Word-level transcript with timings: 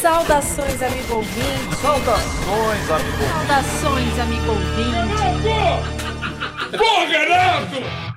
Saudações, 0.00 0.82
amigo 0.82 1.14
ouvinte. 1.14 1.76
Saudações, 1.80 2.90
amigo. 2.90 3.18
Saudações, 3.48 4.18
amigo 4.18 4.50
ouvinte. 4.50 5.22
Boa, 6.76 7.06
garoto! 7.06 8.12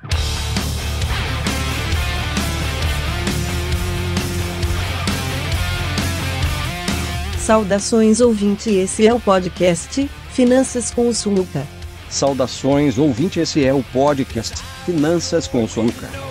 Saudações 7.38 8.20
ouvinte, 8.20 8.70
esse 8.70 9.06
é 9.06 9.14
o 9.14 9.20
podcast 9.20 10.10
Finanças 10.30 10.90
com 10.90 11.08
o 11.08 11.14
Sunuca. 11.14 11.66
Saudações 12.10 12.98
ouvinte, 12.98 13.40
esse 13.40 13.64
é 13.64 13.72
o 13.72 13.82
podcast 13.84 14.62
Finanças 14.84 15.46
com 15.46 15.66
Sunuca. 15.66 16.25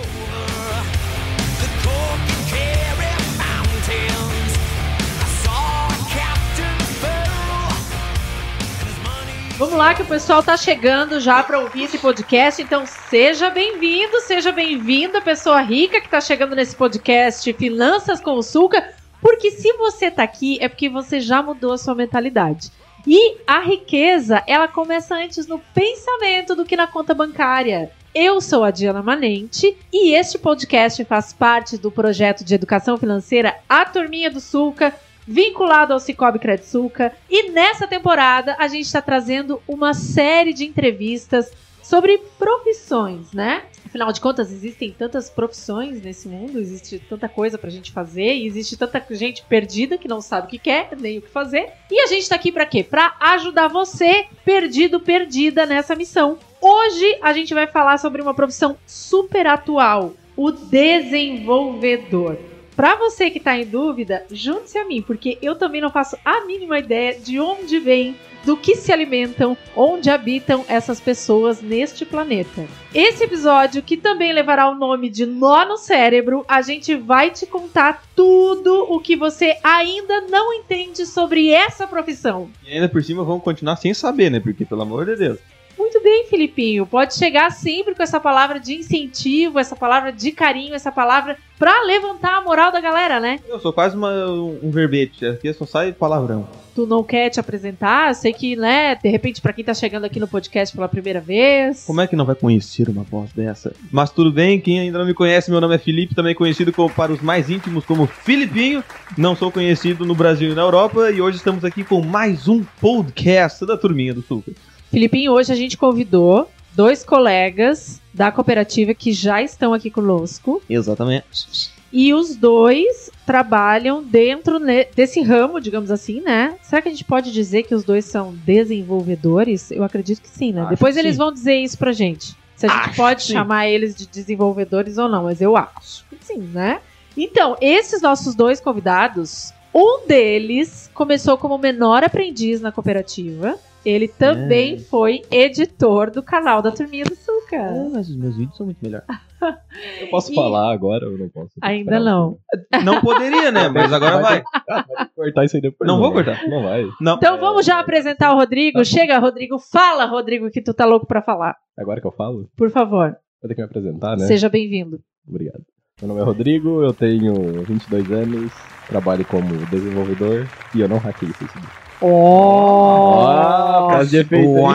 Vamos 9.76 9.88
lá 9.88 9.94
que 9.94 10.02
o 10.04 10.06
pessoal 10.06 10.42
tá 10.42 10.56
chegando 10.56 11.20
já 11.20 11.42
para 11.42 11.58
ouvir 11.58 11.82
esse 11.82 11.98
podcast, 11.98 12.62
então 12.62 12.86
seja 12.86 13.50
bem-vindo, 13.50 14.22
seja 14.22 14.50
bem-vinda, 14.50 15.20
pessoa 15.20 15.60
rica 15.60 16.00
que 16.00 16.08
tá 16.08 16.18
chegando 16.18 16.56
nesse 16.56 16.74
podcast 16.74 17.52
Finanças 17.52 18.18
com 18.18 18.36
o 18.36 18.42
Suca, 18.42 18.94
porque 19.20 19.50
se 19.50 19.70
você 19.74 20.10
tá 20.10 20.22
aqui 20.22 20.56
é 20.62 20.68
porque 20.70 20.88
você 20.88 21.20
já 21.20 21.42
mudou 21.42 21.74
a 21.74 21.78
sua 21.78 21.94
mentalidade. 21.94 22.72
E 23.06 23.36
a 23.46 23.60
riqueza, 23.60 24.42
ela 24.46 24.66
começa 24.66 25.14
antes 25.14 25.46
no 25.46 25.58
pensamento 25.74 26.56
do 26.56 26.64
que 26.64 26.74
na 26.74 26.86
conta 26.86 27.12
bancária. 27.12 27.90
Eu 28.14 28.40
sou 28.40 28.64
a 28.64 28.70
Diana 28.70 29.02
Manente 29.02 29.76
e 29.92 30.14
este 30.14 30.38
podcast 30.38 31.04
faz 31.04 31.34
parte 31.34 31.76
do 31.76 31.90
projeto 31.90 32.42
de 32.42 32.54
educação 32.54 32.96
financeira 32.96 33.54
A 33.68 33.84
Turminha 33.84 34.30
do 34.30 34.40
Sulca, 34.40 34.94
vinculado 35.26 35.92
ao 35.92 36.00
Cicobi 36.00 36.38
Credsuca. 36.38 37.12
E 37.28 37.50
nessa 37.50 37.86
temporada 37.86 38.56
a 38.58 38.68
gente 38.68 38.86
está 38.86 39.02
trazendo 39.02 39.60
uma 39.66 39.92
série 39.92 40.52
de 40.52 40.64
entrevistas 40.64 41.50
sobre 41.82 42.18
profissões, 42.36 43.32
né? 43.32 43.62
Afinal 43.84 44.12
de 44.12 44.20
contas, 44.20 44.52
existem 44.52 44.90
tantas 44.90 45.30
profissões 45.30 46.02
nesse 46.02 46.26
mundo, 46.26 46.58
existe 46.58 46.98
tanta 46.98 47.28
coisa 47.28 47.56
pra 47.56 47.70
gente 47.70 47.92
fazer, 47.92 48.34
e 48.34 48.44
existe 48.44 48.76
tanta 48.76 49.00
gente 49.12 49.44
perdida 49.44 49.96
que 49.96 50.08
não 50.08 50.20
sabe 50.20 50.48
o 50.48 50.50
que 50.50 50.58
quer, 50.58 50.90
nem 50.98 51.18
o 51.18 51.22
que 51.22 51.30
fazer. 51.30 51.70
E 51.88 52.00
a 52.00 52.08
gente 52.08 52.28
tá 52.28 52.34
aqui 52.34 52.50
pra 52.50 52.66
quê? 52.66 52.82
Pra 52.82 53.14
ajudar 53.20 53.68
você, 53.68 54.26
perdido, 54.44 54.98
perdida 54.98 55.64
nessa 55.64 55.94
missão. 55.94 56.38
Hoje 56.60 57.18
a 57.22 57.32
gente 57.32 57.54
vai 57.54 57.68
falar 57.68 57.98
sobre 57.98 58.20
uma 58.20 58.34
profissão 58.34 58.76
super 58.84 59.46
atual, 59.46 60.14
o 60.36 60.50
desenvolvedor. 60.50 62.36
Para 62.76 62.94
você 62.94 63.30
que 63.30 63.38
está 63.38 63.56
em 63.56 63.64
dúvida, 63.64 64.26
junte-se 64.30 64.76
a 64.76 64.84
mim, 64.84 65.00
porque 65.00 65.38
eu 65.40 65.56
também 65.56 65.80
não 65.80 65.90
faço 65.90 66.14
a 66.22 66.44
mínima 66.44 66.78
ideia 66.78 67.18
de 67.18 67.40
onde 67.40 67.78
vem, 67.80 68.14
do 68.44 68.54
que 68.54 68.76
se 68.76 68.92
alimentam, 68.92 69.56
onde 69.74 70.10
habitam 70.10 70.62
essas 70.68 71.00
pessoas 71.00 71.62
neste 71.62 72.04
planeta. 72.04 72.66
Esse 72.94 73.24
episódio, 73.24 73.82
que 73.82 73.96
também 73.96 74.30
levará 74.30 74.68
o 74.68 74.74
nome 74.74 75.08
de 75.08 75.24
Nó 75.24 75.64
no 75.64 75.78
Cérebro, 75.78 76.44
a 76.46 76.60
gente 76.60 76.94
vai 76.94 77.30
te 77.30 77.46
contar 77.46 78.04
tudo 78.14 78.84
o 78.92 79.00
que 79.00 79.16
você 79.16 79.56
ainda 79.64 80.20
não 80.20 80.52
entende 80.52 81.06
sobre 81.06 81.50
essa 81.50 81.86
profissão. 81.86 82.50
E 82.64 82.74
ainda 82.74 82.90
por 82.90 83.02
cima 83.02 83.24
vamos 83.24 83.42
continuar 83.42 83.76
sem 83.76 83.94
saber, 83.94 84.30
né? 84.30 84.38
Porque, 84.38 84.66
pelo 84.66 84.82
amor 84.82 85.06
de 85.06 85.16
Deus. 85.16 85.38
Muito 85.86 86.02
bem, 86.02 86.26
Filipinho. 86.28 86.84
Pode 86.84 87.14
chegar 87.14 87.52
sempre 87.52 87.94
com 87.94 88.02
essa 88.02 88.18
palavra 88.18 88.58
de 88.58 88.74
incentivo, 88.74 89.56
essa 89.56 89.76
palavra 89.76 90.10
de 90.12 90.32
carinho, 90.32 90.74
essa 90.74 90.90
palavra 90.90 91.36
pra 91.56 91.84
levantar 91.84 92.38
a 92.38 92.40
moral 92.40 92.72
da 92.72 92.80
galera, 92.80 93.20
né? 93.20 93.38
Eu 93.48 93.60
sou 93.60 93.72
quase 93.72 93.96
uma- 93.96 94.10
um 94.32 94.68
verbete. 94.68 95.24
Aqui 95.24 95.52
só 95.52 95.64
sai 95.64 95.92
palavrão. 95.92 96.48
Tu 96.74 96.84
não 96.88 97.04
quer 97.04 97.30
te 97.30 97.38
apresentar? 97.38 98.08
Eu 98.08 98.14
sei 98.16 98.32
que, 98.32 98.56
né, 98.56 98.96
de 98.96 99.08
repente, 99.08 99.40
pra 99.40 99.52
quem 99.52 99.64
tá 99.64 99.72
chegando 99.72 100.04
aqui 100.04 100.18
no 100.18 100.26
podcast 100.26 100.74
pela 100.74 100.88
primeira 100.88 101.20
vez. 101.20 101.84
Como 101.86 102.00
é 102.00 102.06
que 102.08 102.16
não 102.16 102.24
vai 102.24 102.34
conhecer 102.34 102.88
uma 102.88 103.04
voz 103.04 103.32
dessa? 103.32 103.72
Mas 103.92 104.10
tudo 104.10 104.32
bem, 104.32 104.60
quem 104.60 104.80
ainda 104.80 104.98
não 104.98 105.06
me 105.06 105.14
conhece, 105.14 105.52
meu 105.52 105.60
nome 105.60 105.76
é 105.76 105.78
Felipe, 105.78 106.16
também 106.16 106.34
conhecido 106.34 106.72
como, 106.72 106.90
para 106.90 107.12
os 107.12 107.22
mais 107.22 107.48
íntimos 107.48 107.84
como 107.84 108.08
Filipinho. 108.08 108.82
Não 109.16 109.36
sou 109.36 109.52
conhecido 109.52 110.04
no 110.04 110.16
Brasil 110.16 110.50
e 110.50 110.54
na 110.54 110.62
Europa. 110.62 111.12
E 111.12 111.20
hoje 111.22 111.36
estamos 111.36 111.64
aqui 111.64 111.84
com 111.84 112.02
mais 112.02 112.48
um 112.48 112.64
podcast 112.80 113.64
da 113.64 113.76
Turminha 113.78 114.12
do 114.12 114.20
Sul. 114.20 114.42
Filipinho, 114.90 115.32
hoje 115.32 115.52
a 115.52 115.56
gente 115.56 115.76
convidou 115.76 116.50
dois 116.74 117.04
colegas 117.04 118.00
da 118.12 118.30
cooperativa 118.30 118.94
que 118.94 119.12
já 119.12 119.42
estão 119.42 119.72
aqui 119.74 119.90
conosco. 119.90 120.62
Exatamente. 120.68 121.74
E 121.92 122.12
os 122.12 122.36
dois 122.36 123.10
trabalham 123.24 124.02
dentro 124.02 124.58
desse 124.94 125.22
ramo, 125.22 125.60
digamos 125.60 125.90
assim, 125.90 126.20
né? 126.20 126.54
Será 126.62 126.82
que 126.82 126.88
a 126.88 126.90
gente 126.90 127.04
pode 127.04 127.32
dizer 127.32 127.62
que 127.62 127.74
os 127.74 127.84
dois 127.84 128.04
são 128.04 128.34
desenvolvedores? 128.44 129.70
Eu 129.70 129.82
acredito 129.82 130.20
que 130.20 130.28
sim, 130.28 130.52
né? 130.52 130.62
Acho 130.62 130.70
Depois 130.70 130.96
eles 130.96 131.12
sim. 131.12 131.18
vão 131.18 131.32
dizer 131.32 131.54
isso 131.56 131.78
pra 131.78 131.92
gente. 131.92 132.36
Se 132.56 132.66
a 132.66 132.68
gente 132.68 132.88
Acho 132.88 132.96
pode 132.96 133.22
chamar 133.22 133.68
eles 133.68 133.94
de 133.94 134.06
desenvolvedores 134.06 134.98
ou 134.98 135.08
não, 135.08 135.24
mas 135.24 135.40
eu 135.40 135.56
acho 135.56 136.04
que 136.10 136.16
sim, 136.20 136.38
né? 136.38 136.80
Então, 137.16 137.56
esses 137.60 138.02
nossos 138.02 138.34
dois 138.34 138.60
convidados, 138.60 139.52
um 139.74 140.06
deles 140.06 140.90
começou 140.92 141.38
como 141.38 141.56
menor 141.56 142.02
aprendiz 142.02 142.60
na 142.60 142.72
cooperativa. 142.72 143.58
Ele 143.88 144.08
também 144.08 144.74
É. 144.74 144.78
foi 144.78 145.22
editor 145.30 146.10
do 146.10 146.20
canal 146.22 146.60
da 146.60 146.72
Turminha 146.72 147.04
do 147.04 147.14
Suca. 147.14 147.56
Ah, 147.56 147.88
mas 147.92 148.08
os 148.10 148.16
meus 148.16 148.36
vídeos 148.36 148.56
são 148.56 148.66
muito 148.66 148.78
melhores. 148.82 149.06
Eu 150.00 150.08
posso 150.08 150.32
E- 150.32 150.34
falar 150.34 150.72
agora 150.72 151.08
ou 151.08 151.16
não 151.16 151.28
posso? 151.28 151.52
Ainda 151.62 152.00
não. 152.00 152.36
Não 152.84 153.00
poderia, 153.00 153.52
né? 153.52 153.68
Mas 153.70 153.92
agora 153.92 154.18
vai. 154.20 154.42
Ah, 154.68 154.84
vai 154.88 155.08
cortar 155.14 155.44
isso 155.44 155.56
aí 155.56 155.62
depois. 155.62 155.86
Não 155.86 155.98
vou 156.00 156.12
vai. 156.12 156.24
cortar. 156.24 156.48
Não 156.48 156.62
vai. 156.64 156.84
Não. 157.00 157.14
Então 157.16 157.38
vamos 157.38 157.64
já 157.64 157.78
apresentar 157.78 158.32
o 158.32 158.36
Rodrigo. 158.36 158.84
Chega, 158.84 159.18
Rodrigo. 159.18 159.58
Fala, 159.58 160.04
Rodrigo, 160.06 160.50
que 160.50 160.60
tu 160.62 160.74
tá 160.74 160.84
louco 160.84 161.06
pra 161.06 161.22
falar. 161.22 161.54
Agora 161.78 162.00
que 162.00 162.06
eu 162.06 162.12
falo, 162.12 162.48
Por 162.56 162.70
favor, 162.70 163.14
vou 163.40 163.48
ter 163.48 163.54
que 163.54 163.60
me 163.60 163.66
apresentar, 163.66 164.16
né? 164.16 164.26
seja 164.26 164.48
bem-vindo. 164.48 164.98
Obrigado. 165.28 165.62
Meu 166.00 166.08
nome 166.08 166.20
é 166.22 166.24
Rodrigo, 166.24 166.82
eu 166.82 166.92
tenho 166.92 167.34
22 167.64 168.10
anos, 168.10 168.52
trabalho 168.88 169.24
como 169.26 169.46
desenvolvedor 169.66 170.46
e 170.74 170.80
eu 170.80 170.88
não 170.88 170.98
hackei 170.98 171.28
esse 171.28 171.44
vídeo. 171.44 171.85
Oh! 172.00 173.88
caso 173.90 174.10
de. 174.10 174.22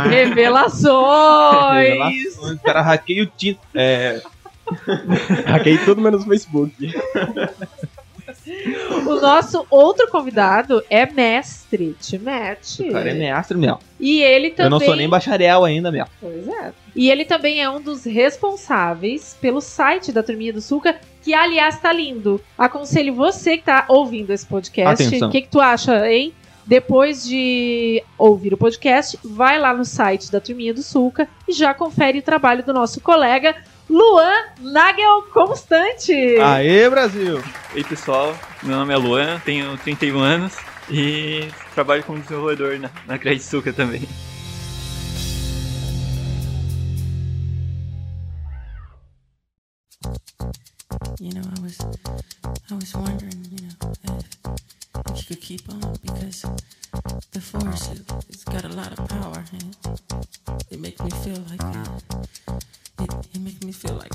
Revelações! 0.09 1.73
Revelações, 1.73 2.51
O 2.53 2.59
cara 2.59 2.81
hackeia 2.81 3.23
o 3.23 3.25
Tito. 3.25 3.59
É, 3.75 4.21
Hackei 5.45 5.77
tudo 5.79 6.01
menos 6.01 6.23
o 6.23 6.27
Facebook. 6.27 6.73
o 9.05 9.15
nosso 9.19 9.65
outro 9.69 10.09
convidado 10.09 10.81
é 10.89 11.05
mestre, 11.05 11.95
te 11.99 12.17
mete. 12.17 12.83
o 12.83 12.91
cara 12.91 13.11
é 13.11 13.13
mestre, 13.13 13.57
meu. 13.57 13.79
E 13.99 14.21
ele 14.21 14.51
também. 14.51 14.65
Eu 14.65 14.69
não 14.69 14.79
sou 14.79 14.95
nem 14.95 15.09
bacharel 15.09 15.65
ainda, 15.65 15.91
meu. 15.91 16.05
Pois 16.19 16.47
é. 16.47 16.71
E 16.95 17.09
ele 17.09 17.25
também 17.25 17.61
é 17.61 17.69
um 17.69 17.81
dos 17.81 18.05
responsáveis 18.05 19.37
pelo 19.39 19.61
site 19.61 20.11
da 20.11 20.23
Turminha 20.23 20.53
do 20.53 20.61
Suca, 20.61 20.95
que 21.21 21.33
aliás 21.33 21.79
tá 21.79 21.91
lindo. 21.91 22.41
Aconselho 22.57 23.13
você 23.13 23.57
que 23.57 23.63
tá 23.63 23.85
ouvindo 23.87 24.31
esse 24.31 24.45
podcast. 24.45 25.23
O 25.23 25.29
que, 25.29 25.41
que 25.41 25.49
tu 25.49 25.59
acha, 25.59 26.09
hein? 26.09 26.33
Depois 26.65 27.23
de 27.23 28.03
ouvir 28.17 28.53
o 28.53 28.57
podcast, 28.57 29.17
vai 29.23 29.59
lá 29.59 29.73
no 29.73 29.83
site 29.83 30.31
da 30.31 30.39
Turminha 30.39 30.73
do 30.73 30.83
Sulca 30.83 31.27
e 31.47 31.53
já 31.53 31.73
confere 31.73 32.19
o 32.19 32.21
trabalho 32.21 32.63
do 32.63 32.73
nosso 32.73 33.01
colega 33.01 33.55
Luan 33.89 34.45
Nagel 34.59 35.23
Constante. 35.33 36.13
Aê, 36.39 36.89
Brasil! 36.89 37.43
Oi 37.75 37.83
pessoal, 37.83 38.35
meu 38.63 38.77
nome 38.77 38.93
é 38.93 38.97
Luan, 38.97 39.39
tenho 39.43 39.77
31 39.79 40.19
anos 40.19 40.55
e 40.89 41.47
trabalho 41.73 42.03
como 42.03 42.19
desenvolvedor 42.19 42.79
na, 42.79 42.89
na 43.07 43.17
Credsuca 43.17 43.73
também. 43.73 44.07
You 51.19 51.33
know, 51.33 51.41
I 51.41 51.61
was, 51.61 51.77
I 52.69 52.73
was 52.73 52.95
wondering, 52.95 53.45
you 53.51 53.67
know, 53.67 53.91
if, 54.03 54.80
if 54.95 55.17
you 55.17 55.35
could 55.35 55.41
keep 55.41 55.69
on 55.69 55.97
because 56.01 56.45
the 57.31 57.41
force 57.41 57.91
it, 57.91 58.01
it's 58.29 58.43
got 58.43 58.63
a 58.65 58.69
lot 58.69 58.91
of 58.97 59.07
power 59.07 59.43
and 59.53 59.75
it, 59.85 60.65
it 60.71 60.79
makes 60.79 61.01
me 61.01 61.09
feel 61.09 61.41
like 61.49 61.61
uh, 61.63 62.55
it, 62.99 63.13
it 63.33 63.41
makes 63.41 63.63
me 63.63 63.71
feel 63.71 63.95
like 63.95 64.11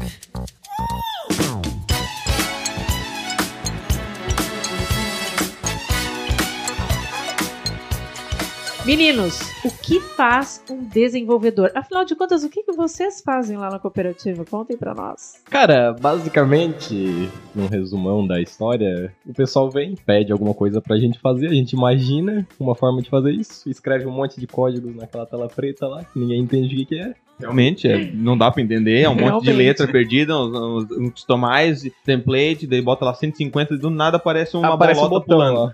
Meninos, 8.86 9.40
o 9.64 9.70
que 9.82 9.98
faz 9.98 10.62
um 10.70 10.84
desenvolvedor? 10.84 11.72
Afinal 11.74 12.04
de 12.04 12.14
contas, 12.14 12.44
o 12.44 12.48
que, 12.48 12.62
que 12.62 12.70
vocês 12.72 13.20
fazem 13.20 13.56
lá 13.56 13.68
na 13.68 13.80
cooperativa? 13.80 14.44
Contem 14.44 14.76
pra 14.76 14.94
nós. 14.94 15.42
Cara, 15.50 15.92
basicamente, 15.92 17.28
num 17.52 17.66
resumão 17.66 18.24
da 18.24 18.40
história, 18.40 19.12
o 19.26 19.34
pessoal 19.34 19.68
vem, 19.68 19.96
pede 19.96 20.30
alguma 20.30 20.54
coisa 20.54 20.80
pra 20.80 20.96
gente 20.98 21.18
fazer, 21.18 21.48
a 21.48 21.54
gente 21.54 21.72
imagina 21.72 22.46
uma 22.60 22.76
forma 22.76 23.02
de 23.02 23.10
fazer 23.10 23.32
isso, 23.32 23.68
escreve 23.68 24.06
um 24.06 24.12
monte 24.12 24.38
de 24.38 24.46
códigos 24.46 24.94
naquela 24.94 25.26
tela 25.26 25.48
preta 25.48 25.88
lá, 25.88 26.04
que 26.04 26.16
ninguém 26.20 26.42
entende 26.42 26.72
o 26.72 26.78
que, 26.78 26.84
que 26.84 27.00
é, 27.00 27.12
Realmente, 27.38 27.86
é, 27.86 28.10
não 28.14 28.38
dá 28.38 28.50
pra 28.50 28.62
entender, 28.62 29.02
é 29.02 29.08
um 29.08 29.14
monte 29.14 29.42
de 29.42 29.50
Realmente. 29.50 29.52
letra 29.52 29.86
perdida, 29.88 30.34
uns, 30.38 30.56
uns, 30.56 30.90
uns 30.92 31.10
customize, 31.10 31.92
template, 32.04 32.66
daí 32.66 32.80
bota 32.80 33.04
lá 33.04 33.12
150 33.12 33.74
e 33.74 33.78
do 33.78 33.90
nada 33.90 34.16
aparece 34.16 34.56
uma 34.56 34.72
Aparece 34.72 35.00
um 35.00 35.08
bolota 35.08 35.26
botão 35.26 35.38
pulando. 35.38 35.60
lá. 35.64 35.72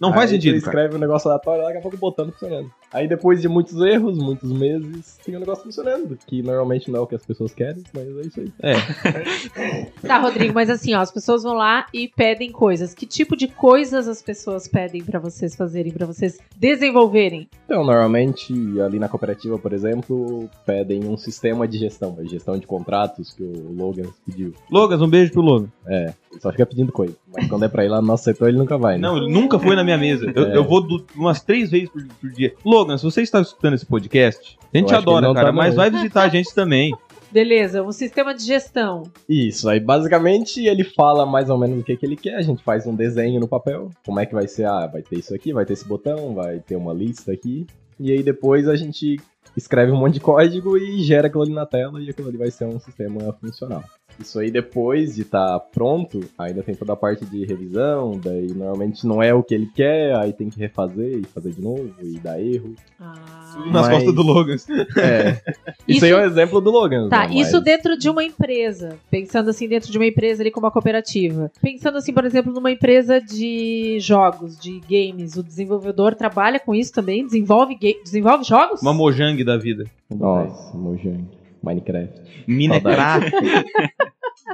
Não 0.00 0.12
faz 0.12 0.30
Aí 0.30 0.36
sentido, 0.36 0.54
Você 0.58 0.64
cara. 0.64 0.76
escreve 0.78 0.96
um 0.96 1.00
negócio 1.00 1.28
aleatório, 1.28 1.62
daqui 1.64 1.78
a 1.78 1.80
pouco 1.82 1.96
o 1.96 2.00
botão 2.00 2.24
não 2.24 2.32
funcionando. 2.32 2.70
Aí 2.92 3.06
depois 3.06 3.40
de 3.40 3.48
muitos 3.48 3.78
erros, 3.80 4.18
muitos 4.18 4.50
meses, 4.50 5.18
tem 5.24 5.36
um 5.36 5.40
negócio 5.40 5.62
funcionando. 5.64 6.18
Que 6.26 6.42
normalmente 6.42 6.90
não 6.90 7.00
é 7.00 7.02
o 7.02 7.06
que 7.06 7.14
as 7.14 7.24
pessoas 7.24 7.52
querem, 7.54 7.82
mas 7.94 8.06
é 8.16 8.20
isso 8.22 8.40
aí. 8.40 8.52
Tá, 10.02 10.18
Rodrigo, 10.18 10.54
mas 10.54 10.70
assim, 10.70 10.94
ó, 10.94 11.00
as 11.00 11.10
pessoas 11.12 11.42
vão 11.42 11.52
lá 11.54 11.86
e 11.92 12.08
pedem 12.08 12.50
coisas. 12.50 12.94
Que 12.94 13.06
tipo 13.06 13.36
de 13.36 13.46
coisas 13.46 14.08
as 14.08 14.22
pessoas 14.22 14.66
pedem 14.66 15.04
pra 15.04 15.18
vocês 15.20 15.54
fazerem, 15.54 15.92
pra 15.92 16.06
vocês 16.06 16.38
desenvolverem? 16.56 17.48
Então, 17.64 17.84
normalmente, 17.84 18.52
ali 18.80 18.98
na 18.98 19.08
cooperativa, 19.08 19.58
por 19.58 19.72
exemplo, 19.72 20.48
pedem 20.64 21.04
um 21.04 21.16
sistema 21.16 21.68
de 21.68 21.78
gestão, 21.78 22.16
a 22.18 22.24
gestão 22.24 22.58
de 22.58 22.66
contratos 22.66 23.32
que 23.34 23.42
o 23.42 23.72
Logan 23.76 24.08
pediu. 24.26 24.52
Logas, 24.70 25.00
um 25.02 25.08
beijo 25.08 25.32
pro 25.32 25.42
Logan. 25.42 25.68
É, 25.86 26.12
só 26.40 26.50
fica 26.50 26.66
pedindo 26.66 26.90
coisa. 26.92 27.14
Mas 27.32 27.46
quando 27.48 27.64
é 27.64 27.68
pra 27.68 27.84
ir 27.84 27.88
lá 27.88 28.00
no 28.00 28.06
nosso 28.06 28.24
setor, 28.24 28.48
ele 28.48 28.58
nunca 28.58 28.76
vai, 28.78 28.94
né? 28.96 29.02
Não, 29.06 29.16
ele 29.16 29.32
nunca 29.32 29.58
foi 29.58 29.76
na 29.76 29.84
minha 29.84 29.89
mesa. 29.98 30.30
Eu, 30.34 30.44
É. 30.46 30.56
eu 30.56 30.64
vou 30.64 30.80
do- 30.80 31.04
umas 31.14 31.42
três 31.42 31.70
vezes 31.70 31.88
por, 31.88 32.04
por 32.20 32.30
dia. 32.30 32.54
Logan, 32.64 32.96
se 32.98 33.04
você 33.04 33.22
está 33.22 33.40
escutando 33.40 33.74
esse 33.74 33.86
podcast, 33.86 34.58
a 34.72 34.78
gente 34.78 34.92
Eu 34.92 34.98
adora, 34.98 35.32
cara, 35.34 35.46
tá, 35.48 35.52
mas 35.52 35.74
vai 35.74 35.90
visitar 35.90 36.22
a 36.24 36.28
gente 36.28 36.54
também. 36.54 36.94
Beleza, 37.32 37.80
um 37.84 37.92
sistema 37.92 38.34
de 38.34 38.42
gestão. 38.44 39.04
Isso, 39.28 39.68
aí 39.68 39.78
basicamente 39.78 40.66
ele 40.66 40.82
fala 40.82 41.24
mais 41.24 41.48
ou 41.48 41.56
menos 41.56 41.78
o 41.80 41.84
que, 41.84 41.96
que 41.96 42.04
ele 42.04 42.16
quer, 42.16 42.34
a 42.34 42.42
gente 42.42 42.60
faz 42.64 42.86
um 42.88 42.94
desenho 42.94 43.38
no 43.38 43.46
papel, 43.46 43.88
como 44.04 44.18
é 44.18 44.26
que 44.26 44.34
vai 44.34 44.48
ser, 44.48 44.64
ah, 44.64 44.88
vai 44.88 45.00
ter 45.00 45.18
isso 45.20 45.32
aqui, 45.32 45.52
vai 45.52 45.64
ter 45.64 45.74
esse 45.74 45.86
botão, 45.86 46.34
vai 46.34 46.58
ter 46.58 46.74
uma 46.74 46.92
lista 46.92 47.30
aqui, 47.30 47.68
e 48.00 48.10
aí 48.10 48.20
depois 48.24 48.66
a 48.66 48.74
gente 48.74 49.16
escreve 49.56 49.92
um 49.92 49.96
monte 49.96 50.14
de 50.14 50.20
código 50.20 50.76
e 50.76 51.02
gera 51.04 51.28
aquilo 51.28 51.44
ali 51.44 51.52
na 51.52 51.66
tela 51.66 52.00
e 52.02 52.10
aquilo 52.10 52.28
ali 52.28 52.36
vai 52.36 52.50
ser 52.50 52.64
um 52.64 52.80
sistema 52.80 53.32
funcional. 53.40 53.84
Isso 54.20 54.38
aí 54.38 54.50
depois 54.50 55.14
de 55.14 55.22
estar 55.22 55.58
pronto, 55.72 56.20
ainda 56.38 56.62
tem 56.62 56.74
toda 56.74 56.92
a 56.92 56.96
parte 56.96 57.24
de 57.24 57.44
revisão, 57.46 58.20
daí 58.22 58.48
normalmente 58.52 59.06
não 59.06 59.22
é 59.22 59.32
o 59.32 59.42
que 59.42 59.54
ele 59.54 59.66
quer, 59.74 60.14
aí 60.16 60.32
tem 60.32 60.50
que 60.50 60.58
refazer 60.58 61.18
e 61.20 61.24
fazer 61.24 61.52
de 61.52 61.62
novo 61.62 61.90
e 62.02 62.18
dar 62.18 62.40
erro. 62.40 62.74
Ah. 63.00 63.14
Tudo 63.54 63.70
nas 63.72 63.86
Mas- 63.86 63.94
costas 63.94 64.14
do 64.14 64.22
Logan. 64.22 64.56
É. 64.98 65.30
Isso, 65.32 65.42
Isso- 65.88 66.04
aí 66.04 66.10
é 66.10 66.16
um 66.16 66.20
exemplo 66.24 66.60
do 66.60 66.70
Logan. 66.70 67.08
Tá, 67.08 67.26
né, 67.26 67.34
isso 67.34 67.54
mas- 67.54 67.64
dentro 67.64 67.96
de 67.98 68.08
uma 68.10 68.22
empresa. 68.22 68.96
Pensando 69.10 69.50
assim, 69.50 69.66
dentro 69.66 69.90
de 69.90 69.96
uma 69.98 70.06
empresa 70.06 70.42
ali 70.42 70.50
como 70.50 70.66
a 70.66 70.70
cooperativa. 70.70 71.50
Pensando 71.60 71.96
assim, 71.98 72.12
por 72.12 72.24
exemplo, 72.24 72.52
numa 72.52 72.70
empresa 72.70 73.20
de 73.20 73.98
jogos, 74.00 74.58
de 74.58 74.80
games. 74.88 75.36
O 75.36 75.42
desenvolvedor 75.42 76.14
trabalha 76.14 76.60
com 76.60 76.74
isso 76.74 76.92
também? 76.92 77.24
Desenvolve, 77.24 77.76
desenvolve 78.04 78.44
jogos? 78.44 78.82
Uma 78.82 78.92
Mojang 78.92 79.42
da 79.44 79.56
vida. 79.56 79.84
Nossa, 80.10 80.76
Mojang. 80.76 81.24
Minecraft. 81.62 82.20
Minecraft. 82.46 83.30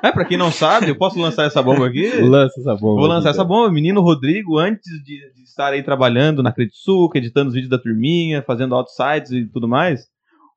é, 0.03 0.13
pra 0.13 0.25
quem 0.25 0.37
não 0.37 0.51
sabe, 0.51 0.89
eu 0.89 0.97
posso 0.97 1.19
lançar 1.21 1.47
essa 1.47 1.63
bomba 1.63 1.87
aqui? 1.87 2.09
Lança 2.21 2.61
essa 2.61 2.75
bomba. 2.75 3.01
Vou 3.01 3.07
lançar 3.07 3.31
aqui, 3.31 3.39
essa 3.39 3.45
bomba. 3.45 3.71
Menino 3.73 4.01
Rodrigo, 4.01 4.59
antes 4.59 4.91
de, 5.05 5.33
de 5.35 5.43
estar 5.45 5.73
aí 5.73 5.83
trabalhando 5.83 6.43
na 6.43 6.53
Credsuca, 6.53 7.19
editando 7.19 7.49
os 7.49 7.55
vídeos 7.55 7.71
da 7.71 7.79
turminha, 7.79 8.43
fazendo 8.43 8.75
outsides 8.75 9.31
e 9.33 9.47
tudo 9.47 9.69
mais, 9.69 10.07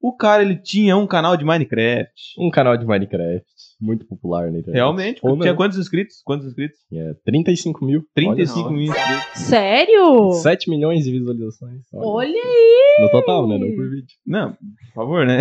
o 0.01 0.15
cara, 0.15 0.41
ele 0.41 0.55
tinha 0.55 0.95
um 0.95 1.05
canal 1.05 1.35
de 1.35 1.43
Minecraft. 1.43 2.09
Um 2.37 2.49
canal 2.49 2.77
de 2.77 2.85
Minecraft. 2.85 3.45
Muito 3.81 4.05
popular 4.05 4.43
na 4.51 4.59
internet. 4.59 4.75
Realmente. 4.75 5.19
Ou 5.23 5.37
Tinha 5.37 5.51
não. 5.51 5.55
quantos 5.57 5.77
inscritos? 5.77 6.21
Quantos 6.23 6.47
inscritos? 6.47 6.77
É, 6.91 7.13
35 7.25 7.85
mil. 7.85 8.03
35 8.15 8.67
Olha. 8.67 8.77
mil 8.77 8.85
inscritos. 8.85 9.41
Sério? 9.41 10.31
7 10.33 10.69
milhões 10.69 11.03
de 11.03 11.11
visualizações. 11.11 11.81
Olha 11.93 12.29
aí! 12.29 12.88
No 12.99 13.09
total, 13.09 13.47
né? 13.47 13.57
Não 13.57 13.75
por 13.75 13.89
vídeo. 13.89 14.07
Não, 14.25 14.51
por 14.51 14.93
favor, 14.93 15.25
né? 15.25 15.39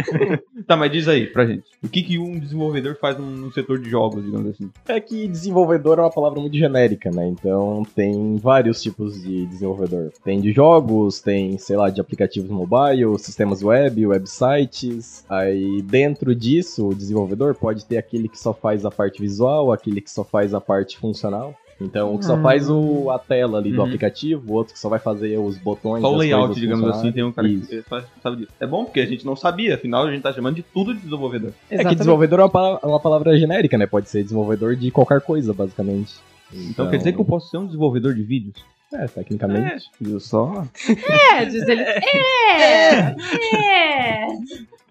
tá, 0.66 0.76
mas 0.76 0.90
diz 0.90 1.06
aí 1.08 1.26
pra 1.26 1.46
gente. 1.46 1.64
O 1.82 1.88
que, 1.88 2.02
que 2.02 2.18
um 2.18 2.38
desenvolvedor 2.38 2.96
faz 2.98 3.18
num 3.18 3.50
setor 3.52 3.78
de 3.78 3.90
jogos, 3.90 4.24
digamos 4.24 4.50
assim? 4.50 4.70
É 4.88 4.98
que 5.00 5.28
desenvolvedor 5.28 5.98
é 5.98 6.02
uma 6.02 6.10
palavra 6.10 6.40
muito 6.40 6.56
genérica, 6.56 7.10
né? 7.10 7.26
Então 7.28 7.82
tem 7.94 8.36
vários 8.36 8.80
tipos 8.80 9.22
de 9.22 9.46
desenvolvedor. 9.46 10.10
Tem 10.24 10.40
de 10.40 10.52
jogos, 10.52 11.20
tem, 11.20 11.58
sei 11.58 11.76
lá, 11.76 11.90
de 11.90 12.00
aplicativos 12.00 12.50
mobile, 12.50 13.18
sistemas 13.18 13.62
web, 13.62 14.06
websites. 14.06 15.24
Aí 15.28 15.82
dentro 15.82 16.34
disso, 16.34 16.88
o 16.88 16.94
desenvolvedor 16.94 17.54
pode 17.54 17.84
ter 17.84 17.98
aquele 17.98 18.28
que 18.28 18.38
só 18.38 18.54
faz 18.54 18.84
a 18.84 18.90
parte 18.90 19.20
visual, 19.20 19.72
aquele 19.72 20.00
que 20.00 20.10
só 20.10 20.24
faz 20.24 20.54
a 20.54 20.60
parte 20.60 20.98
funcional. 20.98 21.54
Então, 21.80 22.14
o 22.14 22.18
que 22.18 22.24
só 22.24 22.36
Ah. 22.36 22.40
faz 22.42 22.70
o, 22.70 23.10
a 23.10 23.18
tela 23.18 23.58
ali 23.58 23.70
do 23.70 23.80
Uhum. 23.80 23.84
aplicativo, 23.86 24.50
o 24.50 24.54
outro 24.56 24.72
que 24.72 24.78
só 24.78 24.88
vai 24.88 24.98
fazer 24.98 25.36
os 25.38 25.58
botões. 25.58 26.00
Só 26.00 26.10
o 26.10 26.16
layout, 26.16 26.58
digamos 26.58 26.88
assim, 26.88 27.12
tem 27.12 27.22
um 27.22 27.30
cara 27.32 27.46
Isso. 27.48 27.66
que 27.68 27.82
sabe 28.22 28.36
disso. 28.38 28.52
É 28.58 28.66
bom 28.66 28.84
porque 28.84 29.00
a 29.00 29.06
gente 29.06 29.26
não 29.26 29.36
sabia, 29.36 29.74
afinal 29.74 30.06
a 30.06 30.10
gente 30.10 30.22
tá 30.22 30.32
chamando 30.32 30.54
de 30.56 30.62
tudo 30.62 30.94
de 30.94 31.00
desenvolvedor. 31.00 31.52
É 31.70 31.84
que 31.84 31.94
desenvolvedor 31.94 32.40
é 32.40 32.42
uma 32.44 32.48
palavra, 32.50 32.80
é 32.82 32.86
uma 32.86 33.00
palavra 33.00 33.38
genérica, 33.38 33.76
né? 33.76 33.86
Pode 33.86 34.08
ser 34.08 34.22
desenvolvedor 34.22 34.74
de 34.74 34.90
qualquer 34.90 35.20
coisa, 35.20 35.52
basicamente. 35.52 36.14
Então, 36.52 36.88
quer 36.88 36.96
dizer 36.96 37.12
que 37.12 37.20
eu 37.20 37.24
posso 37.24 37.50
ser 37.50 37.58
um 37.58 37.66
desenvolvedor 37.66 38.14
de 38.14 38.22
vídeos? 38.22 38.54
É, 38.92 39.06
tecnicamente. 39.08 39.90
Viu 40.00 40.18
só? 40.20 40.64
É, 41.36 41.44
diz 41.44 41.66
ele. 41.68 41.82
É! 41.82 43.14
É! 43.54 44.26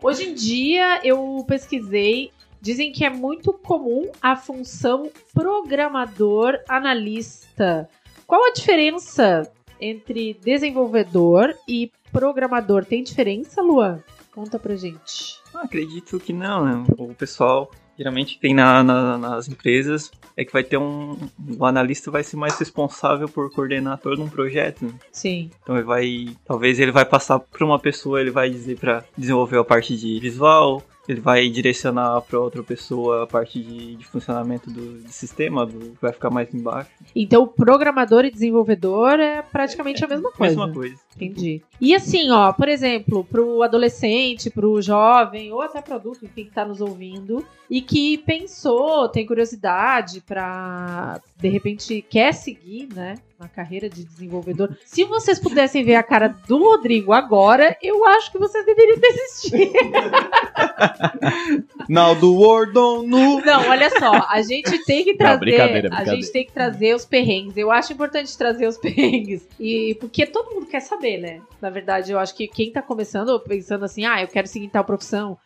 Hoje 0.04 0.30
em 0.30 0.34
dia 0.36 1.00
eu 1.04 1.44
pesquisei. 1.48 2.30
Dizem 2.66 2.92
que 2.92 3.06
é 3.06 3.12
muito 3.12 3.54
comum 3.54 4.10
a 4.20 4.36
função 4.36 5.12
programador 5.36 6.58
analista. 6.68 7.88
Qual 8.26 8.44
a 8.44 8.52
diferença 8.52 9.48
entre 9.80 10.34
desenvolvedor 10.44 11.54
e 11.68 11.92
programador? 12.12 12.84
Tem 12.84 13.04
diferença, 13.04 13.62
Luan? 13.62 14.00
Conta 14.34 14.58
pra 14.58 14.76
gente. 14.76 15.40
Ah, 15.54 15.62
acredito 15.62 16.20
que 16.20 16.34
não, 16.34 16.66
né? 16.66 16.84
O 16.98 17.14
pessoal 17.14 17.70
geralmente 17.98 18.40
tem 18.40 18.54
na, 18.56 18.84
na- 18.84 19.18
nas 19.20 19.48
empresas 19.48 20.12
é 20.36 20.44
que 20.44 20.52
vai 20.52 20.64
ter 20.64 20.78
um. 20.78 21.16
O 21.60 21.66
analista 21.66 22.10
vai 22.10 22.24
ser 22.24 22.36
mais 22.36 22.58
responsável 22.58 23.30
por 23.30 23.52
coordenar 23.54 24.00
todo 24.00 24.24
um 24.24 24.28
projeto. 24.28 24.86
né? 24.86 24.92
Sim. 25.12 25.52
Então 25.62 25.76
ele 25.76 25.86
vai. 25.86 26.36
Talvez 26.46 26.80
ele 26.80 26.92
vai 26.92 27.06
passar 27.06 27.40
para 27.40 27.64
uma 27.64 27.78
pessoa, 27.80 28.20
ele 28.20 28.32
vai 28.32 28.50
dizer 28.50 28.78
para 28.80 29.06
desenvolver 29.16 29.60
a 29.60 29.64
parte 29.64 29.96
de 29.96 30.20
visual, 30.20 30.84
ele 31.08 31.22
vai 31.22 31.48
direcionar 31.50 32.22
para 32.22 32.40
outra 32.40 32.64
pessoa 32.64 33.24
a 33.24 33.28
parte 33.28 33.62
de, 33.62 33.96
de 33.96 34.06
funcionamento 34.06 34.70
do, 34.72 35.04
do 35.04 35.12
sistema, 35.12 35.66
do, 35.66 35.94
vai 36.02 36.12
ficar 36.12 36.30
mais 36.30 36.54
embaixo. 36.54 36.90
Então, 37.16 37.48
programador 37.48 38.26
e 38.26 38.32
desenvolvedor 38.32 39.20
é 39.20 39.42
praticamente 39.42 40.04
a 40.04 40.08
mesma 40.08 40.32
coisa. 40.34 40.56
Mesma 40.56 40.74
coisa. 40.74 40.96
Entendi. 41.16 41.62
E 41.80 41.96
assim, 41.96 42.30
ó, 42.32 42.52
por 42.52 42.68
exemplo, 42.68 43.24
pro 43.24 43.64
adolescente, 43.64 44.50
pro 44.50 44.82
jovem, 44.82 45.52
ou 45.52 45.62
até 45.62 45.82
pro 45.82 45.96
adulto, 45.96 46.26
enfim, 46.26 46.46
que 46.46 46.52
tá 46.52 46.66
nos 46.66 46.82
ouvindo, 46.82 47.46
e 47.70 47.82
que 47.82 48.18
pensou, 48.20 49.08
tem 49.10 49.26
curiosidade 49.26 50.22
pra, 50.22 51.22
de 51.38 51.50
repente, 51.50 52.02
quer 52.02 52.34
seguir, 52.34 52.88
né, 52.94 53.16
na 53.38 53.50
carreira 53.50 53.90
de 53.90 54.06
desenvolvedor. 54.06 54.78
Se 54.86 55.04
vocês 55.04 55.38
pudessem 55.38 55.84
ver 55.84 55.96
a 55.96 56.04
cara 56.04 56.30
do 56.48 56.58
Rodrigo 56.58 57.12
agora, 57.12 57.78
eu 57.82 58.06
acho 58.06 58.32
que 58.32 58.38
vocês 58.38 58.66
deveriam 58.66 58.98
desistir. 58.98 59.74
Now 61.90 62.16
know. 62.16 63.06
Não, 63.06 63.70
olha 63.70 63.90
só, 64.00 64.26
a 64.30 64.42
gente 64.42 64.84
tem 64.86 65.04
que 65.04 65.16
trazer, 65.16 65.40
brincadeira, 65.40 65.88
a 65.88 65.90
brincadeira. 65.90 66.16
gente 66.16 66.32
tem 66.32 66.46
que 66.46 66.54
trazer 66.54 66.96
os 66.96 67.06
perrengues. 67.06 67.58
Eu 67.58 67.70
acho 67.70 67.92
importante 67.92 68.36
trazer 68.38 68.68
os 68.68 68.78
perrengues 68.80 69.46
e 69.60 69.96
porque 70.00 70.26
todo 70.26 70.54
mundo 70.54 70.68
quer 70.68 70.80
saber, 70.80 71.18
né? 71.18 71.42
Na 71.62 71.70
verdade, 71.70 72.14
eu 72.14 72.20
acho 72.20 72.34
que 72.34 72.48
quem 72.48 72.72
tá 72.72 72.82
começando 72.82 73.38
pensando 73.42 73.84
assim, 73.84 74.06
ah, 74.06 74.22
eu 74.22 74.28
quero 74.28 74.48
seguir 74.48 74.70
tal 74.70 74.86
profissão, 74.86 75.38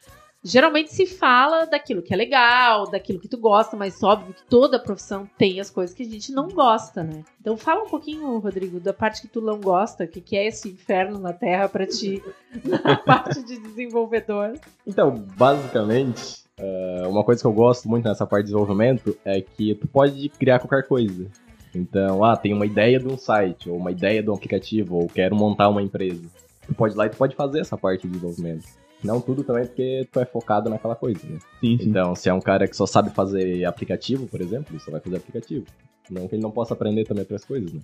geralmente 0.43 0.93
se 0.93 1.05
fala 1.05 1.65
daquilo 1.65 2.01
que 2.01 2.13
é 2.13 2.17
legal, 2.17 2.89
daquilo 2.89 3.19
que 3.19 3.27
tu 3.27 3.37
gosta, 3.37 3.75
mas 3.75 4.01
óbvio 4.01 4.33
que 4.33 4.43
toda 4.43 4.79
profissão 4.79 5.29
tem 5.37 5.59
as 5.59 5.69
coisas 5.69 5.95
que 5.95 6.03
a 6.03 6.05
gente 6.05 6.31
não 6.31 6.47
gosta, 6.47 7.03
né? 7.03 7.23
Então 7.41 7.57
fala 7.57 7.83
um 7.83 7.89
pouquinho, 7.89 8.37
Rodrigo, 8.39 8.79
da 8.79 8.93
parte 8.93 9.21
que 9.21 9.27
tu 9.27 9.41
não 9.41 9.59
gosta, 9.59 10.03
o 10.03 10.07
que, 10.07 10.21
que 10.21 10.37
é 10.37 10.47
esse 10.47 10.69
inferno 10.69 11.19
na 11.19 11.33
Terra 11.33 11.67
pra 11.67 11.85
ti, 11.85 12.23
na 12.63 12.95
parte 12.95 13.43
de 13.43 13.59
desenvolvedor. 13.59 14.53
Então, 14.85 15.11
basicamente, 15.37 16.43
é, 16.57 17.03
uma 17.07 17.23
coisa 17.23 17.41
que 17.41 17.47
eu 17.47 17.53
gosto 17.53 17.87
muito 17.87 18.07
nessa 18.07 18.25
parte 18.25 18.45
de 18.45 18.51
desenvolvimento 18.51 19.17
é 19.23 19.41
que 19.41 19.75
tu 19.75 19.87
pode 19.87 20.29
criar 20.29 20.59
qualquer 20.59 20.87
coisa. 20.87 21.27
Então, 21.73 22.23
ah, 22.23 22.35
tem 22.35 22.53
uma 22.53 22.65
ideia 22.65 22.99
de 22.99 23.07
um 23.07 23.17
site, 23.17 23.69
ou 23.69 23.77
uma 23.77 23.91
ideia 23.91 24.23
de 24.23 24.29
um 24.29 24.33
aplicativo, 24.33 24.95
ou 24.95 25.07
quero 25.07 25.35
montar 25.35 25.69
uma 25.69 25.81
empresa. 25.81 26.27
Tu 26.65 26.73
pode 26.73 26.95
ir 26.95 26.97
lá 26.97 27.05
e 27.05 27.09
tu 27.09 27.17
pode 27.17 27.35
fazer 27.35 27.59
essa 27.59 27.77
parte 27.77 28.07
de 28.07 28.13
desenvolvimento. 28.13 28.65
Não 29.03 29.21
tudo 29.21 29.43
também 29.43 29.65
porque 29.65 30.07
tu 30.11 30.19
é 30.19 30.25
focado 30.25 30.69
naquela 30.69 30.95
coisa, 30.95 31.19
né? 31.27 31.39
Sim, 31.61 31.77
sim. 31.77 31.89
Então, 31.89 32.15
se 32.15 32.29
é 32.29 32.33
um 32.33 32.41
cara 32.41 32.67
que 32.67 32.75
só 32.75 32.85
sabe 32.85 33.11
fazer 33.11 33.63
aplicativo, 33.65 34.27
por 34.27 34.41
exemplo, 34.41 34.67
ele 34.71 34.79
só 34.79 34.91
vai 34.91 34.99
fazer 34.99 35.17
aplicativo. 35.17 35.65
Não 36.09 36.27
que 36.27 36.35
ele 36.35 36.41
não 36.41 36.51
possa 36.51 36.73
aprender 36.73 37.05
também 37.05 37.21
outras 37.21 37.45
coisas, 37.45 37.71
né? 37.71 37.81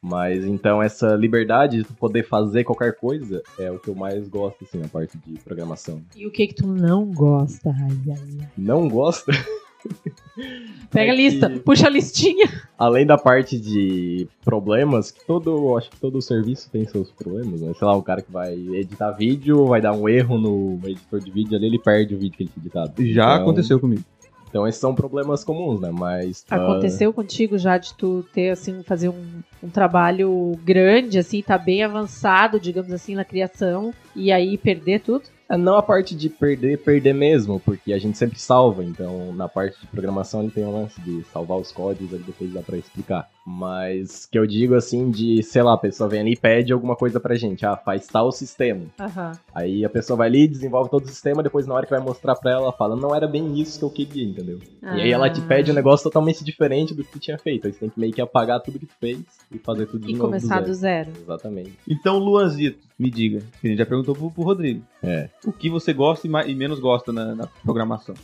Mas 0.00 0.44
então 0.44 0.82
essa 0.82 1.14
liberdade 1.14 1.78
de 1.78 1.84
tu 1.84 1.94
poder 1.94 2.24
fazer 2.24 2.62
qualquer 2.62 2.94
coisa 2.96 3.42
é 3.58 3.70
o 3.70 3.78
que 3.78 3.88
eu 3.88 3.94
mais 3.94 4.28
gosto, 4.28 4.62
assim, 4.62 4.78
na 4.78 4.88
parte 4.88 5.16
de 5.26 5.38
programação. 5.40 6.02
E 6.14 6.26
o 6.26 6.30
que 6.30 6.46
que 6.46 6.54
tu 6.54 6.66
não 6.66 7.06
gosta, 7.06 7.70
ai, 7.70 7.96
ai, 8.08 8.38
ai. 8.42 8.48
Não 8.56 8.86
gosta? 8.86 9.32
Pega 10.90 11.12
a 11.12 11.14
É 11.14 11.16
lista, 11.16 11.48
que- 11.50 11.60
puxa 11.60 11.86
a 11.86 11.90
listinha. 11.90 12.48
Além 12.78 13.06
da 13.06 13.16
parte 13.16 13.58
de 13.58 14.26
problemas, 14.44 15.10
que 15.10 15.24
todo, 15.24 15.76
acho 15.76 15.90
que 15.90 15.96
todo 16.00 16.20
serviço 16.20 16.68
tem 16.70 16.84
seus 16.86 17.10
problemas, 17.10 17.60
né? 17.60 17.72
Sei 17.78 17.86
lá, 17.86 17.96
um 17.96 18.02
cara 18.02 18.20
que 18.22 18.30
vai 18.32 18.52
editar 18.54 19.10
vídeo, 19.12 19.66
vai 19.66 19.80
dar 19.80 19.92
um 19.92 20.08
erro 20.08 20.38
no 20.38 20.78
editor 20.84 21.20
de 21.20 21.30
vídeo 21.30 21.56
ali, 21.56 21.66
ele 21.66 21.78
perde 21.78 22.14
o 22.14 22.18
vídeo 22.18 22.36
que 22.36 22.42
ele 22.44 22.50
tinha 22.52 22.62
editado. 22.64 22.92
Já 23.06 23.24
Então- 23.34 23.42
aconteceu 23.42 23.78
comigo. 23.80 24.02
Então 24.48 24.68
esses 24.68 24.80
são 24.80 24.94
problemas 24.94 25.42
comuns, 25.42 25.80
né? 25.80 25.90
Mas. 25.92 26.44
ah, 26.48 26.54
Aconteceu 26.56 27.12
contigo 27.12 27.58
já 27.58 27.76
de 27.76 27.92
tu 27.94 28.24
ter, 28.32 28.50
assim, 28.50 28.84
fazer 28.84 29.08
um, 29.08 29.40
um 29.60 29.68
trabalho 29.68 30.52
grande, 30.64 31.18
assim, 31.18 31.42
tá 31.42 31.58
bem 31.58 31.82
avançado, 31.82 32.60
digamos 32.60 32.92
assim, 32.92 33.16
na 33.16 33.24
criação, 33.24 33.92
e 34.14 34.30
aí 34.30 34.56
perder 34.56 35.00
tudo? 35.00 35.24
É, 35.50 35.56
Não 35.56 35.76
a 35.76 35.82
parte 35.82 36.14
de 36.14 36.28
perder, 36.28 36.82
perder 36.82 37.12
mesmo, 37.14 37.60
porque 37.60 37.92
a 37.92 37.98
gente 37.98 38.16
sempre 38.16 38.38
salva, 38.38 38.82
então 38.84 39.32
na 39.32 39.48
parte 39.48 39.78
de 39.80 39.86
programação 39.86 40.42
ele 40.42 40.50
tem 40.50 40.64
um 40.64 40.72
lance 40.72 41.00
de 41.00 41.22
salvar 41.32 41.58
os 41.58 41.70
códigos, 41.70 42.14
ali 42.14 42.22
depois 42.24 42.52
dá 42.52 42.62
pra 42.62 42.78
explicar. 42.78 43.33
Mas 43.46 44.24
que 44.24 44.38
eu 44.38 44.46
digo 44.46 44.74
assim 44.74 45.10
de, 45.10 45.42
sei 45.42 45.62
lá, 45.62 45.74
a 45.74 45.78
pessoa 45.78 46.08
vem 46.08 46.20
ali 46.20 46.32
e 46.32 46.36
pede 46.36 46.72
alguma 46.72 46.96
coisa 46.96 47.20
pra 47.20 47.34
gente, 47.34 47.64
ah, 47.66 47.76
faz 47.76 48.06
tal 48.06 48.32
sistema. 48.32 48.86
Aham. 48.98 49.32
Aí 49.54 49.84
a 49.84 49.90
pessoa 49.90 50.16
vai 50.16 50.28
ali, 50.28 50.48
desenvolve 50.48 50.90
todo 50.90 51.04
o 51.04 51.08
sistema, 51.08 51.42
depois 51.42 51.66
na 51.66 51.74
hora 51.74 51.84
que 51.84 51.92
vai 51.92 52.00
mostrar 52.00 52.34
pra 52.36 52.52
ela, 52.52 52.62
ela 52.62 52.72
fala, 52.72 52.96
não 52.96 53.14
era 53.14 53.26
bem 53.28 53.60
isso 53.60 53.78
que 53.78 53.84
eu 53.84 53.90
queria, 53.90 54.24
entendeu? 54.24 54.58
E 54.82 54.86
aí 55.02 55.12
ela 55.12 55.28
te 55.28 55.40
Ah. 55.42 55.46
pede 55.46 55.70
um 55.70 55.74
negócio 55.74 56.04
totalmente 56.04 56.42
diferente 56.42 56.94
do 56.94 57.04
que 57.04 57.12
tu 57.12 57.18
tinha 57.18 57.36
feito. 57.38 57.66
Aí 57.66 57.72
você 57.74 57.80
tem 57.80 57.90
que 57.90 58.00
meio 58.00 58.12
que 58.14 58.20
apagar 58.22 58.60
tudo 58.62 58.78
que 58.78 58.86
tu 58.86 58.94
fez 58.98 59.18
e 59.52 59.58
fazer 59.58 59.86
tudo 59.86 60.06
de 60.06 60.12
E 60.12 60.14
novo. 60.14 60.24
começar 60.26 60.60
do 60.60 60.66
do 60.68 60.74
zero. 60.74 61.10
zero. 61.12 61.22
Exatamente. 61.24 61.72
Então, 61.86 62.18
Luanzito, 62.18 62.78
me 62.98 63.10
diga. 63.10 63.40
que 63.60 63.66
A 63.66 63.70
gente 63.70 63.78
já 63.78 63.86
perguntou 63.86 64.14
pro, 64.14 64.30
pro 64.30 64.42
Rodrigo. 64.42 64.82
É. 65.02 65.28
O 65.46 65.52
que 65.52 65.68
você 65.68 65.92
gosta 65.92 66.26
e, 66.26 66.30
mais- 66.30 66.48
e 66.48 66.54
menos 66.54 66.80
gosta 66.80 67.12
na, 67.12 67.34
na 67.34 67.46
programação? 67.62 68.14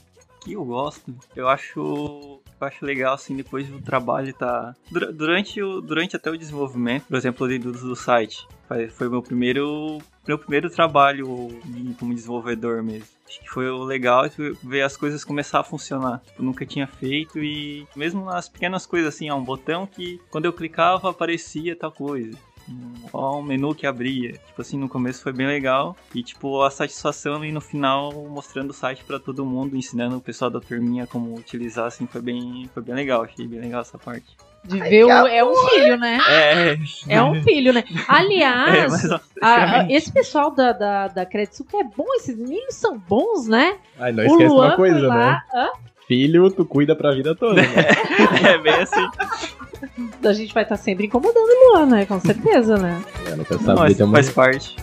que 0.42 0.54
eu 0.54 0.64
gosto, 0.64 1.14
eu 1.36 1.46
acho, 1.46 2.39
eu 2.60 2.66
acho 2.66 2.84
legal 2.84 3.14
assim 3.14 3.36
depois 3.36 3.66
do 3.68 3.80
trabalho 3.80 4.32
tá 4.34 4.74
dura- 4.90 5.12
durante 5.12 5.62
o 5.62 5.80
durante 5.80 6.16
até 6.16 6.30
o 6.30 6.36
desenvolvimento, 6.36 7.04
por 7.06 7.16
exemplo, 7.16 7.48
do, 7.58 7.72
do 7.72 7.96
site. 7.96 8.46
Foi, 8.68 9.08
meu 9.08 9.22
primeiro 9.22 9.98
meu 10.28 10.38
primeiro 10.38 10.70
trabalho 10.70 11.26
como 11.98 12.14
desenvolvedor 12.14 12.82
mesmo. 12.82 13.08
Acho 13.28 13.40
que 13.40 13.48
foi 13.50 13.70
legal 13.84 14.24
ver 14.62 14.82
as 14.82 14.96
coisas 14.96 15.24
começar 15.24 15.60
a 15.60 15.64
funcionar. 15.64 16.20
Eu 16.38 16.44
nunca 16.44 16.64
tinha 16.66 16.86
feito 16.86 17.38
e 17.38 17.86
mesmo 17.96 18.24
nas 18.24 18.48
pequenas 18.48 18.86
coisas 18.86 19.14
assim, 19.14 19.30
ó, 19.30 19.36
um 19.36 19.44
botão 19.44 19.86
que 19.86 20.20
quando 20.30 20.44
eu 20.44 20.52
clicava 20.52 21.10
aparecia 21.10 21.74
tal 21.76 21.90
coisa. 21.92 22.36
Um- 22.70 22.90
Ó, 23.12 23.38
um 23.38 23.42
menu 23.42 23.74
que 23.74 23.86
abria. 23.86 24.32
Tipo 24.46 24.62
assim, 24.62 24.78
no 24.78 24.88
começo 24.88 25.22
foi 25.22 25.32
bem 25.32 25.46
legal. 25.46 25.96
E, 26.14 26.22
tipo, 26.22 26.62
a 26.62 26.70
satisfação 26.70 27.44
e 27.44 27.50
no 27.50 27.60
final 27.60 28.12
mostrando 28.28 28.70
o 28.70 28.74
site 28.74 29.02
pra 29.04 29.18
todo 29.18 29.44
mundo, 29.44 29.76
ensinando 29.76 30.16
o 30.16 30.20
pessoal 30.20 30.50
da 30.50 30.60
turminha 30.60 31.06
como 31.06 31.34
utilizar, 31.34 31.86
assim, 31.86 32.06
foi 32.06 32.20
bem, 32.22 32.70
foi 32.72 32.82
bem 32.82 32.94
legal. 32.94 33.22
Achei 33.22 33.46
bem 33.48 33.60
legal 33.60 33.80
essa 33.80 33.98
parte. 33.98 34.36
De 34.62 34.78
ver 34.78 35.04
o, 35.06 35.10
é 35.10 35.42
um 35.42 35.56
filho, 35.70 35.96
né? 35.96 36.18
É, 36.28 36.76
É 37.08 37.22
um 37.22 37.42
filho, 37.42 37.72
né? 37.72 37.82
é 37.90 38.04
Aliás, 38.06 39.10
ó, 39.10 39.18
a- 39.40 39.80
a- 39.80 39.86
esse 39.90 40.12
pessoal 40.12 40.50
da, 40.54 40.72
da, 40.72 41.08
da 41.08 41.24
que 41.26 41.38
é 41.38 41.84
bom, 41.96 42.04
esses 42.16 42.36
meninos 42.36 42.74
são 42.74 42.98
bons, 42.98 43.46
né? 43.48 43.78
Ai, 43.98 44.12
não 44.12 44.22
o 44.22 44.26
esquece 44.26 44.48
Luan 44.54 44.66
uma 44.68 44.76
coisa, 44.76 44.98
foi 45.00 45.08
né? 45.08 45.16
lá, 45.16 45.42
hã? 45.54 45.68
Filho, 46.06 46.50
tu 46.50 46.64
cuida 46.66 46.94
pra 46.94 47.12
vida 47.14 47.34
toda, 47.34 47.62
né? 47.62 47.68
é 48.52 48.58
bem 48.58 48.74
assim. 48.74 49.08
A 50.24 50.32
gente 50.32 50.52
vai 50.52 50.62
estar 50.62 50.76
sempre 50.76 51.06
incomodando 51.06 51.38
o 51.38 51.72
Luan, 51.72 51.86
né? 51.86 52.06
Com 52.06 52.20
certeza, 52.20 52.76
né? 52.76 53.02
É, 53.26 53.36
não 53.36 53.44
quero 53.44 53.62
saber 53.62 53.94
também. 53.94 54.14
faz 54.14 54.30
parte. 54.30 54.76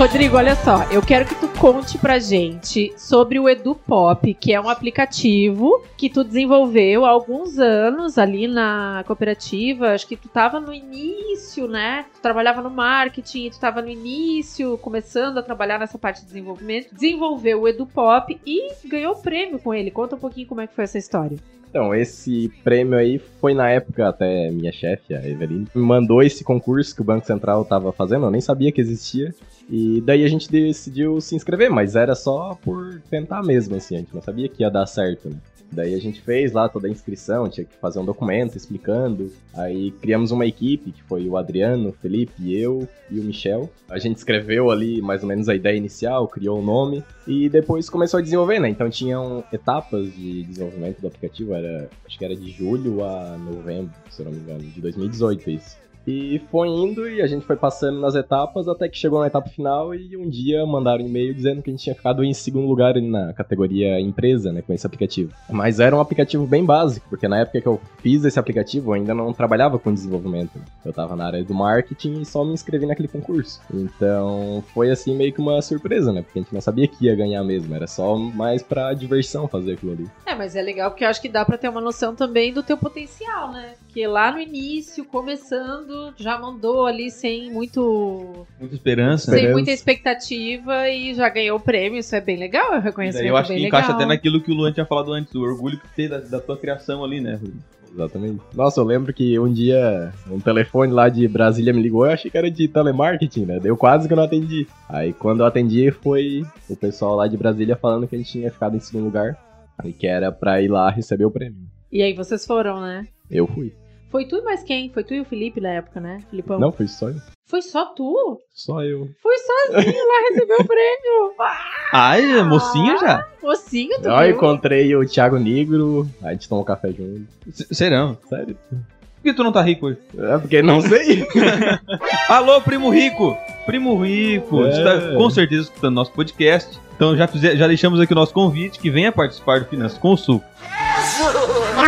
Rodrigo, 0.00 0.38
olha 0.38 0.56
só, 0.56 0.84
eu 0.84 1.02
quero 1.02 1.26
que 1.26 1.34
tu 1.34 1.46
conte 1.60 1.98
pra 1.98 2.18
gente 2.18 2.90
sobre 2.96 3.38
o 3.38 3.46
EduPop, 3.46 4.32
que 4.32 4.50
é 4.50 4.58
um 4.58 4.70
aplicativo 4.70 5.84
que 5.94 6.08
tu 6.08 6.24
desenvolveu 6.24 7.04
há 7.04 7.10
alguns 7.10 7.58
anos 7.58 8.16
ali 8.16 8.48
na 8.48 9.04
cooperativa. 9.06 9.92
Acho 9.92 10.08
que 10.08 10.16
tu 10.16 10.26
tava 10.26 10.58
no 10.58 10.72
início, 10.72 11.68
né? 11.68 12.06
Tu 12.14 12.22
trabalhava 12.22 12.62
no 12.62 12.70
marketing, 12.70 13.50
tu 13.50 13.60
tava 13.60 13.82
no 13.82 13.90
início, 13.90 14.78
começando 14.78 15.36
a 15.36 15.42
trabalhar 15.42 15.78
nessa 15.78 15.98
parte 15.98 16.20
de 16.20 16.28
desenvolvimento. 16.28 16.94
Desenvolveu 16.94 17.60
o 17.60 17.68
EduPop 17.68 18.40
e 18.46 18.72
ganhou 18.86 19.14
prêmio 19.16 19.58
com 19.58 19.74
ele. 19.74 19.90
Conta 19.90 20.16
um 20.16 20.18
pouquinho 20.18 20.46
como 20.46 20.62
é 20.62 20.66
que 20.66 20.74
foi 20.74 20.84
essa 20.84 20.96
história. 20.96 21.36
Então, 21.70 21.94
esse 21.94 22.52
prêmio 22.64 22.98
aí 22.98 23.18
foi 23.40 23.54
na 23.54 23.70
época, 23.70 24.08
até 24.08 24.50
minha 24.50 24.72
chefe, 24.72 25.14
a 25.14 25.26
Eveline, 25.26 25.68
me 25.72 25.82
mandou 25.82 26.20
esse 26.20 26.42
concurso 26.42 26.94
que 26.94 27.00
o 27.00 27.04
Banco 27.04 27.24
Central 27.24 27.64
tava 27.64 27.92
fazendo, 27.92 28.26
eu 28.26 28.30
nem 28.30 28.40
sabia 28.40 28.72
que 28.72 28.80
existia. 28.80 29.32
E 29.70 30.00
daí 30.00 30.24
a 30.24 30.28
gente 30.28 30.50
decidiu 30.50 31.20
se 31.20 31.36
inscrever, 31.36 31.70
mas 31.70 31.94
era 31.94 32.16
só 32.16 32.58
por 32.60 33.00
tentar 33.08 33.40
mesmo, 33.44 33.76
assim, 33.76 33.94
a 33.94 33.98
gente 33.98 34.12
não 34.12 34.20
sabia 34.20 34.48
que 34.48 34.64
ia 34.64 34.68
dar 34.68 34.84
certo, 34.84 35.30
né? 35.30 35.36
Daí 35.72 35.94
a 35.94 36.00
gente 36.00 36.20
fez 36.20 36.52
lá 36.52 36.68
toda 36.68 36.88
a 36.88 36.90
inscrição, 36.90 37.48
tinha 37.48 37.64
que 37.64 37.76
fazer 37.76 37.98
um 37.98 38.04
documento 38.04 38.56
explicando. 38.56 39.32
Aí 39.54 39.92
criamos 39.92 40.30
uma 40.30 40.46
equipe, 40.46 40.92
que 40.92 41.02
foi 41.04 41.28
o 41.28 41.36
Adriano, 41.36 41.90
o 41.90 41.92
Felipe, 41.92 42.52
eu 42.52 42.88
e 43.10 43.20
o 43.20 43.24
Michel. 43.24 43.70
A 43.88 43.98
gente 43.98 44.16
escreveu 44.16 44.70
ali 44.70 45.00
mais 45.00 45.22
ou 45.22 45.28
menos 45.28 45.48
a 45.48 45.54
ideia 45.54 45.76
inicial, 45.76 46.26
criou 46.26 46.58
o 46.58 46.62
nome 46.62 47.04
e 47.26 47.48
depois 47.48 47.88
começou 47.88 48.18
a 48.18 48.22
desenvolver, 48.22 48.58
né? 48.58 48.68
Então 48.68 48.90
tinham 48.90 49.44
etapas 49.52 50.12
de 50.14 50.42
desenvolvimento 50.44 51.00
do 51.00 51.06
aplicativo, 51.06 51.54
era, 51.54 51.88
acho 52.06 52.18
que 52.18 52.24
era 52.24 52.34
de 52.34 52.50
julho 52.50 53.04
a 53.04 53.36
novembro, 53.36 53.92
se 54.10 54.22
eu 54.22 54.26
não 54.26 54.32
me 54.32 54.38
engano, 54.38 54.60
de 54.60 54.80
2018 54.80 55.50
isso. 55.50 55.76
E 56.06 56.40
foi 56.50 56.68
indo 56.68 57.08
e 57.08 57.20
a 57.20 57.26
gente 57.26 57.44
foi 57.44 57.56
passando 57.56 58.00
nas 58.00 58.14
etapas 58.14 58.66
até 58.68 58.88
que 58.88 58.98
chegou 58.98 59.20
na 59.20 59.26
etapa 59.26 59.48
final 59.48 59.94
e 59.94 60.16
um 60.16 60.28
dia 60.28 60.64
mandaram 60.66 61.04
um 61.04 61.06
e-mail 61.06 61.34
dizendo 61.34 61.62
que 61.62 61.70
a 61.70 61.72
gente 61.72 61.82
tinha 61.82 61.94
ficado 61.94 62.24
em 62.24 62.32
segundo 62.32 62.66
lugar 62.66 62.94
na 63.00 63.32
categoria 63.32 64.00
empresa, 64.00 64.52
né, 64.52 64.62
com 64.62 64.72
esse 64.72 64.86
aplicativo. 64.86 65.32
Mas 65.48 65.78
era 65.80 65.94
um 65.94 66.00
aplicativo 66.00 66.46
bem 66.46 66.64
básico, 66.64 67.06
porque 67.08 67.28
na 67.28 67.38
época 67.38 67.60
que 67.60 67.68
eu 67.68 67.80
fiz 67.98 68.24
esse 68.24 68.38
aplicativo 68.38 68.90
eu 68.90 68.94
ainda 68.94 69.14
não 69.14 69.32
trabalhava 69.32 69.78
com 69.78 69.92
desenvolvimento. 69.92 70.60
Eu 70.84 70.92
tava 70.92 71.14
na 71.14 71.26
área 71.26 71.44
do 71.44 71.54
marketing 71.54 72.20
e 72.20 72.26
só 72.26 72.44
me 72.44 72.52
inscrevi 72.52 72.86
naquele 72.86 73.08
concurso. 73.08 73.60
Então 73.72 74.64
foi 74.74 74.90
assim 74.90 75.16
meio 75.16 75.32
que 75.32 75.40
uma 75.40 75.60
surpresa, 75.62 76.12
né, 76.12 76.22
porque 76.22 76.38
a 76.38 76.42
gente 76.42 76.54
não 76.54 76.60
sabia 76.60 76.88
que 76.88 77.04
ia 77.04 77.14
ganhar 77.14 77.44
mesmo, 77.44 77.74
era 77.74 77.86
só 77.86 78.16
mais 78.16 78.62
pra 78.62 78.94
diversão 78.94 79.46
fazer 79.46 79.74
aquilo 79.74 79.92
ali. 79.92 80.10
É, 80.26 80.34
mas 80.34 80.56
é 80.56 80.62
legal 80.62 80.90
porque 80.90 81.04
eu 81.04 81.08
acho 81.08 81.20
que 81.20 81.28
dá 81.28 81.44
pra 81.44 81.58
ter 81.58 81.68
uma 81.68 81.80
noção 81.80 82.14
também 82.14 82.52
do 82.52 82.62
teu 82.62 82.76
potencial, 82.76 83.52
né? 83.52 83.74
Porque 83.80 84.06
lá 84.06 84.32
no 84.32 84.40
início, 84.40 85.04
começando, 85.04 85.89
já 86.16 86.38
mandou 86.38 86.86
ali 86.86 87.10
sem 87.10 87.52
muito. 87.52 88.46
Muita 88.58 88.74
esperança. 88.74 89.24
sem 89.26 89.34
Esperança. 89.34 89.54
muita 89.54 89.70
expectativa 89.70 90.88
e 90.88 91.14
já 91.14 91.28
ganhou 91.28 91.58
o 91.58 91.60
prêmio. 91.60 91.98
Isso 91.98 92.14
é 92.14 92.20
bem 92.20 92.36
legal, 92.36 92.68
é 92.68 92.76
Daí 92.76 92.80
reconhecimento 92.82 93.28
eu 93.28 93.36
acho 93.36 93.48
bem 93.48 93.58
que 93.58 93.64
legal. 93.64 93.80
encaixa 93.80 93.94
até 93.96 94.06
naquilo 94.06 94.40
que 94.40 94.50
o 94.50 94.54
Luan 94.54 94.72
tinha 94.72 94.86
falado 94.86 95.12
antes, 95.12 95.34
o 95.34 95.40
orgulho 95.42 95.78
que 95.78 95.88
tem 95.94 96.08
da, 96.08 96.18
da 96.18 96.40
tua 96.40 96.56
criação 96.56 97.04
ali, 97.04 97.20
né, 97.20 97.32
Rodrigo? 97.32 97.58
Exatamente. 97.92 98.40
Nossa, 98.54 98.80
eu 98.80 98.84
lembro 98.84 99.12
que 99.12 99.36
um 99.38 99.52
dia 99.52 100.12
um 100.30 100.38
telefone 100.38 100.92
lá 100.92 101.08
de 101.08 101.26
Brasília 101.26 101.72
me 101.72 101.82
ligou, 101.82 102.06
eu 102.06 102.12
achei 102.12 102.30
que 102.30 102.38
era 102.38 102.48
de 102.48 102.68
telemarketing, 102.68 103.46
né? 103.46 103.58
Deu 103.58 103.76
quase 103.76 104.06
que 104.06 104.12
eu 104.12 104.16
não 104.16 104.22
atendi. 104.24 104.66
Aí 104.88 105.12
quando 105.12 105.40
eu 105.40 105.46
atendi 105.46 105.90
foi 105.90 106.44
o 106.68 106.76
pessoal 106.76 107.16
lá 107.16 107.26
de 107.26 107.36
Brasília 107.36 107.74
falando 107.74 108.06
que 108.06 108.14
a 108.14 108.18
gente 108.18 108.30
tinha 108.30 108.50
ficado 108.52 108.76
em 108.76 108.80
segundo 108.80 109.06
lugar 109.06 109.36
e 109.84 109.92
que 109.92 110.06
era 110.06 110.30
pra 110.30 110.62
ir 110.62 110.68
lá 110.68 110.88
receber 110.88 111.24
o 111.24 111.32
prêmio. 111.32 111.58
E 111.90 112.00
aí 112.00 112.14
vocês 112.14 112.46
foram, 112.46 112.80
né? 112.80 113.08
Eu 113.28 113.48
fui. 113.48 113.74
Foi 114.10 114.24
tu 114.24 114.36
e 114.36 114.42
mais 114.42 114.62
quem? 114.64 114.90
Foi 114.90 115.04
tu 115.04 115.14
e 115.14 115.20
o 115.20 115.24
Felipe 115.24 115.60
na 115.60 115.68
época, 115.70 116.00
né? 116.00 116.18
Filipão? 116.30 116.58
Não, 116.58 116.72
foi 116.72 116.88
só 116.88 117.08
eu. 117.10 117.16
Foi 117.46 117.62
só 117.62 117.84
tu? 117.86 118.38
Só 118.52 118.82
eu. 118.82 119.08
Foi 119.22 119.34
sozinho 119.38 119.92
lá 120.06 120.28
receber 120.30 120.54
o 120.54 120.64
prêmio. 120.64 121.32
Ai, 121.92 122.42
mocinha 122.42 122.98
já? 122.98 123.26
Mocinho, 123.42 124.00
tu 124.02 124.08
Aí 124.10 124.30
eu 124.30 124.34
viu? 124.34 124.36
encontrei 124.36 124.94
o 124.96 125.06
Thiago 125.06 125.38
Negro, 125.38 126.08
a 126.22 126.32
gente 126.32 126.48
tomou 126.48 126.64
café 126.64 126.88
junto. 126.92 127.26
Serão. 127.72 128.16
Sério? 128.28 128.56
Por 128.68 129.22
que 129.24 129.34
tu 129.34 129.44
não 129.44 129.52
tá 129.52 129.60
rico 129.62 129.86
hoje? 129.86 129.98
É 130.18 130.38
porque 130.38 130.62
não 130.62 130.80
sei. 130.80 131.26
Alô, 132.28 132.60
primo 132.60 132.88
rico! 132.90 133.36
Primo 133.66 134.02
rico! 134.02 134.64
É. 134.64 134.70
Você 134.72 134.82
tá 134.84 135.14
com 135.16 135.30
certeza 135.30 135.62
escutando 135.64 135.94
nosso 135.94 136.12
podcast. 136.12 136.78
Então 136.96 137.16
já, 137.16 137.26
fize- 137.26 137.56
já 137.56 137.66
deixamos 137.66 138.00
aqui 138.00 138.12
o 138.12 138.16
nosso 138.16 138.32
convite 138.32 138.78
que 138.78 138.90
venha 138.90 139.12
participar 139.12 139.60
do 139.60 139.66
Finanças 139.66 139.98
com 139.98 140.12
o 140.12 140.16
Sul. 140.16 140.42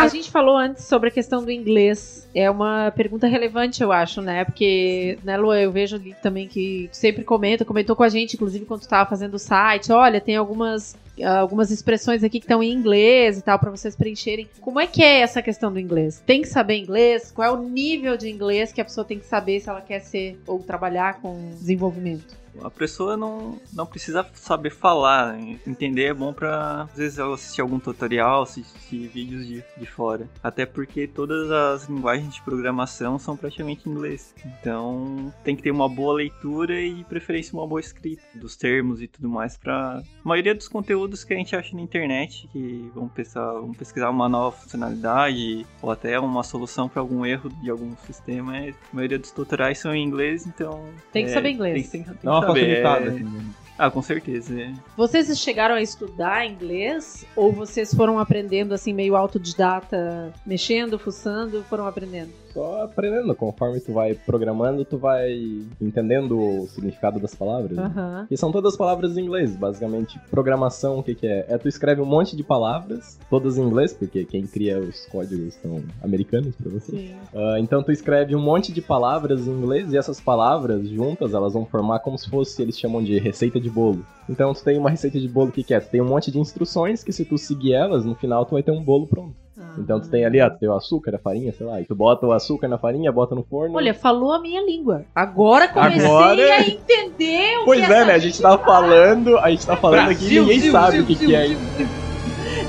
A 0.01 0.07
gente 0.07 0.31
falou 0.31 0.57
antes 0.57 0.85
sobre 0.85 1.09
a 1.09 1.11
questão 1.11 1.43
do 1.43 1.51
inglês. 1.51 2.27
É 2.33 2.49
uma 2.49 2.91
pergunta 2.91 3.27
relevante, 3.27 3.83
eu 3.83 3.91
acho, 3.91 4.21
né? 4.21 4.43
Porque, 4.43 5.17
né, 5.23 5.37
Luan, 5.37 5.59
eu 5.59 5.71
vejo 5.71 5.95
ali 5.95 6.15
também 6.21 6.47
que 6.47 6.89
sempre 6.91 7.23
comenta, 7.23 7.63
comentou 7.63 7.95
com 7.95 8.03
a 8.03 8.09
gente, 8.09 8.35
inclusive 8.35 8.65
quando 8.65 8.81
tu 8.81 8.87
tava 8.87 9.09
fazendo 9.09 9.35
o 9.35 9.39
site. 9.39 9.91
Olha, 9.91 10.19
tem 10.19 10.35
algumas, 10.35 10.95
algumas 11.39 11.69
expressões 11.71 12.23
aqui 12.23 12.39
que 12.39 12.45
estão 12.45 12.63
em 12.63 12.71
inglês 12.71 13.37
e 13.37 13.41
tal, 13.41 13.59
pra 13.59 13.71
vocês 13.71 13.95
preencherem. 13.95 14.49
Como 14.59 14.79
é 14.79 14.87
que 14.87 15.03
é 15.03 15.19
essa 15.21 15.41
questão 15.41 15.71
do 15.71 15.79
inglês? 15.79 16.21
Tem 16.25 16.41
que 16.41 16.47
saber 16.47 16.77
inglês? 16.77 17.31
Qual 17.31 17.47
é 17.47 17.51
o 17.51 17.61
nível 17.61 18.17
de 18.17 18.29
inglês 18.29 18.71
que 18.73 18.81
a 18.81 18.85
pessoa 18.85 19.05
tem 19.05 19.19
que 19.19 19.25
saber 19.25 19.59
se 19.59 19.69
ela 19.69 19.81
quer 19.81 19.99
ser 19.99 20.39
ou 20.47 20.59
trabalhar 20.59 21.21
com 21.21 21.49
desenvolvimento? 21.51 22.42
A 22.61 22.69
pessoa 22.69 23.17
não, 23.17 23.59
não 23.73 23.85
precisa 23.85 24.25
saber 24.33 24.69
falar, 24.69 25.37
entender 25.65 26.03
é 26.03 26.13
bom 26.13 26.33
pra, 26.33 26.83
às 26.83 26.97
vezes, 26.97 27.17
eu 27.17 27.33
assistir 27.33 27.61
algum 27.61 27.79
tutorial, 27.79 28.43
assistir 28.43 29.07
vídeos 29.07 29.47
de, 29.47 29.63
de 29.77 29.85
fora. 29.85 30.27
Até 30.43 30.65
porque 30.65 31.07
todas 31.07 31.49
as 31.51 31.87
linguagens 31.89 32.35
de 32.35 32.41
programação 32.41 33.17
são 33.17 33.35
praticamente 33.35 33.87
em 33.87 33.91
inglês. 33.91 34.33
Então, 34.45 35.33
tem 35.43 35.55
que 35.55 35.63
ter 35.63 35.71
uma 35.71 35.89
boa 35.89 36.13
leitura 36.13 36.79
e, 36.79 36.93
de 36.93 37.03
preferência, 37.03 37.53
uma 37.57 37.67
boa 37.67 37.79
escrita 37.79 38.23
dos 38.35 38.55
termos 38.55 39.01
e 39.01 39.07
tudo 39.07 39.29
mais 39.29 39.57
pra... 39.57 39.99
A 39.99 40.03
maioria 40.27 40.55
dos 40.55 40.67
conteúdos 40.67 41.23
que 41.23 41.33
a 41.33 41.37
gente 41.37 41.55
acha 41.55 41.75
na 41.75 41.81
internet, 41.81 42.47
que 42.51 42.89
vão 42.93 43.07
pesquisar, 43.07 43.53
vão 43.53 43.71
pesquisar 43.73 44.09
uma 44.09 44.29
nova 44.29 44.55
funcionalidade 44.55 45.65
ou 45.81 45.91
até 45.91 46.19
uma 46.19 46.43
solução 46.43 46.87
para 46.87 47.01
algum 47.01 47.25
erro 47.25 47.49
de 47.61 47.69
algum 47.69 47.95
sistema, 48.05 48.57
é- 48.57 48.69
a 48.69 48.95
maioria 48.95 49.19
dos 49.19 49.31
tutoriais 49.31 49.79
são 49.79 49.93
em 49.93 50.03
inglês, 50.03 50.45
então... 50.45 50.85
Tem 51.11 51.25
que 51.25 51.31
é, 51.31 51.33
saber 51.33 51.51
inglês. 51.51 51.89
Tem, 51.89 52.03
tem, 52.03 52.13
tem 52.13 52.31
que 52.31 52.42
saber, 52.47 52.59
facilitada. 52.83 53.05
é- 53.05 53.07
assim, 53.09 53.23
né? 53.23 53.45
Ah, 53.77 53.89
com 53.89 54.01
certeza. 54.01 54.59
é. 54.59 54.71
Vocês 54.95 55.39
chegaram 55.39 55.75
a 55.75 55.81
estudar 55.81 56.45
inglês 56.45 57.25
ou 57.35 57.51
vocês 57.51 57.93
foram 57.93 58.19
aprendendo 58.19 58.73
assim 58.73 58.93
meio 58.93 59.15
autodidata, 59.15 60.31
mexendo, 60.45 60.99
fuçando, 60.99 61.63
foram 61.69 61.87
aprendendo? 61.87 62.31
Só 62.53 62.83
aprendendo, 62.83 63.33
conforme 63.33 63.79
tu 63.79 63.91
vai 63.93 64.13
programando, 64.13 64.85
tu 64.85 64.97
vai 64.97 65.33
entendendo 65.81 66.37
o 66.39 66.67
significado 66.67 67.19
das 67.19 67.33
palavras. 67.33 67.75
né? 67.75 67.83
Aham. 67.83 68.27
E 68.29 68.37
são 68.37 68.51
todas 68.51 68.77
palavras 68.77 69.17
em 69.17 69.21
inglês, 69.21 69.55
basicamente. 69.55 70.19
Programação, 70.29 70.99
o 70.99 71.03
que 71.03 71.15
que 71.15 71.25
é? 71.25 71.45
É 71.49 71.57
tu 71.57 71.67
escreve 71.67 72.01
um 72.01 72.05
monte 72.05 72.35
de 72.35 72.43
palavras, 72.43 73.17
todas 73.29 73.57
em 73.57 73.63
inglês, 73.63 73.91
porque 73.93 74.23
quem 74.25 74.45
cria 74.45 74.79
os 74.79 75.05
códigos 75.07 75.55
são 75.55 75.81
americanos 76.03 76.55
pra 76.55 76.69
você. 76.71 76.91
Sim. 76.91 77.15
Ah, 77.33 77.55
então 77.59 77.81
tu 77.81 77.91
escreve 77.91 78.35
um 78.35 78.41
monte 78.41 78.71
de 78.71 78.81
palavras 78.81 79.47
em 79.47 79.51
inglês 79.51 79.91
e 79.91 79.97
essas 79.97 80.21
palavras 80.21 80.87
juntas, 80.87 81.33
elas 81.33 81.53
vão 81.53 81.65
formar 81.65 81.99
como 81.99 82.17
se 82.17 82.29
fosse, 82.29 82.61
eles 82.61 82.77
chamam 82.77 83.03
de 83.03 83.17
receita 83.17 83.59
de 83.59 83.69
bolo. 83.69 84.05
Então 84.29 84.53
tu 84.53 84.63
tem 84.63 84.77
uma 84.77 84.89
receita 84.91 85.19
de 85.19 85.27
bolo, 85.27 85.49
o 85.49 85.51
que 85.51 85.63
que 85.63 85.73
é? 85.73 85.79
Tu 85.79 85.89
tem 85.89 86.01
um 86.01 86.07
monte 86.07 86.31
de 86.31 86.39
instruções 86.39 87.03
que 87.03 87.11
se 87.11 87.25
tu 87.25 87.37
seguir 87.37 87.73
elas, 87.73 88.05
no 88.05 88.13
final 88.15 88.45
tu 88.45 88.51
vai 88.51 88.61
ter 88.63 88.71
um 88.71 88.83
bolo 88.83 89.07
pronto. 89.07 89.42
Ah. 89.57 89.75
Então 89.77 89.99
tu 89.99 90.09
tem 90.09 90.25
ali, 90.25 90.41
ó, 90.41 90.49
tu 90.49 90.57
tem 90.57 90.67
o 90.69 90.73
açúcar, 90.75 91.15
a 91.15 91.19
farinha, 91.19 91.53
sei 91.53 91.65
lá, 91.67 91.79
e 91.79 91.85
tu 91.85 91.93
bota 91.93 92.25
o 92.25 92.31
açúcar 92.31 92.67
na 92.67 92.77
farinha, 92.77 93.11
bota 93.11 93.35
no 93.35 93.43
forno. 93.43 93.75
Olha, 93.75 93.93
falou 93.93 94.31
a 94.33 94.39
minha 94.39 94.65
língua. 94.65 95.05
Agora 95.13 95.67
comecei 95.67 96.05
Agora- 96.05 96.53
a 96.55 96.61
entender 96.61 97.59
o 97.59 97.65
Pois 97.65 97.85
que 97.85 97.91
é, 97.91 97.95
essa 97.95 98.05
né? 98.05 98.13
A 98.13 98.17
gente 98.17 98.41
tá 98.41 98.57
falando, 98.57 99.37
a 99.37 99.49
gente 99.51 99.65
tá 99.65 99.75
falando 99.77 100.09
aqui 100.09 100.25
e 100.25 100.41
Brasil, 100.41 100.41
ninguém 100.43 100.57
Brasil, 100.57 100.71
sabe 100.71 100.99
o 100.99 101.05
Brasil, 101.05 101.17
que, 101.17 101.25
que 101.25 101.35
é. 101.35 101.47
Brasil. 101.47 101.87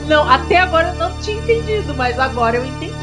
Não, 0.07 0.29
até 0.29 0.59
agora 0.59 0.89
eu 0.89 0.95
não 0.97 1.19
tinha 1.21 1.39
entendido, 1.39 1.95
mas 1.95 2.19
agora 2.19 2.57
eu 2.59 2.67
entendi. 2.67 2.95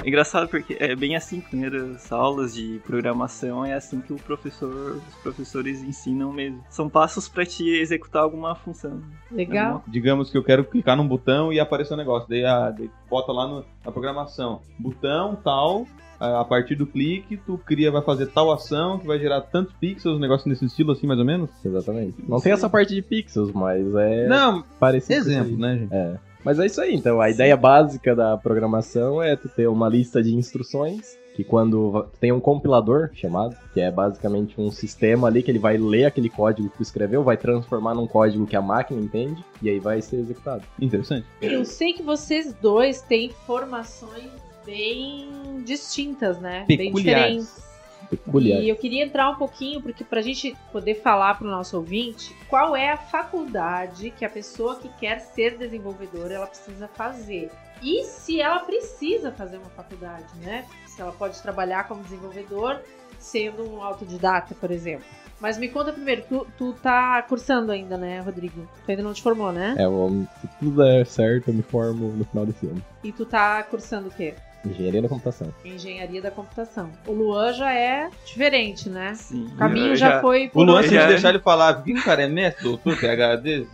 Engraçado 0.06 0.48
porque 0.48 0.76
é 0.80 0.94
bem 0.96 1.14
assim, 1.16 1.40
primeiras 1.40 2.10
aulas 2.10 2.54
de 2.54 2.80
programação 2.86 3.64
é 3.64 3.74
assim 3.74 4.00
que 4.00 4.12
o 4.12 4.16
professor, 4.16 4.96
os 5.08 5.14
professores 5.22 5.82
ensinam 5.82 6.32
mesmo. 6.32 6.64
São 6.70 6.88
passos 6.88 7.28
para 7.28 7.44
te 7.44 7.68
executar 7.68 8.22
alguma 8.22 8.54
função. 8.54 9.02
Legal. 9.30 9.84
Digamos 9.86 10.30
que 10.30 10.38
eu 10.38 10.42
quero 10.44 10.64
clicar 10.64 10.96
num 10.96 11.06
botão 11.06 11.52
e 11.52 11.60
aparecer 11.60 11.94
um 11.94 11.96
negócio. 11.98 12.28
Daí, 12.28 12.44
ah, 12.44 12.70
daí 12.70 12.90
bota 13.08 13.32
lá 13.32 13.46
no- 13.46 13.64
na 13.84 13.92
programação. 13.92 14.60
Botão 14.78 15.36
tal. 15.42 15.86
A 16.18 16.40
a 16.40 16.44
partir 16.44 16.74
do 16.74 16.86
clique, 16.86 17.38
tu 17.38 17.56
cria, 17.56 17.90
vai 17.90 18.02
fazer 18.02 18.26
tal 18.26 18.52
ação 18.52 18.98
que 18.98 19.06
vai 19.06 19.18
gerar 19.18 19.40
tantos 19.40 19.72
pixels, 19.80 20.18
um 20.18 20.20
negócio 20.20 20.50
nesse 20.50 20.66
estilo 20.66 20.92
assim, 20.92 21.06
mais 21.06 21.18
ou 21.18 21.24
menos? 21.24 21.48
Exatamente. 21.64 22.14
Não 22.28 22.38
tem 22.38 22.52
essa 22.52 22.68
parte 22.68 22.94
de 22.94 23.00
pixels, 23.00 23.50
mas 23.52 23.86
é 23.94 24.28
Não, 24.28 24.62
parecido. 24.78 25.14
exemplo, 25.14 25.56
né, 25.56 25.78
gente? 25.78 26.20
Mas 26.44 26.58
é 26.58 26.66
isso 26.66 26.80
aí, 26.80 26.94
então. 26.94 27.20
A 27.20 27.30
ideia 27.30 27.56
básica 27.56 28.14
da 28.14 28.36
programação 28.36 29.22
é 29.22 29.36
tu 29.36 29.48
ter 29.48 29.68
uma 29.68 29.88
lista 29.88 30.22
de 30.22 30.34
instruções. 30.34 31.18
Que 31.34 31.44
quando 31.44 32.06
tem 32.18 32.32
um 32.32 32.40
compilador 32.40 33.10
chamado, 33.14 33.56
que 33.72 33.80
é 33.80 33.90
basicamente 33.90 34.60
um 34.60 34.70
sistema 34.70 35.28
ali 35.28 35.42
que 35.42 35.50
ele 35.50 35.60
vai 35.60 35.76
ler 35.78 36.04
aquele 36.04 36.28
código 36.28 36.68
que 36.68 36.78
tu 36.78 36.82
escreveu, 36.82 37.22
vai 37.22 37.36
transformar 37.36 37.94
num 37.94 38.06
código 38.06 38.46
que 38.46 38.56
a 38.56 38.60
máquina 38.60 39.00
entende, 39.00 39.42
e 39.62 39.70
aí 39.70 39.78
vai 39.78 40.02
ser 40.02 40.16
executado. 40.16 40.64
Interessante. 40.78 41.24
Eu 41.40 41.64
sei 41.64 41.92
que 41.92 42.02
vocês 42.02 42.52
dois 42.60 43.00
têm 43.02 43.30
formações 43.46 44.28
bem 44.66 45.62
distintas, 45.64 46.38
né? 46.40 46.64
Bem 46.66 46.76
Peculiares. 46.76 47.46
diferentes. 47.46 47.69
Peculiar. 48.10 48.60
E 48.60 48.68
eu 48.68 48.76
queria 48.76 49.04
entrar 49.04 49.30
um 49.30 49.36
pouquinho, 49.36 49.80
porque 49.80 50.02
pra 50.04 50.20
gente 50.20 50.56
poder 50.72 50.96
falar 50.96 51.38
pro 51.38 51.46
nosso 51.48 51.76
ouvinte, 51.76 52.34
qual 52.48 52.74
é 52.74 52.90
a 52.90 52.96
faculdade 52.96 54.10
que 54.10 54.24
a 54.24 54.28
pessoa 54.30 54.76
que 54.76 54.88
quer 54.98 55.20
ser 55.20 55.56
desenvolvedora 55.56 56.34
ela 56.34 56.46
precisa 56.46 56.88
fazer. 56.88 57.50
E 57.82 58.04
se 58.04 58.40
ela 58.40 58.60
precisa 58.60 59.30
fazer 59.32 59.56
uma 59.56 59.70
faculdade, 59.70 60.26
né? 60.42 60.66
Se 60.86 61.00
ela 61.00 61.12
pode 61.12 61.40
trabalhar 61.40 61.88
como 61.88 62.02
desenvolvedor 62.02 62.80
sendo 63.18 63.64
um 63.70 63.82
autodidata, 63.82 64.54
por 64.54 64.70
exemplo. 64.70 65.04
Mas 65.40 65.56
me 65.56 65.68
conta 65.68 65.90
primeiro, 65.92 66.22
tu, 66.28 66.46
tu 66.58 66.74
tá 66.82 67.22
cursando 67.22 67.72
ainda, 67.72 67.96
né, 67.96 68.20
Rodrigo? 68.20 68.68
Tu 68.84 68.90
ainda 68.90 69.02
não 69.02 69.14
te 69.14 69.22
formou, 69.22 69.50
né? 69.50 69.74
É, 69.78 69.84
eu- 69.86 70.26
se 70.40 70.48
tudo 70.58 70.76
der 70.82 71.06
certo, 71.06 71.48
eu 71.48 71.54
me 71.54 71.62
formo 71.62 72.08
no 72.08 72.24
final 72.26 72.44
desse 72.44 72.66
ano. 72.66 72.82
E 73.02 73.10
tu 73.10 73.24
tá 73.24 73.62
cursando 73.62 74.08
o 74.08 74.10
quê? 74.10 74.34
Engenharia 74.64 75.00
da 75.02 75.08
computação. 75.08 75.54
Engenharia 75.64 76.20
da 76.22 76.30
computação. 76.30 76.90
O 77.06 77.12
Luan 77.12 77.52
já 77.54 77.72
é 77.72 78.10
diferente, 78.26 78.88
né? 78.90 79.14
Sim. 79.14 79.48
O 79.54 79.56
caminho 79.56 79.88
eu 79.92 79.96
já, 79.96 80.20
foi 80.20 80.46
O 80.48 80.50
por 80.50 80.64
Luan, 80.66 80.82
se 80.82 80.88
a 80.88 80.92
já- 80.92 81.00
gente 81.00 81.08
deixar 81.10 81.30
ele 81.30 81.38
falar, 81.38 81.82
que 81.82 81.92
o 81.94 82.02
cara 82.04 82.22
é 82.24 82.28
mestre, 82.28 82.64
doutor, 82.64 82.94
PHD, 82.96 83.66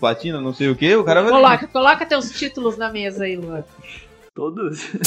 platina, 0.00 0.40
não 0.40 0.52
sei 0.52 0.68
o 0.68 0.74
que, 0.74 0.96
o 0.96 1.04
cara 1.04 1.22
vai. 1.22 1.30
Coloca, 1.30 1.66
coloca 1.68 2.04
teus 2.06 2.30
títulos 2.30 2.76
na 2.76 2.90
mesa 2.90 3.24
aí, 3.24 3.36
Luan. 3.36 3.62
Todos. 4.34 4.80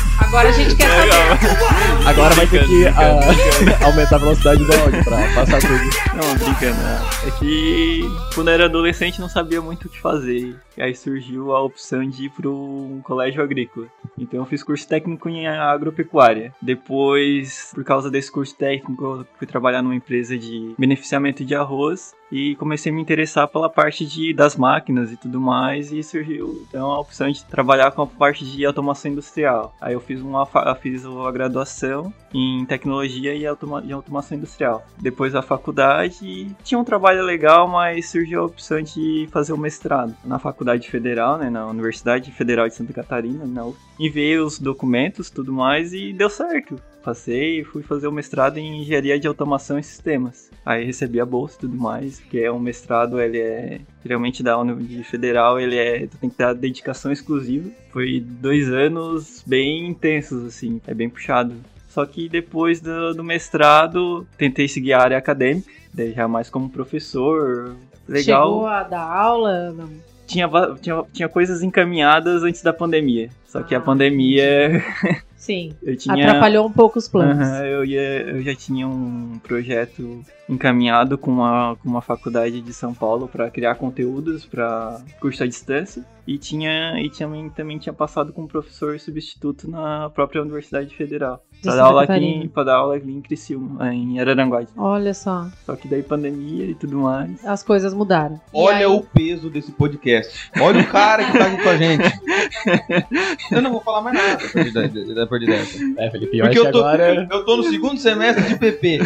Agora 0.30 0.48
a 0.48 0.52
gente 0.52 0.76
quer 0.76 0.88
saber. 0.88 2.06
Agora 2.06 2.34
vai 2.36 2.46
ter 2.46 2.60
que 2.64 2.84
Brincando, 2.84 3.82
ah, 3.82 3.82
aumentar 3.90 4.14
a 4.14 4.18
velocidade 4.20 4.64
do 4.64 4.72
áudio 4.72 5.02
pra 5.02 5.16
passar 5.34 5.58
tudo. 5.60 5.72
Não, 6.14 6.34
brincando. 6.36 6.80
né? 6.80 7.00
É 7.26 7.30
que 7.32 8.02
quando 8.32 8.46
eu 8.46 8.54
era 8.54 8.66
adolescente 8.66 9.20
não 9.20 9.28
sabia 9.28 9.60
muito 9.60 9.88
o 9.88 9.90
que 9.90 10.00
fazer. 10.00 10.54
E 10.76 10.82
aí 10.82 10.94
surgiu 10.94 11.52
a 11.52 11.60
opção 11.60 12.08
de 12.08 12.26
ir 12.26 12.30
para 12.30 12.48
um 12.48 13.00
colégio 13.02 13.42
agrícola. 13.42 13.88
Então 14.16 14.38
eu 14.38 14.46
fiz 14.46 14.62
curso 14.62 14.86
técnico 14.86 15.28
em 15.28 15.48
agropecuária. 15.48 16.54
Depois, 16.62 17.72
por 17.74 17.82
causa 17.82 18.08
desse 18.08 18.30
curso 18.30 18.54
técnico, 18.54 19.04
eu 19.04 19.26
fui 19.36 19.48
trabalhar 19.48 19.82
numa 19.82 19.96
empresa 19.96 20.38
de 20.38 20.76
beneficiamento 20.78 21.44
de 21.44 21.56
arroz 21.56 22.14
e 22.30 22.54
comecei 22.56 22.92
a 22.92 22.94
me 22.94 23.00
interessar 23.00 23.48
pela 23.48 23.68
parte 23.68 24.06
de, 24.06 24.32
das 24.32 24.56
máquinas 24.56 25.12
e 25.12 25.16
tudo 25.16 25.40
mais 25.40 25.92
e 25.92 26.02
surgiu 26.02 26.64
então 26.68 26.90
a 26.90 27.00
opção 27.00 27.30
de 27.30 27.44
trabalhar 27.44 27.90
com 27.90 28.02
a 28.02 28.06
parte 28.06 28.44
de 28.44 28.64
automação 28.64 29.10
industrial. 29.10 29.74
Aí 29.80 29.94
eu 29.94 30.00
fiz 30.00 30.20
uma 30.20 30.46
fiz 30.80 31.04
a 31.04 31.32
graduação 31.32 32.12
em 32.32 32.64
tecnologia 32.64 33.34
e, 33.34 33.46
automa 33.46 33.82
e 33.84 33.92
automação 33.92 34.38
industrial. 34.38 34.86
Depois 34.98 35.34
a 35.34 35.42
faculdade 35.42 36.54
tinha 36.62 36.78
um 36.78 36.84
trabalho 36.84 37.22
legal, 37.24 37.66
mas 37.68 38.08
surgiu 38.08 38.40
a 38.40 38.46
opção 38.46 38.80
de 38.80 39.28
fazer 39.32 39.52
o 39.52 39.58
mestrado 39.58 40.14
na 40.24 40.38
faculdade 40.38 40.88
federal, 40.88 41.38
né, 41.38 41.50
na 41.50 41.66
Universidade 41.66 42.30
Federal 42.30 42.68
de 42.68 42.74
Santa 42.74 42.92
Catarina, 42.92 43.44
na 43.44 43.66
UF. 43.66 43.78
Enviei 43.98 44.38
os 44.38 44.58
documentos, 44.58 45.30
tudo 45.30 45.52
mais 45.52 45.92
e 45.92 46.12
deu 46.12 46.30
certo. 46.30 46.80
Passei 47.02 47.60
e 47.60 47.64
fui 47.64 47.82
fazer 47.82 48.06
o 48.06 48.12
mestrado 48.12 48.58
em 48.58 48.82
engenharia 48.82 49.18
de 49.18 49.26
automação 49.26 49.78
e 49.78 49.82
sistemas. 49.82 50.50
Aí 50.64 50.84
recebi 50.84 51.20
a 51.20 51.26
bolsa 51.26 51.56
e 51.56 51.60
tudo 51.60 51.76
mais, 51.76 52.20
porque 52.20 52.38
é 52.38 52.52
um 52.52 52.58
mestrado, 52.58 53.20
ele 53.20 53.38
é 53.38 53.80
geralmente 54.04 54.42
da 54.42 54.58
Universidade 54.58 55.04
Federal, 55.04 55.58
ele 55.58 55.76
é 55.76 56.06
tu 56.06 56.18
tem 56.18 56.28
que 56.30 56.36
ter 56.36 56.54
dedicação 56.54 57.10
exclusiva. 57.10 57.70
Foi 57.90 58.20
dois 58.20 58.68
anos 58.70 59.42
bem 59.46 59.86
intensos 59.88 60.44
assim, 60.44 60.80
é 60.86 60.92
bem 60.94 61.08
puxado. 61.08 61.54
Só 61.88 62.04
que 62.06 62.28
depois 62.28 62.80
do, 62.80 63.14
do 63.14 63.24
mestrado, 63.24 64.26
tentei 64.38 64.68
seguir 64.68 64.92
a 64.92 65.02
área 65.02 65.18
acadêmica, 65.18 65.68
daí 65.92 66.12
já 66.12 66.28
mais 66.28 66.48
como 66.50 66.68
professor. 66.70 67.74
Legal 68.08 68.46
Chegou 68.52 68.66
a 68.66 68.82
dar 68.84 69.02
aula? 69.10 69.72
Não. 69.72 69.88
tinha, 70.26 70.48
tinha, 70.80 71.02
tinha 71.12 71.28
coisas 71.28 71.62
encaminhadas 71.62 72.42
antes 72.42 72.62
da 72.62 72.72
pandemia. 72.72 73.28
Só 73.46 73.62
que 73.62 73.74
a 73.74 73.78
Ah, 73.78 73.80
pandemia 73.80 74.82
Sim. 75.40 75.72
eu 75.82 75.96
tinha. 75.96 76.14
Atrapalhou 76.14 76.66
um 76.66 76.70
pouco 76.70 76.98
os 76.98 77.08
planos. 77.08 77.38
Aham, 77.38 77.64
eu, 77.64 77.82
ia, 77.82 78.20
eu 78.28 78.42
já 78.42 78.54
tinha 78.54 78.86
um 78.86 79.40
projeto 79.42 80.22
encaminhado 80.50 81.16
com 81.16 81.30
uma, 81.30 81.76
com 81.82 81.88
uma 81.88 82.02
faculdade 82.02 82.60
de 82.60 82.72
São 82.72 82.92
Paulo 82.92 83.28
para 83.28 83.50
criar 83.50 83.76
conteúdos 83.76 84.44
para 84.44 85.00
curso 85.20 85.42
à 85.42 85.46
distância. 85.46 86.04
E 86.26 86.38
tinha 86.38 87.00
e 87.00 87.10
também, 87.10 87.48
também 87.50 87.78
tinha 87.78 87.92
passado 87.92 88.32
com 88.32 88.42
um 88.42 88.46
professor 88.46 89.00
substituto 89.00 89.68
na 89.68 90.10
própria 90.10 90.40
Universidade 90.42 90.94
Federal. 90.94 91.42
De 91.54 91.62
Para 91.62 91.74
dar, 91.76 91.82
aula 91.84 92.02
aqui, 92.04 92.12
em- 92.14 92.48
pra 92.48 92.62
dar 92.62 92.76
aula 92.76 92.96
aqui 92.96 93.10
em 93.10 93.20
Criciúma, 93.20 93.92
em 93.92 94.20
Araranguá. 94.20 94.62
Olha 94.76 95.12
só, 95.12 95.48
Só 95.66 95.74
que 95.74 95.88
daí 95.88 96.02
pandemia 96.02 96.66
e 96.66 96.74
tudo 96.74 96.98
mais. 96.98 97.44
as 97.44 97.62
coisas 97.64 97.92
mudaram. 97.92 98.40
Olha 98.52 98.76
aí- 98.78 98.86
o 98.86 99.00
peso 99.02 99.50
desse 99.50 99.72
podcast. 99.72 100.50
Olha 100.60 100.82
o 100.82 100.86
cara 100.86 101.24
que 101.24 101.36
tá 101.36 101.46
aqui 101.46 101.62
com 101.62 101.68
a 101.68 101.76
gente. 101.76 102.02
Eu 103.50 103.62
não 103.62 103.72
vou 103.72 103.80
falar 103.80 104.02
mais 104.02 104.16
nada 104.16 104.38
partir 104.52 104.72
da- 105.14 105.22
a 105.22 105.26
partir 105.26 105.46
dessa. 105.46 105.78
É, 105.98 106.10
Felipe, 106.10 106.38
eu 106.38 106.44
Porque 106.44 106.60
que 106.60 106.66
eu 106.66 106.72
tô, 106.72 106.78
agora. 106.78 107.28
eu 107.30 107.44
tô 107.44 107.56
no 107.56 107.64
segundo 107.64 107.98
semestre 107.98 108.44
de 108.44 108.58
PP. 108.58 108.98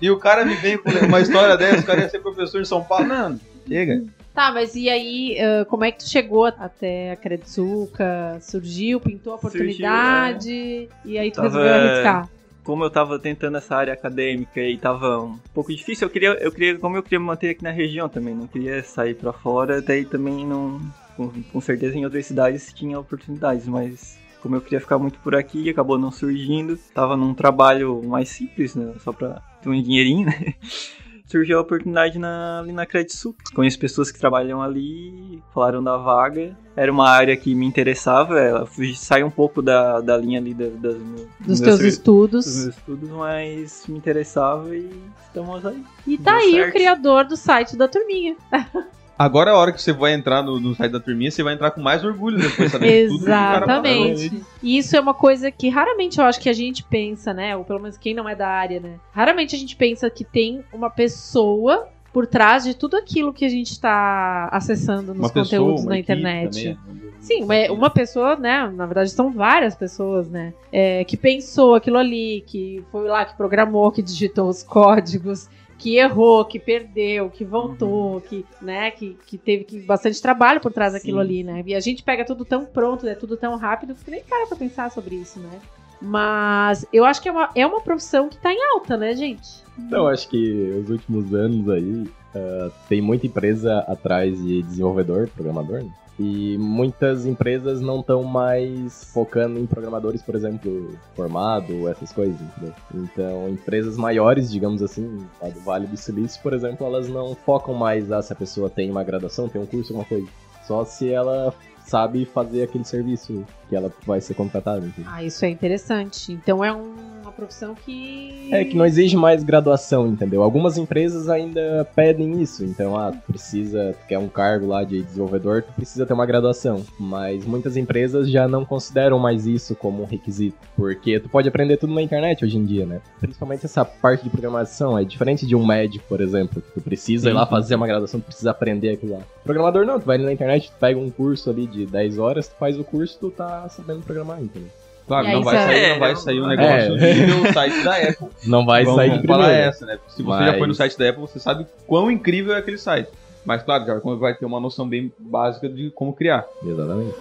E 0.00 0.10
o 0.10 0.18
cara 0.18 0.44
me 0.44 0.54
vem 0.56 0.76
com 0.76 0.85
uma 1.08 1.20
história 1.20 1.56
dessa, 1.56 1.80
o 1.80 1.84
cara 1.86 2.00
ia 2.02 2.08
ser 2.08 2.20
professor 2.20 2.60
em 2.60 2.64
São 2.64 2.82
Paulo. 2.82 3.06
Não, 3.06 3.40
chega. 3.66 4.04
Tá, 4.34 4.52
mas 4.52 4.74
e 4.74 4.88
aí, 4.90 5.38
ah, 5.40 5.64
como 5.64 5.84
é 5.84 5.90
que 5.90 5.98
tu 5.98 6.08
chegou 6.08 6.44
até 6.44 7.12
a 7.12 7.16
Credsuca? 7.16 8.38
Surgiu, 8.40 9.00
pintou 9.00 9.34
a 9.34 9.38
Surgiu, 9.38 9.60
oportunidade 9.62 10.88
e 11.04 11.18
aí 11.18 11.30
tu 11.30 11.36
Tava- 11.36 11.48
resolveu 11.48 11.74
arriscar. 11.74 12.28
Como 12.62 12.82
eu 12.82 12.90
tava 12.90 13.16
tentando 13.18 13.56
essa 13.58 13.76
área 13.76 13.92
acadêmica 13.92 14.60
e 14.60 14.76
tava 14.76 15.20
um 15.22 15.38
pouco 15.54 15.70
difícil, 15.72 16.06
eu 16.06 16.10
queria, 16.10 16.30
eu 16.30 16.50
queria, 16.50 16.76
como 16.78 16.96
eu 16.96 17.02
queria 17.02 17.20
me 17.20 17.24
manter 17.26 17.50
aqui 17.50 17.62
na 17.62 17.70
região 17.70 18.08
também, 18.08 18.34
não 18.34 18.48
queria 18.48 18.82
sair 18.82 19.14
pra 19.14 19.32
fora, 19.32 19.80
daí 19.80 20.04
também 20.04 20.44
não, 20.44 20.80
com, 21.16 21.30
com 21.44 21.60
certeza 21.60 21.96
em 21.96 22.04
outras 22.04 22.26
cidades 22.26 22.72
tinha 22.72 22.98
oportunidades, 22.98 23.68
mas 23.68 24.18
como 24.42 24.56
eu 24.56 24.60
queria 24.60 24.80
ficar 24.80 24.98
muito 24.98 25.16
por 25.20 25.36
aqui, 25.36 25.70
acabou 25.70 25.96
não 25.96 26.10
surgindo. 26.10 26.76
Tava 26.92 27.16
num 27.16 27.32
trabalho 27.34 28.02
mais 28.04 28.28
simples, 28.30 28.74
né, 28.74 28.92
só 28.98 29.12
pra 29.12 29.40
ter 29.55 29.55
um 29.70 29.82
dinheirinho, 29.82 30.26
né? 30.26 30.54
Surgiu 31.28 31.58
a 31.58 31.60
oportunidade 31.62 32.20
na, 32.20 32.60
ali 32.60 32.70
na 32.72 32.86
Credsul. 32.86 33.34
Conheço 33.52 33.76
pessoas 33.80 34.12
que 34.12 34.18
trabalham 34.20 34.62
ali, 34.62 35.42
falaram 35.52 35.82
da 35.82 35.96
vaga. 35.96 36.56
Era 36.76 36.92
uma 36.92 37.08
área 37.10 37.36
que 37.36 37.52
me 37.52 37.66
interessava, 37.66 38.38
ela 38.38 38.64
fui- 38.64 38.94
sai 38.94 39.24
um 39.24 39.30
pouco 39.30 39.60
da, 39.60 40.00
da 40.00 40.16
linha 40.16 40.38
ali 40.38 40.54
da- 40.54 40.66
das, 40.68 40.94
Dos 40.94 41.04
meus 41.46 41.60
teus 41.60 41.80
ser- 41.80 41.88
estudos. 41.88 42.44
dos 42.44 42.54
meus 42.64 42.76
estudos, 42.76 43.10
mas 43.10 43.84
me 43.88 43.98
interessava 43.98 44.76
e 44.76 44.88
estamos 45.26 45.66
aí. 45.66 45.82
E 46.06 46.16
tá 46.16 46.30
Deu 46.30 46.40
aí 46.40 46.50
o 46.50 46.54
certo. 46.58 46.72
criador 46.72 47.24
do 47.24 47.36
site 47.36 47.76
da 47.76 47.88
turminha. 47.88 48.36
Agora 49.18 49.50
é 49.50 49.54
a 49.54 49.56
hora 49.56 49.72
que 49.72 49.80
você 49.80 49.92
vai 49.92 50.12
entrar 50.12 50.42
no, 50.42 50.60
no 50.60 50.74
site 50.74 50.92
da 50.92 51.00
turminha, 51.00 51.30
você 51.30 51.42
vai 51.42 51.54
entrar 51.54 51.70
com 51.70 51.80
mais 51.80 52.04
orgulho 52.04 52.38
depois, 52.38 52.70
sabendo 52.70 53.08
tudo 53.08 53.18
que 53.18 53.24
o 53.24 53.26
cara 53.26 53.66
passou. 53.66 53.86
Exatamente. 53.86 54.42
E 54.62 54.76
isso 54.76 54.96
é 54.96 55.00
uma 55.00 55.14
coisa 55.14 55.50
que 55.50 55.68
raramente 55.68 56.18
eu 56.18 56.24
acho 56.24 56.40
que 56.40 56.48
a 56.48 56.52
gente 56.52 56.82
pensa, 56.84 57.32
né? 57.32 57.56
Ou 57.56 57.64
pelo 57.64 57.80
menos 57.80 57.96
quem 57.96 58.14
não 58.14 58.28
é 58.28 58.34
da 58.34 58.48
área, 58.48 58.78
né? 58.80 58.98
Raramente 59.12 59.56
a 59.56 59.58
gente 59.58 59.74
pensa 59.76 60.10
que 60.10 60.24
tem 60.24 60.62
uma 60.72 60.90
pessoa 60.90 61.88
por 62.12 62.26
trás 62.26 62.64
de 62.64 62.74
tudo 62.74 62.96
aquilo 62.96 63.32
que 63.32 63.44
a 63.44 63.48
gente 63.48 63.72
está 63.72 64.48
acessando 64.50 65.12
nos 65.12 65.18
Uma 65.18 65.28
pessoa, 65.28 65.44
conteúdos 65.44 65.82
uma 65.82 65.90
na 65.90 65.98
internet. 65.98 66.68
né? 66.68 66.76
Sim, 67.20 67.44
uma, 67.44 67.54
uma 67.72 67.90
pessoa, 67.90 68.36
né? 68.36 68.70
Na 68.74 68.86
verdade, 68.86 69.10
são 69.10 69.30
várias 69.32 69.74
pessoas, 69.74 70.28
né? 70.28 70.54
é, 70.72 71.04
que 71.04 71.16
pensou 71.16 71.74
aquilo 71.74 71.98
ali, 71.98 72.44
que 72.46 72.84
foi 72.92 73.08
lá, 73.08 73.24
que 73.24 73.36
programou, 73.36 73.90
que 73.90 74.02
digitou 74.02 74.48
os 74.48 74.62
códigos, 74.62 75.48
que 75.78 75.96
errou, 75.96 76.44
que 76.44 76.58
perdeu, 76.58 77.28
que 77.28 77.44
voltou, 77.44 78.20
que, 78.20 78.44
né, 78.60 78.90
que, 78.90 79.16
que 79.26 79.36
teve 79.36 79.64
que, 79.64 79.80
bastante 79.80 80.20
trabalho 80.20 80.60
por 80.60 80.72
trás 80.72 80.92
daquilo 80.92 81.18
Sim. 81.18 81.24
ali, 81.24 81.44
né? 81.44 81.62
E 81.66 81.74
a 81.74 81.80
gente 81.80 82.02
pega 82.02 82.24
tudo 82.24 82.44
tão 82.44 82.64
pronto, 82.64 83.06
é 83.06 83.14
tudo 83.14 83.36
tão 83.36 83.56
rápido, 83.56 83.94
que 83.94 84.10
nem 84.10 84.22
para 84.22 84.46
pra 84.46 84.56
pensar 84.56 84.90
sobre 84.90 85.16
isso, 85.16 85.38
né? 85.38 85.60
Mas 86.00 86.86
eu 86.92 87.04
acho 87.04 87.22
que 87.22 87.28
é 87.28 87.32
uma, 87.32 87.50
é 87.54 87.66
uma 87.66 87.80
profissão 87.80 88.28
que 88.28 88.36
tá 88.36 88.52
em 88.52 88.62
alta, 88.72 88.96
né, 88.96 89.14
gente? 89.14 89.64
Então, 89.78 90.06
acho 90.06 90.28
que 90.28 90.70
os 90.82 90.90
últimos 90.90 91.34
anos 91.34 91.68
aí 91.68 92.04
ah, 92.34 92.70
tem 92.88 93.00
muita 93.00 93.26
empresa 93.26 93.78
atrás 93.80 94.36
de 94.42 94.62
desenvolvedor, 94.62 95.28
programador, 95.28 95.82
né? 95.82 95.90
E 96.18 96.56
muitas 96.56 97.26
empresas 97.26 97.82
não 97.82 98.00
estão 98.00 98.22
mais 98.22 99.04
focando 99.12 99.58
em 99.58 99.66
programadores, 99.66 100.22
por 100.22 100.34
exemplo, 100.34 100.98
formado, 101.14 101.86
essas 101.88 102.10
coisas, 102.10 102.40
entendeu? 102.40 102.74
Então, 102.94 103.48
empresas 103.50 103.98
maiores, 103.98 104.50
digamos 104.50 104.82
assim, 104.82 105.26
lá 105.42 105.50
do 105.50 105.60
Vale 105.60 105.86
do 105.86 105.96
Silício, 105.96 106.40
por 106.42 106.54
exemplo, 106.54 106.86
elas 106.86 107.06
não 107.06 107.34
focam 107.34 107.74
mais 107.74 108.10
ah, 108.10 108.22
se 108.22 108.32
a 108.32 108.36
pessoa 108.36 108.70
tem 108.70 108.90
uma 108.90 109.04
graduação, 109.04 109.46
tem 109.46 109.60
um 109.60 109.66
curso, 109.66 109.92
alguma 109.92 110.08
coisa. 110.08 110.26
Só 110.66 110.84
se 110.86 111.12
ela 111.12 111.54
sabe 111.86 112.24
fazer 112.24 112.64
aquele 112.64 112.84
serviço 112.84 113.44
que 113.68 113.74
ela 113.76 113.92
vai 114.06 114.20
ser 114.20 114.34
contratada, 114.34 114.78
entendeu? 114.86 115.10
Ah, 115.12 115.22
isso 115.24 115.44
é 115.44 115.48
interessante. 115.50 116.32
Então 116.32 116.64
é 116.64 116.72
um- 116.72 116.94
uma 117.22 117.32
profissão 117.32 117.74
que. 117.74 118.48
É 118.52 118.64
que 118.64 118.76
não 118.76 118.86
exige 118.86 119.16
mais 119.16 119.42
graduação, 119.42 120.06
entendeu? 120.06 120.42
Algumas 120.44 120.78
empresas 120.78 121.28
ainda 121.28 121.84
pedem 121.96 122.40
isso. 122.40 122.64
Então, 122.64 122.96
ah, 122.96 123.10
tu 123.10 123.18
precisa, 123.26 123.96
tu 124.00 124.06
quer 124.06 124.18
um 124.18 124.28
cargo 124.28 124.66
lá 124.68 124.84
de 124.84 125.02
desenvolvedor, 125.02 125.62
tu 125.62 125.72
precisa 125.72 126.06
ter 126.06 126.12
uma 126.12 126.24
graduação. 126.24 126.84
Mas 127.00 127.44
muitas 127.44 127.76
empresas 127.76 128.30
já 128.30 128.46
não 128.46 128.64
consideram 128.64 129.18
mais 129.18 129.44
isso 129.44 129.74
como 129.74 130.02
um 130.04 130.06
requisito. 130.06 130.56
Porque 130.76 131.18
tu 131.18 131.28
pode 131.28 131.48
aprender 131.48 131.76
tudo 131.78 131.92
na 131.92 132.00
internet 132.02 132.44
hoje 132.44 132.56
em 132.56 132.64
dia, 132.64 132.86
né? 132.86 133.00
Principalmente 133.20 133.66
essa 133.66 133.84
parte 133.84 134.22
de 134.22 134.30
programação. 134.30 134.96
É 134.96 135.02
diferente 135.04 135.44
de 135.44 135.56
um 135.56 135.66
médico, 135.66 136.04
por 136.08 136.20
exemplo. 136.20 136.62
que 136.62 136.70
Tu 136.74 136.80
precisa 136.80 137.28
ir 137.28 137.32
lá 137.32 137.44
Sim. 137.44 137.50
fazer 137.50 137.74
uma 137.74 137.86
graduação, 137.88 138.20
tu 138.20 138.26
precisa 138.26 138.52
aprender 138.52 138.90
aquilo 138.90 139.12
lá. 139.14 139.20
Programador 139.42 139.84
não, 139.84 139.98
tu 139.98 140.06
vai 140.06 140.16
ali 140.16 140.24
na 140.24 140.32
internet, 140.32 140.70
tu 140.70 140.76
pega 140.78 140.98
um 140.98 141.10
curso 141.10 141.50
ali 141.50 141.66
de 141.66 141.86
10 141.86 142.18
horas, 142.18 142.46
tu 142.48 142.54
faz 142.56 142.78
o 142.78 142.84
curso, 142.84 143.16
tu 143.18 143.30
tá 143.30 143.55
sabendo 143.68 144.00
programar, 144.02 144.40
entendeu? 144.42 144.68
Claro, 145.06 145.28
não 145.28 145.42
vai, 145.44 145.56
sair, 145.56 145.90
não 145.92 145.98
vai 146.00 146.16
sair 146.16 146.40
um 146.40 146.46
negócio 146.48 146.96
É. 146.96 147.52
site 147.52 147.84
da 147.84 147.96
Apple. 147.96 148.26
Não 148.44 148.66
vai 148.66 148.82
Vamos 148.84 148.96
sair 148.98 149.20
de 149.20 149.26
falar 149.26 149.44
primeira. 149.44 149.68
essa, 149.68 149.86
né? 149.86 149.98
Se 150.08 150.20
você 150.22 150.44
já 150.44 150.52
foi 150.54 150.60
no 150.62 150.66
Mas- 150.68 150.76
site 150.78 150.98
da 150.98 151.08
Apple, 151.10 151.20
você 151.22 151.38
sabe 151.38 151.64
quão 151.86 152.10
incrível 152.10 152.52
é 152.54 152.58
aquele 152.58 152.76
site. 152.78 153.08
Mas 153.44 153.62
claro, 153.62 153.86
já 153.86 153.94
vai 154.16 154.34
ter 154.34 154.44
uma 154.44 154.58
noção 154.58 154.88
bem 154.88 155.12
básica 155.16 155.68
de 155.68 155.90
como 155.90 156.12
criar. 156.12 156.44
Exatamente. 156.64 157.14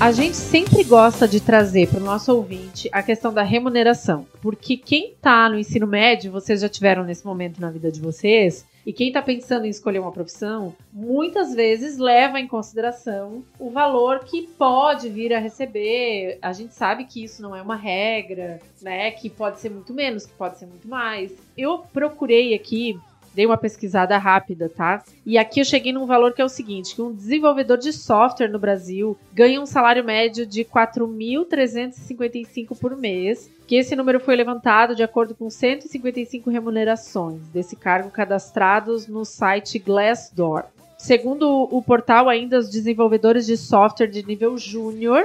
A 0.00 0.12
gente 0.12 0.34
sempre 0.34 0.82
gosta 0.82 1.28
de 1.28 1.40
trazer 1.40 1.86
para 1.86 2.00
o 2.00 2.02
nosso 2.02 2.34
ouvinte 2.34 2.88
a 2.90 3.02
questão 3.02 3.34
da 3.34 3.42
remuneração, 3.42 4.26
porque 4.40 4.74
quem 4.74 5.10
está 5.10 5.46
no 5.46 5.58
ensino 5.58 5.86
médio, 5.86 6.32
vocês 6.32 6.62
já 6.62 6.70
tiveram 6.70 7.04
nesse 7.04 7.26
momento 7.26 7.60
na 7.60 7.70
vida 7.70 7.92
de 7.92 8.00
vocês, 8.00 8.64
e 8.86 8.94
quem 8.94 9.08
está 9.08 9.20
pensando 9.20 9.66
em 9.66 9.68
escolher 9.68 9.98
uma 9.98 10.10
profissão, 10.10 10.74
muitas 10.90 11.54
vezes 11.54 11.98
leva 11.98 12.40
em 12.40 12.48
consideração 12.48 13.44
o 13.58 13.68
valor 13.68 14.20
que 14.20 14.48
pode 14.56 15.10
vir 15.10 15.34
a 15.34 15.38
receber. 15.38 16.38
A 16.40 16.54
gente 16.54 16.74
sabe 16.74 17.04
que 17.04 17.22
isso 17.22 17.42
não 17.42 17.54
é 17.54 17.60
uma 17.60 17.76
regra, 17.76 18.58
né? 18.80 19.10
Que 19.10 19.28
pode 19.28 19.60
ser 19.60 19.68
muito 19.68 19.92
menos, 19.92 20.24
que 20.24 20.32
pode 20.32 20.58
ser 20.58 20.64
muito 20.64 20.88
mais. 20.88 21.30
Eu 21.58 21.80
procurei 21.92 22.54
aqui 22.54 22.98
Dei 23.34 23.46
uma 23.46 23.56
pesquisada 23.56 24.18
rápida, 24.18 24.68
tá? 24.68 25.02
E 25.24 25.38
aqui 25.38 25.60
eu 25.60 25.64
cheguei 25.64 25.92
num 25.92 26.06
valor 26.06 26.32
que 26.32 26.42
é 26.42 26.44
o 26.44 26.48
seguinte: 26.48 26.92
que 26.94 27.02
um 27.02 27.14
desenvolvedor 27.14 27.78
de 27.78 27.92
software 27.92 28.48
no 28.48 28.58
Brasil 28.58 29.16
ganha 29.32 29.60
um 29.60 29.66
salário 29.66 30.04
médio 30.04 30.44
de 30.44 30.64
4.355 30.64 32.76
por 32.78 32.96
mês. 32.96 33.48
Que 33.66 33.76
esse 33.76 33.94
número 33.94 34.18
foi 34.18 34.34
levantado 34.34 34.96
de 34.96 35.02
acordo 35.02 35.34
com 35.34 35.48
155 35.48 36.50
remunerações 36.50 37.40
desse 37.48 37.76
cargo 37.76 38.10
cadastrados 38.10 39.06
no 39.06 39.24
site 39.24 39.78
Glassdoor. 39.78 40.64
Segundo 40.98 41.68
o 41.70 41.80
portal, 41.80 42.28
ainda 42.28 42.58
os 42.58 42.68
desenvolvedores 42.68 43.46
de 43.46 43.56
software 43.56 44.08
de 44.08 44.26
nível 44.26 44.58
júnior 44.58 45.24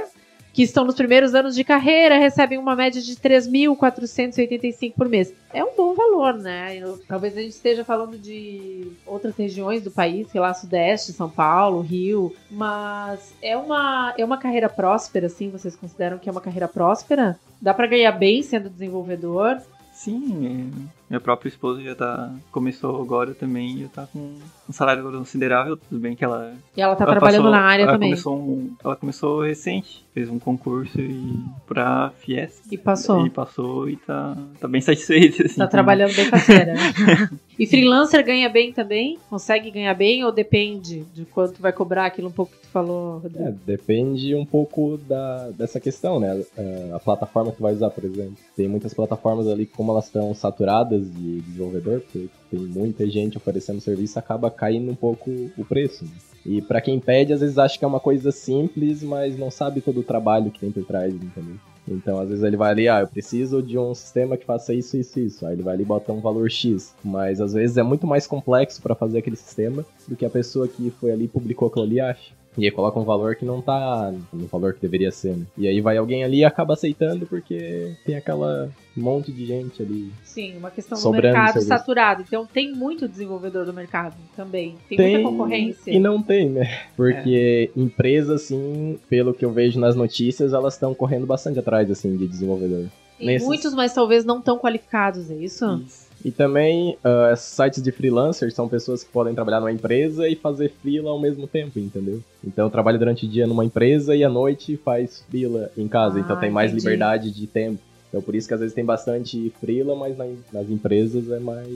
que 0.56 0.62
estão 0.62 0.86
nos 0.86 0.94
primeiros 0.94 1.34
anos 1.34 1.54
de 1.54 1.62
carreira 1.62 2.16
recebem 2.16 2.56
uma 2.56 2.74
média 2.74 3.02
de 3.02 3.14
3.485 3.14 4.94
por 4.96 5.06
mês. 5.06 5.30
É 5.52 5.62
um 5.62 5.76
bom 5.76 5.94
valor, 5.94 6.32
né? 6.32 6.78
Eu- 6.78 6.98
talvez 7.06 7.36
a 7.36 7.42
gente 7.42 7.50
esteja 7.52 7.84
falando 7.84 8.16
de 8.16 8.90
outras 9.04 9.36
regiões 9.36 9.82
do 9.82 9.90
país, 9.90 10.26
sei 10.30 10.40
lá, 10.40 10.54
Sudeste, 10.54 11.12
São 11.12 11.28
Paulo, 11.28 11.82
Rio, 11.82 12.34
mas 12.50 13.34
é 13.42 13.54
uma, 13.54 14.14
é 14.16 14.24
uma 14.24 14.38
carreira 14.38 14.70
próspera, 14.70 15.26
assim? 15.26 15.50
Vocês 15.50 15.76
consideram 15.76 16.16
que 16.18 16.26
é 16.26 16.32
uma 16.32 16.40
carreira 16.40 16.66
próspera? 16.68 17.38
Dá 17.60 17.74
pra 17.74 17.86
ganhar 17.86 18.12
bem 18.12 18.42
sendo 18.42 18.70
desenvolvedor? 18.70 19.60
Sim, 19.92 20.46
é, 20.46 20.86
minha 21.10 21.20
própria 21.20 21.50
esposa 21.50 21.82
já 21.82 21.94
tá. 21.94 22.32
Começou 22.50 22.98
agora 23.02 23.34
também, 23.34 23.78
já 23.78 23.88
tá 23.88 24.08
com 24.10 24.36
um 24.68 24.72
salário 24.72 25.02
considerável, 25.04 25.76
tudo 25.76 26.00
bem 26.00 26.14
que 26.16 26.24
ela. 26.24 26.52
E 26.76 26.80
ela 26.80 26.96
tá 26.96 27.04
ela 27.04 27.12
trabalhando 27.12 27.44
passou- 27.44 27.50
na 27.52 27.62
área 27.62 27.82
ela 27.84 27.92
também. 27.92 28.10
Começou 28.10 28.36
um- 28.38 28.70
ela 28.84 28.96
começou 28.96 29.42
recente, 29.42 30.04
fez 30.12 30.28
um 30.28 30.38
concurso 30.38 31.00
e 31.00 31.34
pra 31.66 32.12
Fies. 32.18 32.60
E 32.70 32.76
passou. 32.78 33.26
E 33.26 33.30
passou 33.30 33.88
e 33.88 33.96
tá, 33.96 34.36
tá 34.60 34.66
bem 34.68 34.80
satisfeita. 34.80 35.44
Assim, 35.44 35.56
Tá 35.56 35.66
também. 35.66 35.70
trabalhando 35.70 36.14
bem 36.16 36.24
faceira. 36.26 36.74
e 37.58 37.66
freelancer 37.66 38.24
ganha 38.24 38.48
bem 38.48 38.72
também? 38.72 39.18
Consegue 39.30 39.70
ganhar 39.70 39.94
bem 39.94 40.24
ou 40.24 40.32
depende 40.32 41.04
de 41.14 41.24
quanto 41.26 41.60
vai 41.60 41.72
cobrar 41.72 42.06
aquilo 42.06 42.28
um 42.28 42.32
pouco 42.32 42.52
que 42.52 42.58
tu 42.62 42.68
falou, 42.68 43.18
Rodrigo? 43.18 43.44
É, 43.48 43.54
depende 43.64 44.34
um 44.34 44.44
pouco 44.44 44.98
da, 45.08 45.50
dessa 45.50 45.78
questão, 45.80 46.18
né? 46.20 46.42
É, 46.56 46.90
A 46.94 46.98
plataforma 46.98 47.50
que 47.50 47.58
tu 47.58 47.62
vai 47.62 47.72
usar, 47.72 47.90
por 47.90 48.04
exemplo. 48.04 48.36
Tem 48.56 48.66
muitas 48.68 48.92
plataformas 48.94 49.46
ali 49.48 49.66
como 49.66 49.92
elas 49.92 50.06
estão 50.06 50.34
saturadas 50.34 51.10
de 51.14 51.40
desenvolvedor, 51.42 52.00
porque 52.00 52.28
tem 52.50 52.60
muita 52.60 53.08
gente 53.08 53.36
oferecendo 53.36 53.80
serviço, 53.80 54.18
acaba 54.18 54.50
caindo 54.56 54.90
um 54.90 54.94
pouco 54.96 55.30
o 55.56 55.64
preço. 55.64 56.04
né? 56.04 56.10
E 56.44 56.62
pra 56.62 56.80
quem 56.80 57.00
pede, 57.00 57.32
às 57.32 57.40
vezes 57.40 57.58
acha 57.58 57.78
que 57.78 57.84
é 57.84 57.88
uma 57.88 58.00
coisa 58.00 58.30
simples, 58.30 59.02
mas 59.02 59.36
não 59.36 59.50
sabe 59.50 59.80
todo 59.80 60.00
o 60.00 60.04
trabalho 60.04 60.50
que 60.50 60.60
tem 60.60 60.70
por 60.70 60.84
trás, 60.84 61.12
entendeu? 61.12 61.56
Então, 61.88 62.18
às 62.18 62.28
vezes 62.28 62.42
ele 62.42 62.56
vai 62.56 62.70
ali, 62.70 62.88
ah, 62.88 63.00
eu 63.00 63.08
preciso 63.08 63.62
de 63.62 63.78
um 63.78 63.94
sistema 63.94 64.36
que 64.36 64.44
faça 64.44 64.74
isso, 64.74 64.96
isso, 64.96 65.20
isso. 65.20 65.46
Aí 65.46 65.54
ele 65.54 65.62
vai 65.62 65.74
ali 65.74 65.82
e 65.82 65.86
bota 65.86 66.12
um 66.12 66.20
valor 66.20 66.50
X. 66.50 66.94
Mas 67.04 67.40
às 67.40 67.52
vezes 67.52 67.76
é 67.76 67.82
muito 67.82 68.06
mais 68.06 68.26
complexo 68.26 68.82
pra 68.82 68.94
fazer 68.94 69.18
aquele 69.18 69.36
sistema 69.36 69.84
do 70.08 70.16
que 70.16 70.24
a 70.24 70.30
pessoa 70.30 70.66
que 70.66 70.90
foi 70.90 71.12
ali 71.12 71.24
e 71.24 71.28
publicou 71.28 71.68
aquilo 71.68 71.84
ali 71.84 72.00
acha. 72.00 72.32
E 72.58 72.64
aí 72.64 72.70
coloca 72.70 72.98
um 72.98 73.04
valor 73.04 73.36
que 73.36 73.44
não 73.44 73.60
tá 73.60 74.12
no 74.32 74.46
valor 74.46 74.74
que 74.74 74.80
deveria 74.80 75.12
ser, 75.12 75.36
né? 75.36 75.44
E 75.58 75.68
aí 75.68 75.80
vai 75.80 75.96
alguém 75.96 76.24
ali 76.24 76.38
e 76.38 76.44
acaba 76.44 76.74
aceitando 76.74 77.26
porque 77.26 77.92
tem 78.04 78.16
aquela 78.16 78.70
um 78.96 79.02
monte 79.02 79.30
de 79.32 79.44
gente 79.46 79.82
ali. 79.82 80.10
Sim, 80.24 80.56
uma 80.56 80.70
questão 80.70 80.98
do 81.00 81.10
mercado 81.12 81.60
saturado. 81.62 82.22
Então 82.26 82.46
tem 82.46 82.72
muito 82.72 83.08
desenvolvedor 83.08 83.64
do 83.66 83.72
mercado 83.72 84.14
também. 84.34 84.76
Tem, 84.88 84.96
Tem 84.98 85.10
muita 85.12 85.28
concorrência. 85.30 85.90
E 85.92 85.98
não 85.98 86.22
tem, 86.22 86.48
né? 86.48 86.80
Porque 86.96 87.70
empresas, 87.76 88.42
assim, 88.42 88.98
pelo 89.08 89.34
que 89.34 89.44
eu 89.44 89.52
vejo 89.52 89.78
nas 89.78 89.94
notícias, 89.94 90.52
elas 90.52 90.74
estão 90.74 90.94
correndo 90.94 91.26
bastante 91.26 91.58
atrás, 91.58 91.90
assim, 91.90 92.16
de 92.16 92.26
desenvolvedor. 92.26 92.86
Tem 93.18 93.26
nesses- 93.28 93.48
muitos, 93.48 93.74
mas 93.74 93.94
talvez 93.94 94.24
não 94.24 94.42
tão 94.42 94.58
qualificados, 94.58 95.30
é 95.30 95.34
isso? 95.36 95.82
E 96.24 96.30
também, 96.30 96.98
ah, 97.04 97.34
sites 97.36 97.82
de 97.82 97.92
freelancers 97.92 98.52
são 98.54 98.68
pessoas 98.68 99.04
que 99.04 99.10
podem 99.10 99.34
trabalhar 99.34 99.60
numa 99.60 99.72
empresa 99.72 100.28
e 100.28 100.34
fazer 100.34 100.70
freela 100.82 101.10
ao 101.10 101.20
mesmo 101.20 101.46
tempo, 101.46 101.78
entendeu? 101.78 102.20
Então 102.44 102.68
trabalha 102.68 102.98
durante 102.98 103.24
o 103.26 103.28
dia 103.28 103.46
numa 103.46 103.64
empresa 103.64 104.14
e 104.16 104.24
à 104.24 104.28
noite 104.28 104.76
faz 104.76 105.22
freela 105.30 105.70
em 105.78 105.86
casa. 105.86 106.18
Ah, 106.18 106.20
então 106.20 106.36
tem 106.36 106.50
mais 106.50 106.72
entendi. 106.72 106.84
liberdade 106.84 107.30
de 107.30 107.46
tempo. 107.46 107.78
Então 108.08 108.20
por 108.22 108.34
isso 108.34 108.46
que 108.48 108.54
às 108.54 108.60
vezes 108.60 108.74
tem 108.74 108.84
bastante 108.84 109.52
freela, 109.60 109.94
mas 109.96 110.16
na- 110.16 110.26
nas 110.52 110.68
empresas 110.70 111.30
é 111.30 111.38
mais 111.38 111.68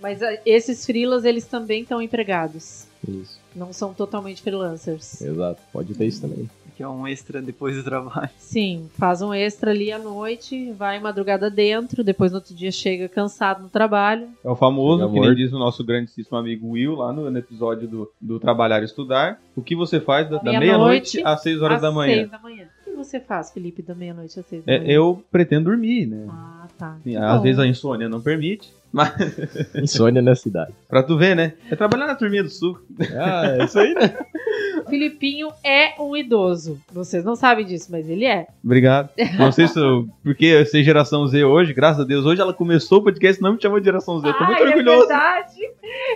Mas 0.00 0.22
ah, 0.22 0.36
esses 0.44 0.84
freelas, 0.84 1.24
eles 1.24 1.46
também 1.46 1.82
estão 1.82 2.00
empregados. 2.02 2.86
isso. 3.06 3.40
Não 3.54 3.72
são 3.72 3.92
totalmente 3.92 4.40
freelancers. 4.42 5.20
Exato. 5.20 5.60
Pode 5.72 5.94
ter 5.94 6.06
isso 6.06 6.22
também. 6.22 6.48
Que 6.74 6.82
é 6.82 6.88
um 6.88 7.06
extra 7.06 7.42
depois 7.42 7.76
do 7.76 7.84
trabalho. 7.84 8.30
Sim, 8.38 8.88
faz 8.98 9.20
um 9.20 9.34
extra 9.34 9.70
ali 9.72 9.92
à 9.92 9.98
noite, 9.98 10.72
vai 10.72 10.98
madrugada 10.98 11.50
dentro, 11.50 12.02
depois 12.02 12.32
no 12.32 12.38
outro 12.38 12.54
dia 12.54 12.72
chega 12.72 13.10
cansado 13.10 13.62
no 13.62 13.68
trabalho. 13.68 14.26
É 14.42 14.48
o 14.48 14.56
famoso, 14.56 15.06
que 15.12 15.20
nem 15.20 15.34
diz 15.34 15.52
o 15.52 15.58
nosso 15.58 15.84
grandíssimo 15.84 16.36
amigo 16.38 16.70
Will 16.70 16.94
lá 16.94 17.12
no, 17.12 17.30
no 17.30 17.38
episódio 17.38 17.86
do, 17.86 18.10
do 18.18 18.40
Trabalhar 18.40 18.80
e 18.80 18.86
Estudar. 18.86 19.38
O 19.54 19.60
que 19.62 19.76
você 19.76 20.00
faz 20.00 20.30
da, 20.30 20.38
da 20.38 20.44
Meia-noite 20.58 21.16
meia-noite 21.18 21.22
às 21.22 21.42
6 21.42 21.60
horas 21.60 21.76
às 21.76 21.82
da 21.82 21.92
manhã? 21.92 22.14
seis 22.14 22.30
da 22.30 22.38
manhã. 22.38 22.64
Que 22.92 22.96
você 22.96 23.18
faz, 23.20 23.50
Felipe, 23.50 23.80
da 23.82 23.94
meia-noite 23.94 24.38
às 24.38 24.44
seis 24.46 24.62
da 24.64 24.72
É, 24.72 24.82
eu 24.86 25.24
pretendo 25.32 25.64
dormir, 25.70 26.04
né? 26.06 26.26
Ah, 26.28 26.68
tá. 26.78 26.96
Sim, 27.02 27.16
às 27.16 27.36
bom. 27.38 27.42
vezes 27.42 27.58
a 27.58 27.66
insônia 27.66 28.06
não 28.08 28.20
permite. 28.20 28.70
Mas, 28.92 29.10
Insônia 29.74 30.20
na 30.20 30.34
cidade. 30.34 30.74
pra 30.86 31.02
tu 31.02 31.16
ver, 31.16 31.34
né? 31.34 31.54
É 31.70 31.74
trabalhar 31.76 32.06
na 32.06 32.14
turminha 32.14 32.42
do 32.42 32.50
sul. 32.50 32.78
Ah, 33.18 33.46
é 33.58 33.64
isso 33.64 33.78
aí, 33.78 33.94
né? 33.94 34.14
Filipinho 34.90 35.48
é 35.64 35.94
um 35.98 36.14
idoso. 36.14 36.78
Vocês 36.92 37.24
não 37.24 37.34
sabem 37.34 37.64
disso, 37.64 37.88
mas 37.90 38.06
ele 38.06 38.26
é. 38.26 38.46
Obrigado. 38.62 39.08
Não 39.38 39.50
sei 39.50 39.66
se 39.68 39.78
eu. 39.78 40.06
Porque 40.22 40.44
eu 40.44 40.66
sei 40.66 40.82
geração 40.84 41.26
Z 41.26 41.42
hoje, 41.44 41.72
graças 41.72 42.02
a 42.02 42.04
Deus. 42.06 42.26
Hoje 42.26 42.42
ela 42.42 42.52
começou 42.52 42.98
o 42.98 43.02
podcast 43.04 43.40
e 43.40 43.42
não 43.42 43.54
me 43.54 43.62
chamou 43.62 43.78
de 43.78 43.86
geração 43.86 44.18
Z. 44.20 44.28
Eu 44.28 44.34
tô 44.34 44.44
muito 44.44 44.62
Ai, 44.62 44.68
orgulhoso. 44.68 45.04
É 45.04 45.06
verdade. 45.06 45.56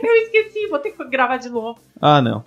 Eu 0.02 0.12
esqueci, 0.24 0.66
vou 0.68 0.78
ter 0.78 0.90
que 0.90 1.04
gravar 1.08 1.38
de 1.38 1.48
novo. 1.48 1.78
ah, 2.00 2.20
não. 2.20 2.44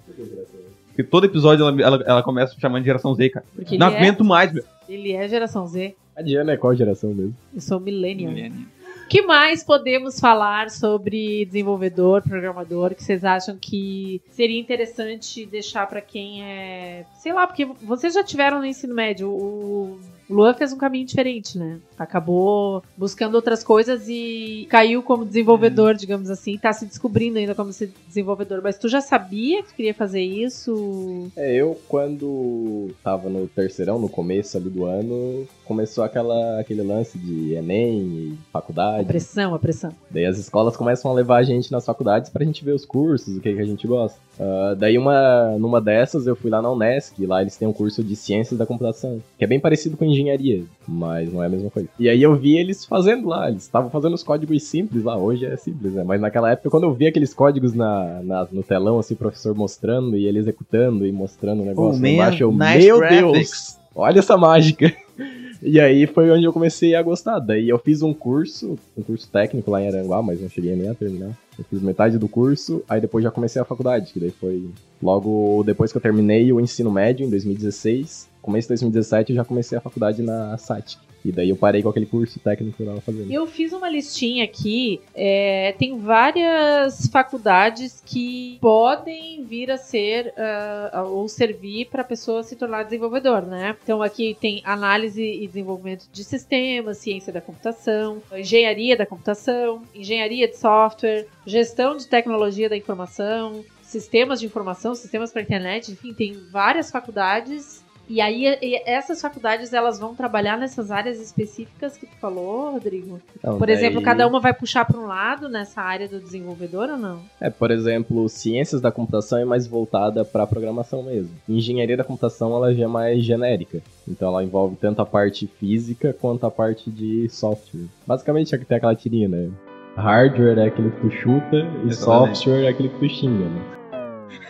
Porque 1.00 1.04
todo 1.04 1.26
episódio 1.26 1.66
ela, 1.66 1.82
ela, 1.82 2.04
ela 2.06 2.24
começa 2.24 2.60
chamando 2.60 2.82
de 2.82 2.88
geração 2.88 3.14
Z, 3.16 3.30
cara. 3.30 3.46
Porque 3.56 3.78
não 3.78 3.88
ele, 3.88 3.96
é, 3.96 4.00
aguento 4.00 4.26
mais, 4.26 4.52
meu. 4.52 4.64
ele 4.90 5.14
é 5.14 5.28
geração 5.30 5.66
Z. 5.66 5.96
A 6.14 6.22
Diana 6.22 6.52
é 6.52 6.58
qual 6.58 6.76
geração 6.76 7.14
mesmo? 7.14 7.34
Eu 7.56 7.62
sou 7.62 7.80
millennial. 7.80 8.34
Millennium. 8.34 8.66
O 9.06 9.08
que 9.08 9.22
mais 9.22 9.64
podemos 9.64 10.20
falar 10.20 10.70
sobre 10.70 11.46
desenvolvedor, 11.46 12.22
programador, 12.22 12.94
que 12.94 13.02
vocês 13.04 13.24
acham 13.24 13.58
que 13.60 14.22
seria 14.30 14.60
interessante 14.60 15.46
deixar 15.46 15.88
pra 15.88 16.02
quem 16.02 16.44
é. 16.44 17.06
Sei 17.18 17.32
lá, 17.32 17.48
porque 17.48 17.66
vocês 17.66 18.14
já 18.14 18.24
tiveram 18.24 18.60
no 18.60 18.66
ensino 18.66 18.94
médio. 18.94 19.30
O 19.30 20.00
Luan 20.30 20.54
fez 20.54 20.72
um 20.72 20.78
caminho 20.78 21.06
diferente, 21.06 21.58
né? 21.58 21.80
Acabou 21.98 22.84
buscando 22.96 23.36
outras 23.36 23.64
coisas 23.64 24.08
e 24.08 24.68
caiu 24.70 25.02
como 25.02 25.26
desenvolvedor, 25.26 25.96
digamos 25.96 26.30
assim. 26.30 26.58
Tá 26.58 26.72
se 26.72 26.86
descobrindo 26.86 27.40
ainda 27.40 27.56
como 27.56 27.72
desenvolvedor. 28.08 28.62
Mas 28.64 28.78
tu 28.78 28.88
já 28.88 29.02
sabia 29.02 29.64
que 29.64 29.74
queria 29.74 29.94
fazer 29.94 30.22
isso? 30.22 31.32
É, 31.36 31.56
eu 31.56 31.80
quando 31.88 32.92
tava 33.04 33.30
no 33.30 33.48
terceirão, 33.48 33.98
no 34.00 34.08
começo 34.08 34.56
ali 34.58 34.70
do 34.70 34.86
ano, 34.86 35.48
começou 35.70 36.04
aquela, 36.04 36.60
aquele 36.60 36.82
lance 36.82 37.18
de 37.18 37.54
Enem 37.54 38.00
e 38.02 38.34
A 38.50 38.60
faculdade. 38.60 39.06
pressão, 39.06 39.54
a 39.54 39.60
pressão. 39.60 39.92
Daí 40.10 40.26
as 40.26 40.38
escolas 40.40 40.76
começam 40.76 41.10
a 41.12 41.14
levar 41.14 41.38
a 41.38 41.44
gente 41.44 41.72
nas 41.72 41.86
faculdades 41.86 42.30
pra 42.32 42.44
gente 42.44 42.66
ver 42.66 42.72
os 42.74 42.84
cursos, 42.86 43.38
o 43.38 43.40
que, 43.40 43.54
que 43.54 43.62
a 43.62 43.66
gente 43.66 43.86
gosta. 43.88 44.18
Ah, 44.40 44.76
daí 44.78 44.98
uma, 44.98 45.56
numa 45.60 45.80
dessas 45.80 46.26
eu 46.26 46.36
fui 46.36 46.50
lá 46.50 46.62
na 46.62 46.72
Unesc, 46.72 47.14
e 47.22 47.26
lá 47.28 47.42
eles 47.42 47.56
têm 47.56 47.68
um 47.68 47.74
curso 47.74 48.04
de 48.04 48.16
Ciências 48.16 48.58
da 48.58 48.66
Computação, 48.66 49.22
que 49.38 49.44
é 49.44 49.48
bem 49.48 49.60
parecido 49.60 49.96
com 49.96 50.06
engenharia, 50.06 50.64
mas 50.88 51.32
não 51.32 51.44
é 51.44 51.46
a 51.46 51.50
mesma 51.50 51.70
coisa. 51.70 51.88
E 52.00 52.10
aí 52.10 52.22
eu 52.24 52.36
vi 52.36 52.58
eles 52.58 52.84
fazendo 52.84 53.28
lá, 53.28 53.48
eles 53.50 53.64
estavam 53.64 53.90
fazendo 53.92 54.16
os 54.16 54.24
códigos 54.24 54.64
simples 54.64 55.04
lá, 55.04 55.16
hoje 55.18 55.46
é 55.46 55.56
simples, 55.56 55.94
né? 55.94 56.04
Mas 56.04 56.20
naquela 56.20 56.52
época, 56.52 56.70
quando 56.72 56.84
eu 56.84 56.94
vi 56.94 57.06
aqueles 57.06 57.34
códigos 57.34 57.74
na, 57.76 58.22
na- 58.24 58.48
no 58.52 58.64
telão, 58.64 58.98
assim, 58.98 59.14
o 59.14 59.18
professor 59.18 59.54
mostrando 59.54 60.18
e 60.18 60.26
ele 60.26 60.40
executando 60.40 61.06
e 61.06 61.12
mostrando 61.12 61.62
o 61.62 61.66
negócio 61.66 61.92
Oh, 61.92 61.96
lá 61.96 62.00
man, 62.02 62.10
embaixo, 62.10 62.44
eu, 62.44 62.52
nice 62.52 62.86
meu 62.88 62.98
graphics." 62.98 63.32
Deus, 63.34 63.78
olha 63.94 64.20
essa 64.20 64.36
mágica. 64.38 64.92
E 65.62 65.80
aí 65.80 66.08
foi 66.08 66.32
onde 66.32 66.46
eu 66.46 66.54
comecei 66.54 66.96
a 66.96 67.02
gostar. 67.02 67.40
Daí 67.40 67.68
eu 67.68 67.78
fiz 67.78 68.02
um 68.02 68.14
curso, 68.14 68.78
um 68.98 69.04
curso 69.04 69.28
técnico 69.30 69.70
lá 69.70 69.82
em 69.82 69.88
Aranguá, 69.88 70.22
mas 70.22 70.42
não 70.42 70.50
cheguei 70.50 70.76
nem 70.76 70.90
a 70.90 70.94
terminar. 70.94 71.38
Eu 71.58 71.66
fiz 71.66 71.82
metade 71.82 72.18
do 72.18 72.30
curso, 72.30 72.82
aí 72.88 73.02
depois 73.02 73.24
já 73.24 73.30
comecei 73.30 73.62
a 73.62 73.66
faculdade, 73.66 74.14
que 74.14 74.20
daí 74.20 74.32
foi 74.32 74.70
logo 75.04 75.62
depois 75.66 75.92
que 75.92 75.98
eu 75.98 76.02
terminei 76.02 76.52
o 76.54 76.62
ensino 76.62 76.90
médio, 76.90 77.26
em 77.26 77.30
2016. 77.30 78.30
Começo 78.42 78.68
de 78.68 78.70
2017 78.70 79.32
eu 79.32 79.36
já 79.36 79.44
comecei 79.44 79.78
a 79.78 79.82
faculdade 79.82 80.22
na 80.22 80.58
SATIC. 80.58 81.09
E 81.24 81.32
daí 81.32 81.50
eu 81.50 81.56
parei 81.56 81.82
com 81.82 81.90
aquele 81.90 82.06
curso 82.06 82.40
técnico 82.40 82.78
que 82.78 82.84
eu 82.84 82.88
tava 82.88 83.02
fazendo. 83.02 83.32
Eu 83.32 83.46
fiz 83.46 83.74
uma 83.74 83.90
listinha 83.90 84.44
aqui. 84.44 85.02
é, 85.16 85.76
tem 85.78 85.98
várias 86.00 87.08
faculdades 87.08 88.02
que 88.06 88.58
podem 88.62 89.44
vir 89.44 89.72
a 89.72 89.78
ser 89.78 90.34
ah, 90.38 91.04
ou 91.04 91.28
servir 91.28 91.86
para 91.86 92.02
a 92.02 92.06
pessoa 92.06 92.44
se 92.44 92.56
tornar 92.56 92.84
desenvolvedor, 92.84 93.46
né? 93.46 93.76
Então 93.84 94.02
aqui 94.02 94.38
tem 94.40 94.62
análise 94.64 95.24
e 95.24 95.48
desenvolvimento 95.48 96.08
de 96.12 96.24
sistemas, 96.24 96.98
ciência 96.98 97.32
da 97.32 97.42
computação, 97.42 98.22
engenharia 98.34 98.96
da 98.96 99.06
computação, 99.06 99.82
engenharia 99.94 100.48
de 100.48 100.58
software, 100.58 101.28
gestão 101.46 101.96
de 101.98 102.08
tecnologia 102.08 102.70
da 102.70 102.78
informação, 102.78 103.64
sistemas 103.82 104.40
de 104.40 104.46
informação, 104.46 104.94
sistemas 104.94 105.32
para 105.32 105.42
internet, 105.42 105.92
enfim, 105.92 106.14
tem 106.14 106.34
várias 106.52 106.92
faculdades 106.92 107.84
e 108.10 108.20
aí, 108.20 108.46
e- 108.62 108.82
essas 108.90 109.22
faculdades, 109.22 109.72
elas 109.74 110.00
vão 110.00 110.16
trabalhar 110.16 110.58
nessas 110.58 110.90
áreas 110.92 111.20
específicas 111.22 111.96
que 111.98 112.06
tu 112.06 112.16
falou, 112.20 112.72
Rodrigo? 112.72 113.22
Então, 113.38 113.58
Por 113.58 113.70
exemplo, 113.70 113.96
daí- 113.96 114.04
cada 114.06 114.28
uma 114.28 114.40
vai 114.40 114.54
puxar 114.54 114.84
para 114.86 115.00
um 115.00 115.06
lado 115.06 115.48
nessa 115.48 115.82
área 115.82 116.08
do 116.08 116.20
desenvolvedor 116.20 116.90
ou 116.90 116.98
não? 116.98 117.22
É, 117.40 117.50
por 117.50 117.72
exemplo, 117.72 118.28
ciências 118.28 118.82
da 118.82 118.92
computação 118.92 119.38
é 119.40 119.46
mais 119.46 119.68
voltada 119.68 120.26
para 120.26 120.48
programação 120.48 121.04
mesmo. 121.04 121.32
Engenharia 121.48 121.96
da 121.98 122.04
computação 122.04 122.56
ela 122.56 122.74
já 122.74 122.86
é 122.86 122.88
mais 122.88 123.24
genérica. 123.24 123.82
Então 124.08 124.30
ela 124.30 124.44
envolve 124.44 124.76
tanto 124.76 125.02
a 125.02 125.06
parte 125.06 125.46
física 125.48 126.16
quanto 126.20 126.46
a 126.46 126.52
parte 126.52 126.90
de 126.90 127.30
software. 127.30 127.86
Basicamente 128.08 128.56
é 128.56 128.58
que 128.58 128.66
tem 128.66 128.78
aquela 128.78 128.96
tirinha, 128.96 129.28
né? 129.28 129.50
Hardware 129.96 130.58
é 130.60 130.68
aquele 130.68 130.92
que 130.92 131.02
tu 131.02 131.12
chuta 131.12 131.56
e 131.84 131.90
Exatamente. 131.90 132.38
software 132.38 132.64
é 132.64 132.68
aquele 132.70 132.90
que 132.90 133.00
tu 133.00 133.10
xinga, 133.10 133.46
né? 133.50 133.79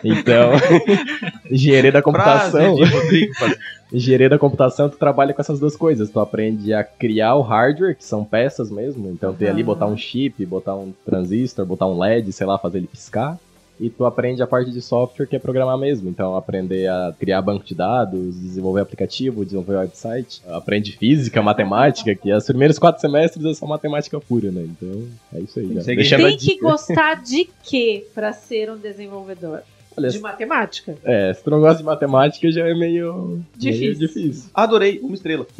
Então, 0.04 0.52
engenharia 1.50 1.92
da 1.92 2.02
computação. 2.02 2.76
Engenharia 3.92 4.28
da 4.28 4.38
computação, 4.38 4.88
tu 4.88 4.96
trabalha 4.96 5.34
com 5.34 5.40
essas 5.40 5.58
duas 5.58 5.76
coisas. 5.76 6.10
Tu 6.10 6.20
aprende 6.20 6.72
a 6.72 6.84
criar 6.84 7.34
o 7.34 7.42
hardware, 7.42 7.96
que 7.96 8.04
são 8.04 8.24
peças 8.24 8.70
mesmo. 8.70 9.08
Então, 9.10 9.34
tem 9.34 9.48
ali 9.48 9.62
botar 9.62 9.86
um 9.86 9.96
chip, 9.96 10.44
botar 10.46 10.76
um 10.76 10.92
transistor, 11.04 11.66
botar 11.66 11.86
um 11.86 11.98
LED, 11.98 12.32
sei 12.32 12.46
lá, 12.46 12.58
fazer 12.58 12.78
ele 12.78 12.86
piscar. 12.86 13.38
E 13.80 13.88
tu 13.88 14.04
aprende 14.04 14.42
a 14.42 14.46
parte 14.46 14.70
de 14.70 14.82
software, 14.82 15.26
que 15.26 15.34
é 15.34 15.38
programar 15.38 15.78
mesmo. 15.78 16.10
Então, 16.10 16.36
aprender 16.36 16.86
a 16.86 17.14
criar 17.18 17.40
banco 17.40 17.64
de 17.64 17.74
dados, 17.74 18.38
desenvolver 18.38 18.82
aplicativo, 18.82 19.42
desenvolver 19.42 19.76
website. 19.76 20.42
Aprende 20.46 20.92
física, 20.92 21.40
matemática, 21.40 22.14
que 22.14 22.30
os 22.30 22.44
primeiros 22.44 22.78
quatro 22.78 23.00
semestres 23.00 23.42
é 23.44 23.54
só 23.54 23.66
matemática 23.66 24.20
pura, 24.20 24.50
né? 24.50 24.68
Então, 24.68 25.08
é 25.32 25.40
isso 25.40 25.58
aí. 25.58 25.68
Tem 25.82 26.04
já. 26.04 26.16
que 26.18 26.22
Tem 26.22 26.36
que 26.36 26.60
gostar 26.60 27.22
de 27.22 27.48
quê 27.62 28.06
para 28.14 28.34
ser 28.34 28.70
um 28.70 28.76
desenvolvedor? 28.76 29.62
Olha, 30.00 30.08
De 30.10 30.18
matemática. 30.20 30.96
é, 31.04 31.32
se 31.34 31.42
tu 31.44 31.50
não 31.50 31.60
gosta 31.60 31.78
de 31.78 31.84
matemática, 31.84 32.50
já 32.50 32.66
é 32.66 32.74
meio 32.74 33.40
Difícil. 33.56 33.80
meio 33.86 33.98
difícil. 33.98 34.50
Adorei, 34.54 34.98
uma 35.00 35.14
estrela. 35.14 35.46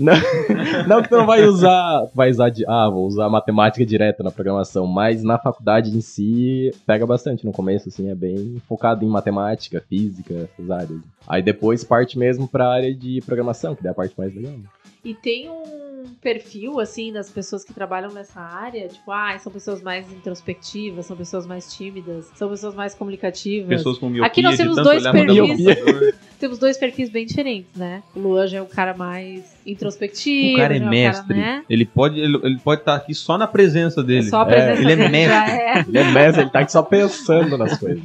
Não 0.88 1.02
que 1.02 1.08
tu 1.08 1.16
não 1.16 1.26
vai 1.26 1.44
usar, 1.44 2.06
vai 2.14 2.30
usar 2.30 2.48
de, 2.50 2.64
ah, 2.66 2.88
vou 2.88 3.06
usar 3.06 3.28
matemática 3.28 3.84
direta 3.84 4.22
na 4.22 4.30
programação, 4.30 4.86
mas 4.86 5.22
na 5.22 5.38
faculdade 5.38 5.90
em 5.96 6.00
si 6.00 6.70
pega 6.86 7.06
bastante 7.06 7.44
no 7.44 7.52
começo, 7.52 7.88
assim, 7.88 8.10
é 8.10 8.14
bem 8.14 8.60
focado 8.68 9.04
em 9.04 9.08
matemática, 9.08 9.82
física, 9.88 10.34
essas 10.52 10.70
áreas. 10.70 11.00
Aí 11.28 11.42
depois 11.42 11.84
parte 11.84 12.18
mesmo 12.18 12.48
pra 12.48 12.68
área 12.68 12.94
de 12.94 13.20
programação, 13.24 13.74
que 13.74 13.86
é 13.86 13.90
a 13.90 13.94
parte 13.94 14.14
mais 14.18 14.34
legal. 14.34 14.54
E 15.02 15.14
tem 15.14 15.48
um 15.48 16.04
perfil, 16.20 16.78
assim, 16.78 17.10
das 17.10 17.30
pessoas 17.30 17.64
que 17.64 17.72
trabalham 17.72 18.12
nessa 18.12 18.40
área? 18.40 18.86
Tipo, 18.86 19.10
ah, 19.10 19.38
são 19.38 19.50
pessoas 19.50 19.82
mais 19.82 20.10
introspectivas, 20.12 21.06
são 21.06 21.16
pessoas 21.16 21.46
mais 21.46 21.72
tímidas, 21.72 22.30
são 22.34 22.50
pessoas 22.50 22.74
mais 22.74 22.94
comunicativas. 22.94 23.68
Pessoas 23.68 23.96
com 23.96 24.10
miopia 24.10 24.26
Aqui 24.26 24.42
nós 24.42 24.56
temos 24.58 24.76
dois 24.76 25.02
perfis. 25.02 26.14
Temos 26.40 26.58
dois 26.58 26.78
perfis 26.78 27.10
bem 27.10 27.26
diferentes, 27.26 27.74
né? 27.76 28.02
O 28.16 28.20
Luan 28.20 28.46
já 28.46 28.58
é 28.58 28.62
o 28.62 28.66
cara 28.66 28.94
mais 28.94 29.44
introspectivo. 29.66 30.54
O 30.54 30.56
cara 30.56 30.74
é 30.74 30.78
já 30.78 30.88
mestre. 30.88 31.36
né? 31.36 31.62
Ele 31.68 31.84
pode 31.84 32.18
ele, 32.18 32.40
ele 32.42 32.58
pode 32.58 32.80
estar 32.80 32.94
aqui 32.94 33.14
só 33.14 33.36
na 33.36 33.46
presença 33.46 34.02
dele. 34.02 34.22
Só 34.22 34.40
a 34.40 34.46
presença 34.46 34.80
ele 34.80 34.92
é 34.92 34.96
dele 34.96 35.08
mestre. 35.10 35.28
já 35.28 35.48
é. 35.50 35.84
Ele 35.86 35.98
é 35.98 36.04
mestre, 36.10 36.42
ele 36.42 36.50
tá 36.50 36.60
aqui 36.60 36.72
só 36.72 36.82
pensando 36.82 37.58
nas 37.58 37.78
coisas. 37.78 38.02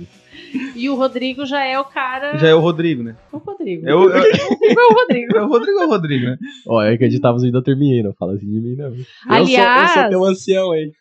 E 0.76 0.90
o 0.90 0.96
Rodrigo 0.96 1.46
já 1.46 1.64
é 1.64 1.80
o 1.80 1.86
cara. 1.86 2.38
Já 2.38 2.48
é 2.48 2.54
o 2.56 2.60
Rodrigo, 2.60 3.02
né? 3.04 3.16
o 3.32 3.38
Rodrigo. 3.38 3.88
É 3.88 3.96
o, 3.96 4.10
é, 4.10 4.18
O 4.18 4.22
Rodrigo 4.22 4.78
é 4.80 4.86
o 4.86 4.94
Rodrigo. 4.94 5.38
é 5.38 5.42
o 5.42 5.48
Rodrigo 5.48 5.80
é 5.80 5.86
o 5.86 5.90
Rodrigo, 5.90 6.26
né? 6.26 6.38
Ó, 6.68 6.82
é 6.84 6.98
que 6.98 7.06
editava 7.06 7.36
os 7.38 7.44
vídeos 7.44 7.62
da 7.62 7.66
Terminei, 7.66 8.04
não 8.04 8.14
fala 8.14 8.34
assim 8.34 8.46
de 8.46 8.60
mim, 8.62 8.76
não. 8.76 8.92
Aliás- 9.28 9.82
eu 9.82 9.88
sou, 9.88 9.96
eu 9.96 10.02
sou 10.02 10.10
teu 10.10 10.24
ancião, 10.26 10.76
hein? 10.76 10.92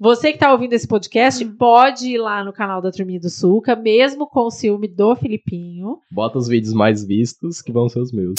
Você 0.00 0.32
que 0.32 0.38
tá 0.38 0.50
ouvindo 0.52 0.72
esse 0.72 0.88
podcast, 0.88 1.44
pode 1.56 2.08
ir 2.08 2.18
lá 2.18 2.42
no 2.42 2.52
canal 2.52 2.82
da 2.82 2.90
Turminha 2.90 3.20
do 3.20 3.30
Sulca, 3.30 3.76
mesmo 3.76 4.26
com 4.28 4.40
o 4.46 4.50
ciúme 4.50 4.88
do 4.88 5.14
Filipinho. 5.14 5.98
Bota 6.10 6.36
os 6.38 6.48
vídeos 6.48 6.74
mais 6.74 7.04
vistos 7.06 7.62
que 7.62 7.70
vão 7.70 7.88
ser 7.88 8.00
os 8.00 8.12
meus. 8.12 8.34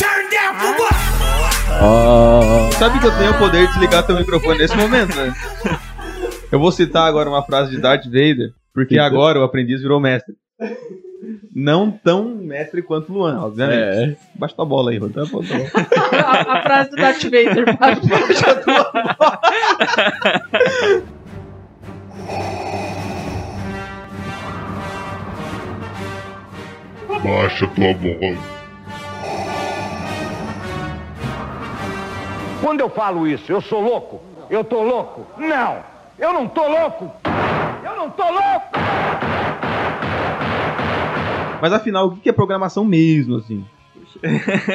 Ah, 1.72 2.70
Sabe 2.78 3.00
que 3.00 3.08
eu 3.08 3.18
tenho 3.18 3.32
o 3.32 3.40
poder 3.40 3.66
de 3.68 3.74
desligar 3.74 4.06
teu 4.06 4.18
microfone 4.18 4.58
nesse 4.58 4.76
momento, 4.76 5.16
né? 5.16 5.34
Eu 6.52 6.60
vou 6.60 6.72
citar 6.72 7.08
agora 7.08 7.30
uma 7.30 7.42
frase 7.44 7.72
de 7.72 7.82
Darth 7.82 8.04
Vader, 8.06 8.52
porque 8.74 8.96
Eita. 8.96 9.06
agora 9.06 9.40
o 9.40 9.44
aprendiz 9.44 9.82
virou 9.82 10.00
mestre. 10.00 10.36
Não 11.56 11.92
tão 11.92 12.26
mestre 12.36 12.82
quanto 12.82 13.12
o 13.12 13.16
Luan, 13.18 13.40
obviamente. 13.42 14.14
é. 14.14 14.16
Baixa 14.36 14.56
tua 14.56 14.66
bola 14.66 14.92
aí, 14.92 14.98
Rodrigo. 14.98 15.42
Tá 15.44 15.60
tá 16.12 16.28
a, 16.28 16.58
a 16.60 16.62
frase 16.64 16.90
do 16.90 16.96
Darth 16.98 17.24
Vader. 17.24 17.78
Baixa 17.80 18.56
tua 18.56 18.92
bola. 18.92 19.40
Quando 32.62 32.80
eu 32.82 32.90
falo 32.90 33.28
isso, 33.28 33.52
eu 33.52 33.62
sou 33.62 33.82
louco? 33.82 34.22
Eu 34.50 34.64
tô 34.64 34.82
louco? 34.84 35.26
Não! 35.38 35.78
Eu 36.18 36.34
não 36.34 36.48
tô 36.48 36.68
louco! 36.68 37.12
Eu 37.84 37.96
não 37.96 38.10
tô 38.10 38.24
louco! 38.24 39.63
Mas 41.64 41.72
afinal, 41.72 42.08
o 42.08 42.18
que 42.18 42.28
é 42.28 42.34
programação 42.34 42.84
mesmo, 42.84 43.38
assim? 43.38 43.64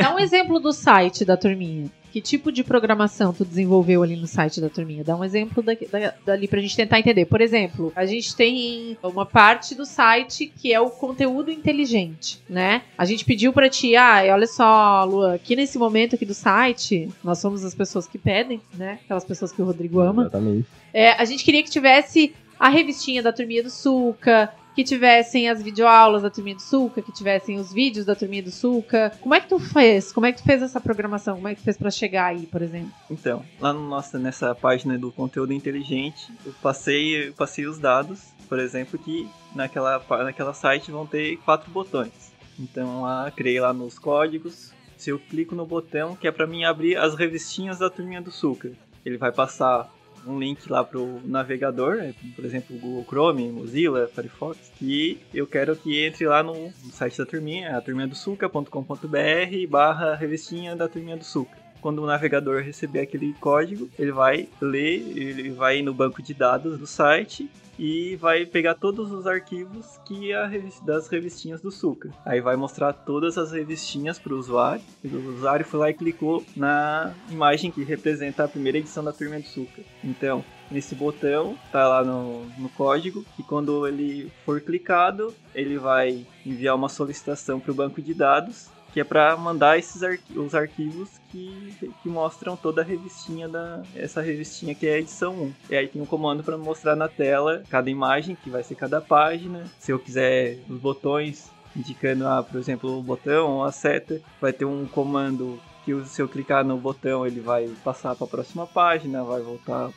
Dá 0.00 0.14
um 0.14 0.18
exemplo 0.18 0.58
do 0.58 0.72
site 0.72 1.22
da 1.22 1.36
Turminha. 1.36 1.90
Que 2.10 2.18
tipo 2.18 2.50
de 2.50 2.64
programação 2.64 3.30
tu 3.30 3.44
desenvolveu 3.44 4.02
ali 4.02 4.16
no 4.16 4.26
site 4.26 4.58
da 4.58 4.70
Turminha? 4.70 5.04
Dá 5.04 5.14
um 5.14 5.22
exemplo 5.22 5.62
da, 5.62 5.74
da, 5.74 6.14
dali 6.24 6.48
pra 6.48 6.62
gente 6.62 6.74
tentar 6.74 6.98
entender. 6.98 7.26
Por 7.26 7.42
exemplo, 7.42 7.92
a 7.94 8.06
gente 8.06 8.34
tem 8.34 8.96
uma 9.02 9.26
parte 9.26 9.74
do 9.74 9.84
site 9.84 10.46
que 10.46 10.72
é 10.72 10.80
o 10.80 10.88
conteúdo 10.88 11.50
inteligente, 11.50 12.42
né? 12.48 12.80
A 12.96 13.04
gente 13.04 13.22
pediu 13.22 13.52
pra 13.52 13.68
ti, 13.68 13.94
ah, 13.94 14.22
olha 14.32 14.46
só, 14.46 15.04
Lua, 15.04 15.34
aqui 15.34 15.54
nesse 15.54 15.76
momento 15.76 16.14
aqui 16.14 16.24
do 16.24 16.32
site, 16.32 17.10
nós 17.22 17.38
somos 17.38 17.66
as 17.66 17.74
pessoas 17.74 18.06
que 18.06 18.16
pedem, 18.16 18.62
né? 18.72 18.98
Aquelas 19.04 19.26
pessoas 19.26 19.52
que 19.52 19.60
o 19.60 19.66
Rodrigo 19.66 20.00
ama. 20.00 20.22
Exatamente. 20.22 20.66
É, 20.94 21.10
a 21.20 21.24
gente 21.26 21.44
queria 21.44 21.62
que 21.62 21.68
tivesse 21.68 22.34
a 22.58 22.70
revistinha 22.70 23.22
da 23.22 23.30
Turminha 23.30 23.62
do 23.62 23.68
Sulca, 23.68 24.50
que 24.78 24.84
tivessem 24.84 25.48
as 25.48 25.60
videoaulas 25.60 26.22
da 26.22 26.30
Turminha 26.30 26.54
do 26.54 26.62
Sulca, 26.62 27.02
que 27.02 27.10
tivessem 27.10 27.58
os 27.58 27.72
vídeos 27.72 28.06
da 28.06 28.14
Turminha 28.14 28.44
do 28.44 28.52
Sulca. 28.52 29.10
Como 29.20 29.34
é 29.34 29.40
que 29.40 29.48
tu 29.48 29.58
fez? 29.58 30.12
Como 30.12 30.24
é 30.24 30.30
que 30.30 30.38
tu 30.38 30.44
fez 30.44 30.62
essa 30.62 30.80
programação? 30.80 31.34
Como 31.34 31.48
é 31.48 31.54
que 31.56 31.60
tu 31.60 31.64
fez 31.64 31.76
pra 31.76 31.90
chegar 31.90 32.26
aí, 32.26 32.46
por 32.46 32.62
exemplo? 32.62 32.92
Então, 33.10 33.44
lá 33.58 33.72
no 33.72 33.88
nossa, 33.88 34.20
nessa 34.20 34.54
página 34.54 34.96
do 34.96 35.10
conteúdo 35.10 35.52
inteligente, 35.52 36.32
eu 36.46 36.54
passei, 36.62 37.26
eu 37.26 37.32
passei 37.32 37.66
os 37.66 37.76
dados, 37.76 38.32
por 38.48 38.60
exemplo, 38.60 38.96
que 39.00 39.28
naquela, 39.52 40.00
naquela 40.22 40.54
site 40.54 40.92
vão 40.92 41.04
ter 41.04 41.38
quatro 41.38 41.68
botões. 41.72 42.32
Então 42.56 43.02
lá, 43.02 43.32
criei 43.32 43.58
lá 43.58 43.72
nos 43.72 43.98
códigos. 43.98 44.72
Se 44.96 45.10
eu 45.10 45.18
clico 45.18 45.56
no 45.56 45.66
botão, 45.66 46.14
que 46.14 46.28
é 46.28 46.30
pra 46.30 46.46
mim 46.46 46.62
abrir 46.62 46.96
as 46.96 47.16
revistinhas 47.16 47.80
da 47.80 47.90
turminha 47.90 48.22
do 48.22 48.30
Sucre, 48.30 48.78
ele 49.04 49.18
vai 49.18 49.32
passar 49.32 49.92
um 50.26 50.38
link 50.38 50.70
lá 50.70 50.84
pro 50.84 51.20
navegador, 51.24 51.96
né, 51.96 52.14
por 52.34 52.44
exemplo, 52.44 52.76
Google 52.78 53.04
Chrome, 53.04 53.50
Mozilla, 53.50 54.08
Firefox, 54.08 54.72
que 54.78 55.20
eu 55.32 55.46
quero 55.46 55.76
que 55.76 56.04
entre 56.04 56.26
lá 56.26 56.42
no, 56.42 56.72
site 56.92 57.18
da 57.18 57.26
turminha, 57.26 57.76
a 57.76 57.80
turminhadosuca.com.br 57.80 59.68
barra 59.68 60.14
revistinha 60.14 60.74
da 60.76 60.88
turminha 60.88 61.16
do 61.16 61.24
Sucre 61.24 61.68
quando 61.80 62.02
o 62.02 62.06
navegador 62.06 62.62
receber 62.62 63.00
aquele 63.00 63.32
código, 63.34 63.88
ele 63.98 64.10
vai 64.10 64.48
ler, 64.60 65.00
ele 65.16 65.50
vai 65.50 65.80
no 65.80 65.94
banco 65.94 66.22
de 66.22 66.34
dados 66.34 66.78
do 66.78 66.86
site 66.86 67.48
e 67.78 68.16
vai 68.16 68.44
pegar 68.44 68.74
todos 68.74 69.12
os 69.12 69.26
arquivos 69.26 69.98
que 70.04 70.32
a 70.32 70.46
revis- 70.46 70.80
das 70.80 71.08
revistinhas 71.08 71.60
do 71.60 71.70
Sucre. 71.70 72.10
Aí 72.24 72.40
vai 72.40 72.56
mostrar 72.56 72.92
todas 72.92 73.38
as 73.38 73.52
revistinhas 73.52 74.18
para 74.18 74.34
o 74.34 74.38
usuário. 74.38 74.82
E 75.04 75.08
O 75.08 75.34
usuário 75.36 75.64
foi 75.64 75.80
lá 75.80 75.90
e 75.90 75.94
clicou 75.94 76.44
na 76.56 77.12
imagem 77.30 77.70
que 77.70 77.82
representa 77.84 78.44
a 78.44 78.48
primeira 78.48 78.78
edição 78.78 79.04
da 79.04 79.12
Turma 79.12 79.38
do 79.38 79.46
Sucre. 79.46 79.86
Então, 80.02 80.44
nesse 80.70 80.94
botão, 80.94 81.56
tá 81.72 81.86
lá 81.88 82.04
no, 82.04 82.44
no 82.58 82.68
código, 82.70 83.24
e 83.38 83.42
quando 83.42 83.86
ele 83.86 84.30
for 84.44 84.60
clicado, 84.60 85.34
ele 85.54 85.78
vai 85.78 86.24
enviar 86.44 86.74
uma 86.74 86.88
solicitação 86.88 87.58
para 87.58 87.72
o 87.72 87.74
banco 87.74 88.00
de 88.02 88.14
dados 88.14 88.68
que 88.92 89.00
é 89.00 89.04
para 89.04 89.36
mandar 89.36 89.78
esses 89.78 90.02
arqui- 90.02 90.38
os 90.38 90.54
arquivos 90.54 91.10
que, 91.30 91.74
que 92.02 92.08
mostram 92.08 92.56
toda 92.56 92.80
a 92.80 92.84
revistinha 92.84 93.46
da 93.46 93.82
essa 93.94 94.22
revistinha 94.22 94.74
que 94.74 94.86
é 94.86 94.94
a 94.94 94.98
edição 94.98 95.34
1. 95.34 95.52
E 95.70 95.76
aí 95.76 95.86
tem 95.88 96.00
um 96.00 96.06
comando 96.06 96.42
para 96.42 96.56
mostrar 96.56 96.96
na 96.96 97.06
tela 97.06 97.62
cada 97.68 97.90
imagem, 97.90 98.34
que 98.42 98.48
vai 98.48 98.62
ser 98.64 98.76
cada 98.76 98.98
página. 98.98 99.64
Se 99.78 99.92
eu 99.92 99.98
quiser 99.98 100.58
os 100.70 100.80
botões 100.80 101.50
indicando, 101.76 102.26
ah, 102.26 102.42
por 102.42 102.58
exemplo, 102.58 102.98
o 102.98 103.02
botão 103.02 103.58
ou 103.58 103.64
a 103.64 103.70
seta, 103.70 104.20
vai 104.40 104.54
ter 104.54 104.64
um 104.64 104.86
comando 104.86 105.60
que 105.84 106.04
se 106.06 106.20
eu 106.20 106.28
clicar 106.28 106.64
no 106.64 106.76
botão 106.78 107.26
ele 107.26 107.40
vai 107.40 107.68
passar 107.84 108.16
para 108.16 108.26
a 108.26 108.30
próxima 108.30 108.66
página, 108.66 109.22
vai 109.22 109.42
voltar 109.42 109.90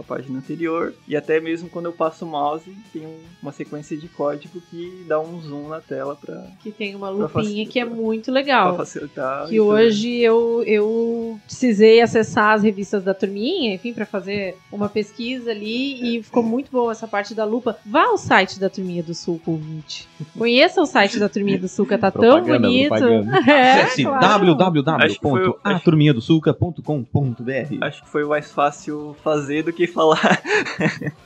a 0.00 0.02
página 0.02 0.38
anterior 0.38 0.94
e 1.06 1.16
até 1.16 1.40
mesmo 1.40 1.68
quando 1.68 1.86
eu 1.86 1.92
passo 1.92 2.24
o 2.24 2.28
mouse 2.28 2.70
tem 2.92 3.04
um- 3.06 3.18
uma 3.42 3.52
sequência 3.52 3.96
de 3.96 4.08
código 4.08 4.60
que 4.70 5.04
dá 5.06 5.20
um 5.20 5.40
zoom 5.40 5.68
na 5.68 5.80
tela 5.80 6.16
para 6.16 6.46
Que 6.62 6.70
tem 6.70 6.94
uma 6.94 7.08
Pra 7.08 7.16
lupinha 7.40 7.66
que 7.66 7.78
é 7.80 7.84
muito 7.84 8.26
Pra 8.26 8.34
legal. 8.34 8.76
facilitar. 8.76 9.48
Que 9.48 9.54
isso, 9.56 9.64
né? 9.64 9.70
hoje 9.70 10.16
eu, 10.18 10.62
eu 10.64 11.38
precisei 11.46 12.00
acessar 12.00 12.54
as 12.54 12.62
revistas 12.62 13.02
da 13.02 13.12
turminha, 13.14 13.74
enfim, 13.74 13.92
pra 13.92 14.06
fazer 14.06 14.56
uma 14.72 14.88
pesquisa 14.88 15.50
ali 15.50 16.18
e 16.18 16.22
ficou 16.22 16.42
muito 16.42 16.70
boa 16.70 16.92
essa 16.92 17.08
parte 17.08 17.34
da 17.34 17.44
lupa. 17.44 17.76
Vá 17.84 18.04
ao 18.06 18.18
site 18.18 18.58
da 18.60 18.68
Turminha 18.70 19.02
do 19.02 19.14
Sul, 19.14 19.40
ouvinte. 19.46 20.08
Conheça 20.36 20.80
o 20.80 20.86
site 20.86 21.18
da 21.18 21.28
Turminha 21.28 21.58
do 21.58 21.68
Sulca, 21.68 21.98
tá 21.98 22.10
tão 22.10 22.42
bonito. 22.42 22.94
É, 23.48 23.82
Acesse 23.82 24.02
claro. 24.04 24.18
Acho 24.98 25.14
que 25.14 25.20
foi 25.20 25.48
o- 25.48 25.58
www.aturminhadosuca.com.br 25.64 27.76
Acho 27.80 28.02
que 28.02 28.08
foi 28.08 28.24
mais 28.24 28.50
fácil 28.52 29.16
fazer 29.22 29.62
do 29.62 29.72
que 29.72 29.86
falar. 29.88 30.42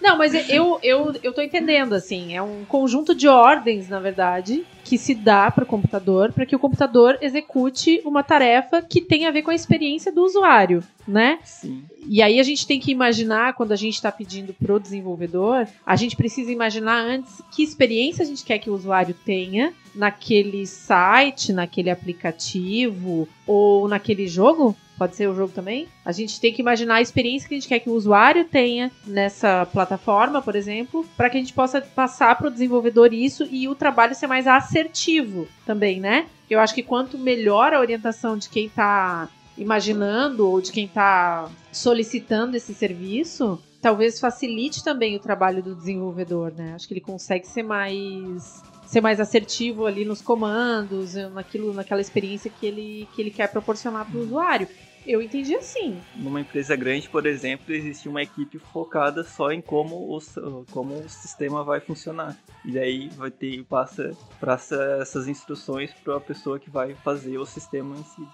Não, 0.01 0.17
mas 0.17 0.35
eu, 0.49 0.79
eu, 0.83 1.15
eu 1.23 1.33
tô 1.33 1.43
entendendo, 1.43 1.95
assim, 1.95 2.35
é 2.35 2.43
um 2.43 2.65
conjunto 2.65 3.15
de 3.15 3.29
ordens, 3.29 3.89
na 3.89 4.01
verdade, 4.01 4.65
que 4.85 4.99
se 4.99 5.15
dá 5.15 5.51
para 5.51 5.65
o 5.65 5.67
computador 5.67 6.33
para 6.33 6.47
que 6.47 6.57
o 6.57 6.59
computador 6.59 7.19
execute 7.21 8.01
uma 8.05 8.23
tarefa 8.23 8.83
que 8.83 9.01
tem 9.01 9.27
a 9.27 9.31
ver 9.31 9.43
com 9.43 9.51
a 9.51 9.55
experiência 9.55 10.13
do 10.13 10.23
usuário, 10.23 10.83
né? 11.07 11.39
Sim. 11.45 11.85
E 12.07 12.21
aí 12.21 12.41
a 12.41 12.43
gente 12.43 12.67
tem 12.67 12.81
que 12.81 12.91
imaginar, 12.91 13.55
quando 13.55 13.73
a 13.73 13.77
gente 13.77 13.95
está 13.95 14.11
pedindo 14.11 14.53
pro 14.53 14.81
desenvolvedor, 14.81 15.69
a 15.87 15.97
gente 15.97 16.17
precisa 16.17 16.51
imaginar 16.51 16.99
antes 16.99 17.41
que 17.53 17.63
experiência 17.63 18.23
a 18.23 18.27
gente 18.27 18.45
quer 18.45 18.59
que 18.59 18.71
o 18.71 18.75
usuário 18.75 19.15
tenha 19.25 19.73
naquele 19.95 20.67
site, 20.67 21.53
naquele 21.53 21.91
aplicativo 21.91 23.29
ou 23.47 23.89
naquele 23.89 24.27
jogo. 24.27 24.77
Pode 25.03 25.17
ser 25.17 25.29
o 25.29 25.35
jogo 25.35 25.53
também? 25.53 25.89
A 26.05 26.13
gente 26.13 26.41
tem 26.41 26.53
que 26.53 26.63
imaginar 26.63 26.95
a 26.95 27.01
experiência 27.01 27.49
que 27.49 27.57
a 27.57 27.59
gente 27.59 27.67
quer 27.67 27.81
que 27.81 27.91
o 27.91 27.93
usuário 27.93 28.45
tenha 28.45 28.89
nessa 29.05 29.67
plataforma, 29.67 30.41
por 30.41 30.55
exemplo, 30.55 31.05
para 31.17 31.29
que 31.29 31.37
a 31.37 31.41
gente 31.41 31.53
possa 31.53 31.81
passar 31.81 32.39
para 32.39 32.47
o 32.47 32.51
desenvolvedor 32.53 33.13
isso 33.13 33.45
e 33.51 33.67
o 33.67 33.75
trabalho 33.75 34.15
ser 34.15 34.29
mais 34.29 34.47
assertivo 34.47 35.49
também, 35.67 35.99
né? 35.99 36.27
Eu 36.49 36.61
acho 36.61 36.73
que 36.73 36.85
quanto 36.85 37.19
melhor 37.19 37.75
a 37.75 37.81
orientação 37.81 38.39
de 38.39 38.49
quem 38.49 38.67
está 38.67 39.29
imaginando 39.59 40.49
ou 40.49 40.61
de 40.61 40.71
quem 40.71 40.85
está 40.85 41.51
solicitando 41.73 42.57
esse 42.57 42.73
serviço, 42.73 43.61
talvez 43.81 44.21
facilite 44.21 44.85
também 44.85 45.17
o 45.17 45.19
trabalho 45.21 45.65
do 45.65 45.75
desenvolvedor, 45.75 46.53
né? 46.57 46.75
Acho 46.77 46.87
que 46.87 46.95
ele 46.95 47.01
consegue 47.01 47.45
ser 47.45 47.65
mais 47.65 48.63
ser 48.93 49.01
mais 49.01 49.19
assertivo 49.19 49.87
ali 49.87 50.05
nos 50.05 50.21
comandos, 50.21 51.15
naquilo, 51.15 51.73
naquela 51.73 52.03
experiência 52.03 52.53
que 52.61 52.67
ele, 52.67 53.09
que 53.15 53.23
ele 53.23 53.31
quer 53.31 53.51
proporcionar 53.51 54.05
para 54.05 54.21
o 54.21 54.23
usuário. 54.23 54.69
Eu 55.07 55.21
entendi 55.21 55.55
assim. 55.55 56.01
Numa 56.15 56.41
empresa 56.41 56.77
grande, 56.77 57.09
por 57.09 57.27
exemplo, 57.27 57.75
existe 57.75 58.09
uma 58.09 58.23
equipe 58.23 58.59
focada 58.59 59.25
só 59.25 59.51
em 59.51 59.61
como 59.61 59.97
o, 60.17 60.65
como 60.71 60.95
o 60.95 61.09
sistema 61.09 61.65
vai 61.65 61.81
funcionar. 61.81 62.37
E 62.65 62.71
daí 62.73 63.09
vai 63.09 63.31
ter 63.31 63.65
passa 63.65 64.17
para 64.39 64.55
essas 65.01 65.27
instruções 65.27 65.93
para 65.93 66.17
a 66.17 66.21
pessoa 66.21 66.59
que 66.59 66.71
vai 66.71 66.95
fazer 66.95 67.39
o 67.39 67.45
sistema 67.47 67.97
em 67.97 68.05
si. 68.05 68.29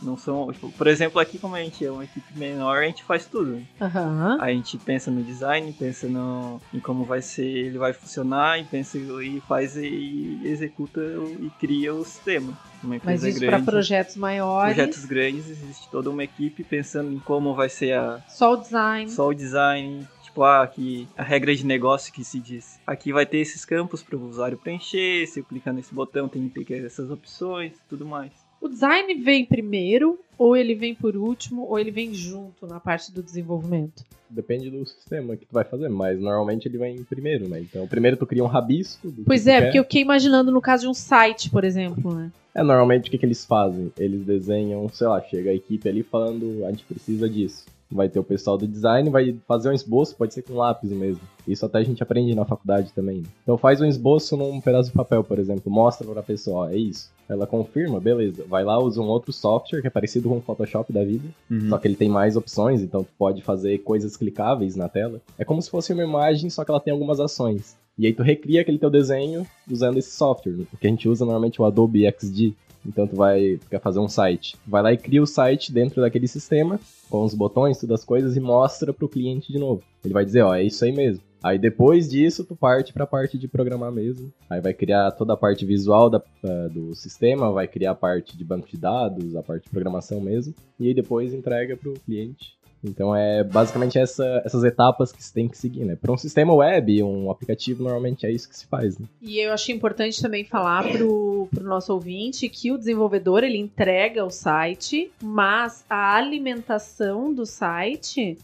Não 0.00 0.16
são, 0.16 0.52
tipo, 0.52 0.70
por 0.72 0.86
exemplo, 0.88 1.20
aqui 1.20 1.38
como 1.38 1.54
a 1.54 1.62
gente 1.62 1.84
é 1.84 1.90
uma 1.90 2.02
equipe 2.04 2.36
menor, 2.36 2.78
a 2.78 2.86
gente 2.86 3.04
faz 3.04 3.24
tudo. 3.26 3.56
né? 3.56 3.62
Aham. 3.80 4.38
A 4.40 4.48
gente 4.52 4.76
pensa 4.78 5.10
no 5.12 5.22
design, 5.22 5.72
pensa 5.72 6.08
no, 6.08 6.60
em 6.74 6.80
como 6.80 7.04
vai 7.04 7.22
ser, 7.22 7.46
ele 7.46 7.78
vai 7.78 7.92
funcionar, 7.92 8.58
e 8.60 8.64
pensa 8.64 8.98
e 8.98 9.40
faz 9.42 9.76
e 9.76 10.40
executa 10.44 11.00
o- 11.00 11.36
e 11.44 11.50
cria 11.50 11.94
o 11.94 12.04
sistema. 12.04 12.52
Uma 12.82 13.00
Mas 13.04 13.22
empresa 13.22 13.28
isso 13.28 13.46
para 13.46 13.60
projetos 13.60 14.16
maiores, 14.16 14.74
Projetos 14.74 15.04
grandes, 15.04 15.48
existe 15.48 15.88
toda 15.90 16.10
uma 16.10 16.24
equipe 16.24 16.64
pensando 16.64 17.12
em 17.12 17.18
como 17.18 17.54
vai 17.54 17.68
ser 17.68 17.92
a, 17.92 18.20
só 18.28 18.54
o 18.54 18.56
design. 18.56 19.10
só 19.10 19.28
o 19.28 19.34
design, 19.34 20.06
Tipo, 20.32 20.44
ah, 20.44 20.62
aqui 20.62 21.06
a 21.14 21.22
regra 21.22 21.54
de 21.54 21.66
negócio 21.66 22.10
que 22.10 22.24
se 22.24 22.40
diz. 22.40 22.80
Aqui 22.86 23.12
vai 23.12 23.26
ter 23.26 23.36
esses 23.36 23.66
campos 23.66 24.02
para 24.02 24.16
o 24.16 24.26
usuário 24.26 24.56
preencher. 24.56 25.26
Se 25.26 25.40
eu 25.40 25.44
clicar 25.44 25.74
nesse 25.74 25.94
botão, 25.94 26.26
tem 26.26 26.48
que 26.48 26.64
ter 26.64 26.82
essas 26.82 27.10
opções, 27.10 27.74
tudo 27.86 28.06
mais. 28.06 28.32
O 28.62 28.68
design 28.68 29.12
vem 29.14 29.44
primeiro, 29.44 30.20
ou 30.38 30.56
ele 30.56 30.76
vem 30.76 30.94
por 30.94 31.16
último, 31.16 31.62
ou 31.62 31.80
ele 31.80 31.90
vem 31.90 32.14
junto 32.14 32.64
na 32.64 32.78
parte 32.78 33.10
do 33.10 33.20
desenvolvimento? 33.20 34.04
Depende 34.30 34.70
do 34.70 34.86
sistema 34.86 35.36
que 35.36 35.44
tu 35.44 35.52
vai 35.52 35.64
fazer, 35.64 35.88
mas 35.88 36.20
normalmente 36.20 36.68
ele 36.68 36.78
vem 36.78 37.02
primeiro, 37.02 37.48
né? 37.48 37.60
Então, 37.60 37.88
primeiro 37.88 38.16
tu 38.16 38.24
cria 38.24 38.44
um 38.44 38.46
rabisco. 38.46 39.12
Pois 39.26 39.48
é, 39.48 39.62
porque 39.62 39.80
eu 39.80 39.82
fiquei 39.82 40.00
imaginando 40.00 40.52
no 40.52 40.60
caso 40.60 40.84
de 40.84 40.88
um 40.88 40.94
site, 40.94 41.50
por 41.50 41.64
exemplo, 41.64 42.14
né? 42.14 42.30
É, 42.54 42.62
normalmente 42.62 43.08
o 43.08 43.10
que, 43.10 43.18
que 43.18 43.26
eles 43.26 43.44
fazem? 43.44 43.92
Eles 43.98 44.24
desenham, 44.24 44.88
sei 44.90 45.08
lá, 45.08 45.20
chega 45.20 45.50
a 45.50 45.54
equipe 45.54 45.88
ali 45.88 46.04
falando, 46.04 46.64
a 46.64 46.70
gente 46.70 46.84
precisa 46.84 47.28
disso. 47.28 47.64
Vai 47.92 48.08
ter 48.08 48.18
o 48.18 48.24
pessoal 48.24 48.56
do 48.58 48.66
design, 48.66 49.08
vai 49.10 49.36
fazer 49.46 49.68
um 49.70 49.72
esboço, 49.72 50.16
pode 50.16 50.32
ser 50.34 50.42
com 50.42 50.54
lápis 50.54 50.90
mesmo. 50.90 51.20
Isso 51.46 51.66
até 51.66 51.78
a 51.78 51.82
gente 51.84 52.02
aprende 52.02 52.34
na 52.34 52.44
faculdade 52.44 52.92
também. 52.92 53.22
Então 53.42 53.56
faz 53.58 53.80
um 53.80 53.84
esboço 53.84 54.36
num 54.36 54.60
pedaço 54.60 54.90
de 54.90 54.96
papel, 54.96 55.22
por 55.24 55.38
exemplo, 55.38 55.70
mostra 55.70 56.06
pra 56.06 56.22
pessoa, 56.22 56.66
ó, 56.66 56.68
é 56.70 56.76
isso. 56.76 57.10
Ela 57.28 57.46
confirma, 57.46 57.98
beleza. 58.00 58.44
Vai 58.48 58.62
lá, 58.64 58.78
usa 58.78 59.00
um 59.00 59.06
outro 59.06 59.32
software 59.32 59.80
que 59.80 59.86
é 59.86 59.90
parecido 59.90 60.28
com 60.28 60.36
o 60.38 60.40
Photoshop 60.40 60.92
da 60.92 61.02
vida, 61.04 61.26
Uhum. 61.50 61.68
só 61.70 61.78
que 61.78 61.88
ele 61.88 61.96
tem 61.96 62.08
mais 62.08 62.36
opções, 62.36 62.82
então 62.82 63.02
tu 63.04 63.10
pode 63.18 63.42
fazer 63.42 63.78
coisas 63.78 64.16
clicáveis 64.16 64.76
na 64.76 64.88
tela. 64.88 65.20
É 65.38 65.44
como 65.44 65.60
se 65.62 65.70
fosse 65.70 65.92
uma 65.92 66.02
imagem, 66.02 66.50
só 66.50 66.64
que 66.64 66.70
ela 66.70 66.80
tem 66.80 66.92
algumas 66.92 67.20
ações. 67.20 67.76
E 67.98 68.06
aí 68.06 68.12
tu 68.12 68.22
recria 68.22 68.62
aquele 68.62 68.78
teu 68.78 68.90
desenho 68.90 69.46
usando 69.70 69.98
esse 69.98 70.10
software, 70.10 70.52
né? 70.52 70.64
porque 70.70 70.86
a 70.86 70.90
gente 70.90 71.08
usa 71.08 71.24
normalmente 71.24 71.60
o 71.60 71.64
Adobe 71.64 72.04
XD. 72.10 72.54
Então 72.84 73.06
tu 73.06 73.14
vai 73.14 73.60
quer 73.70 73.80
fazer 73.80 74.00
um 74.00 74.08
site. 74.08 74.56
Vai 74.66 74.82
lá 74.82 74.92
e 74.92 74.96
cria 74.98 75.22
o 75.22 75.26
site 75.26 75.72
dentro 75.72 76.00
daquele 76.00 76.26
sistema, 76.26 76.80
com 77.08 77.22
os 77.22 77.32
botões, 77.34 77.78
todas 77.78 78.00
as 78.00 78.04
coisas, 78.04 78.36
e 78.36 78.40
mostra 78.40 78.92
pro 78.92 79.08
cliente 79.08 79.52
de 79.52 79.58
novo. 79.58 79.82
Ele 80.04 80.12
vai 80.14 80.24
dizer, 80.24 80.42
ó, 80.42 80.52
é 80.54 80.64
isso 80.64 80.84
aí 80.84 80.90
mesmo. 80.90 81.22
Aí 81.42 81.58
depois 81.58 82.08
disso, 82.08 82.44
tu 82.44 82.54
parte 82.56 82.92
pra 82.92 83.06
parte 83.06 83.36
de 83.38 83.46
programar 83.46 83.92
mesmo. 83.92 84.32
Aí 84.48 84.60
vai 84.60 84.72
criar 84.72 85.10
toda 85.12 85.32
a 85.32 85.36
parte 85.36 85.64
visual 85.64 86.08
da- 86.10 86.22
ah, 86.44 86.68
do 86.72 86.94
sistema, 86.94 87.52
vai 87.52 87.68
criar 87.68 87.92
a 87.92 87.96
parte 87.96 88.36
de 88.36 88.44
banco 88.44 88.68
de 88.68 88.76
dados, 88.76 89.36
a 89.36 89.42
parte 89.42 89.64
de 89.64 89.70
programação 89.70 90.20
mesmo. 90.20 90.54
E 90.78 90.88
aí 90.88 90.94
depois 90.94 91.32
entrega 91.34 91.76
pro 91.76 91.94
cliente. 92.04 92.56
Então 92.84 93.14
é 93.14 93.44
basicamente 93.44 93.98
essa- 93.98 94.42
essas 94.44 94.64
etapas 94.64 95.12
que 95.12 95.22
se 95.22 95.32
tem 95.32 95.48
que 95.48 95.56
seguir, 95.56 95.84
né? 95.84 95.94
Para 95.94 96.10
um 96.12 96.16
sistema 96.16 96.52
web, 96.54 97.02
um 97.02 97.30
aplicativo, 97.30 97.82
normalmente 97.84 98.26
é 98.26 98.30
isso 98.30 98.48
que 98.48 98.56
se 98.56 98.66
faz, 98.66 98.98
né? 98.98 99.06
E 99.20 99.38
eu 99.38 99.52
acho 99.52 99.70
importante 99.70 100.20
também 100.20 100.44
falar 100.44 100.88
pro, 100.90 101.48
pro 101.54 101.62
nosso 101.64 101.92
ouvinte 101.92 102.48
que 102.48 102.72
o 102.72 102.78
desenvolvedor 102.78 103.44
ele 103.44 103.56
entrega 103.58 104.24
o 104.24 104.30
site, 104.30 105.10
mas 105.22 105.84
a 105.88 106.16
alimentação 106.16 107.32
do 107.32 107.46
site 107.46 108.36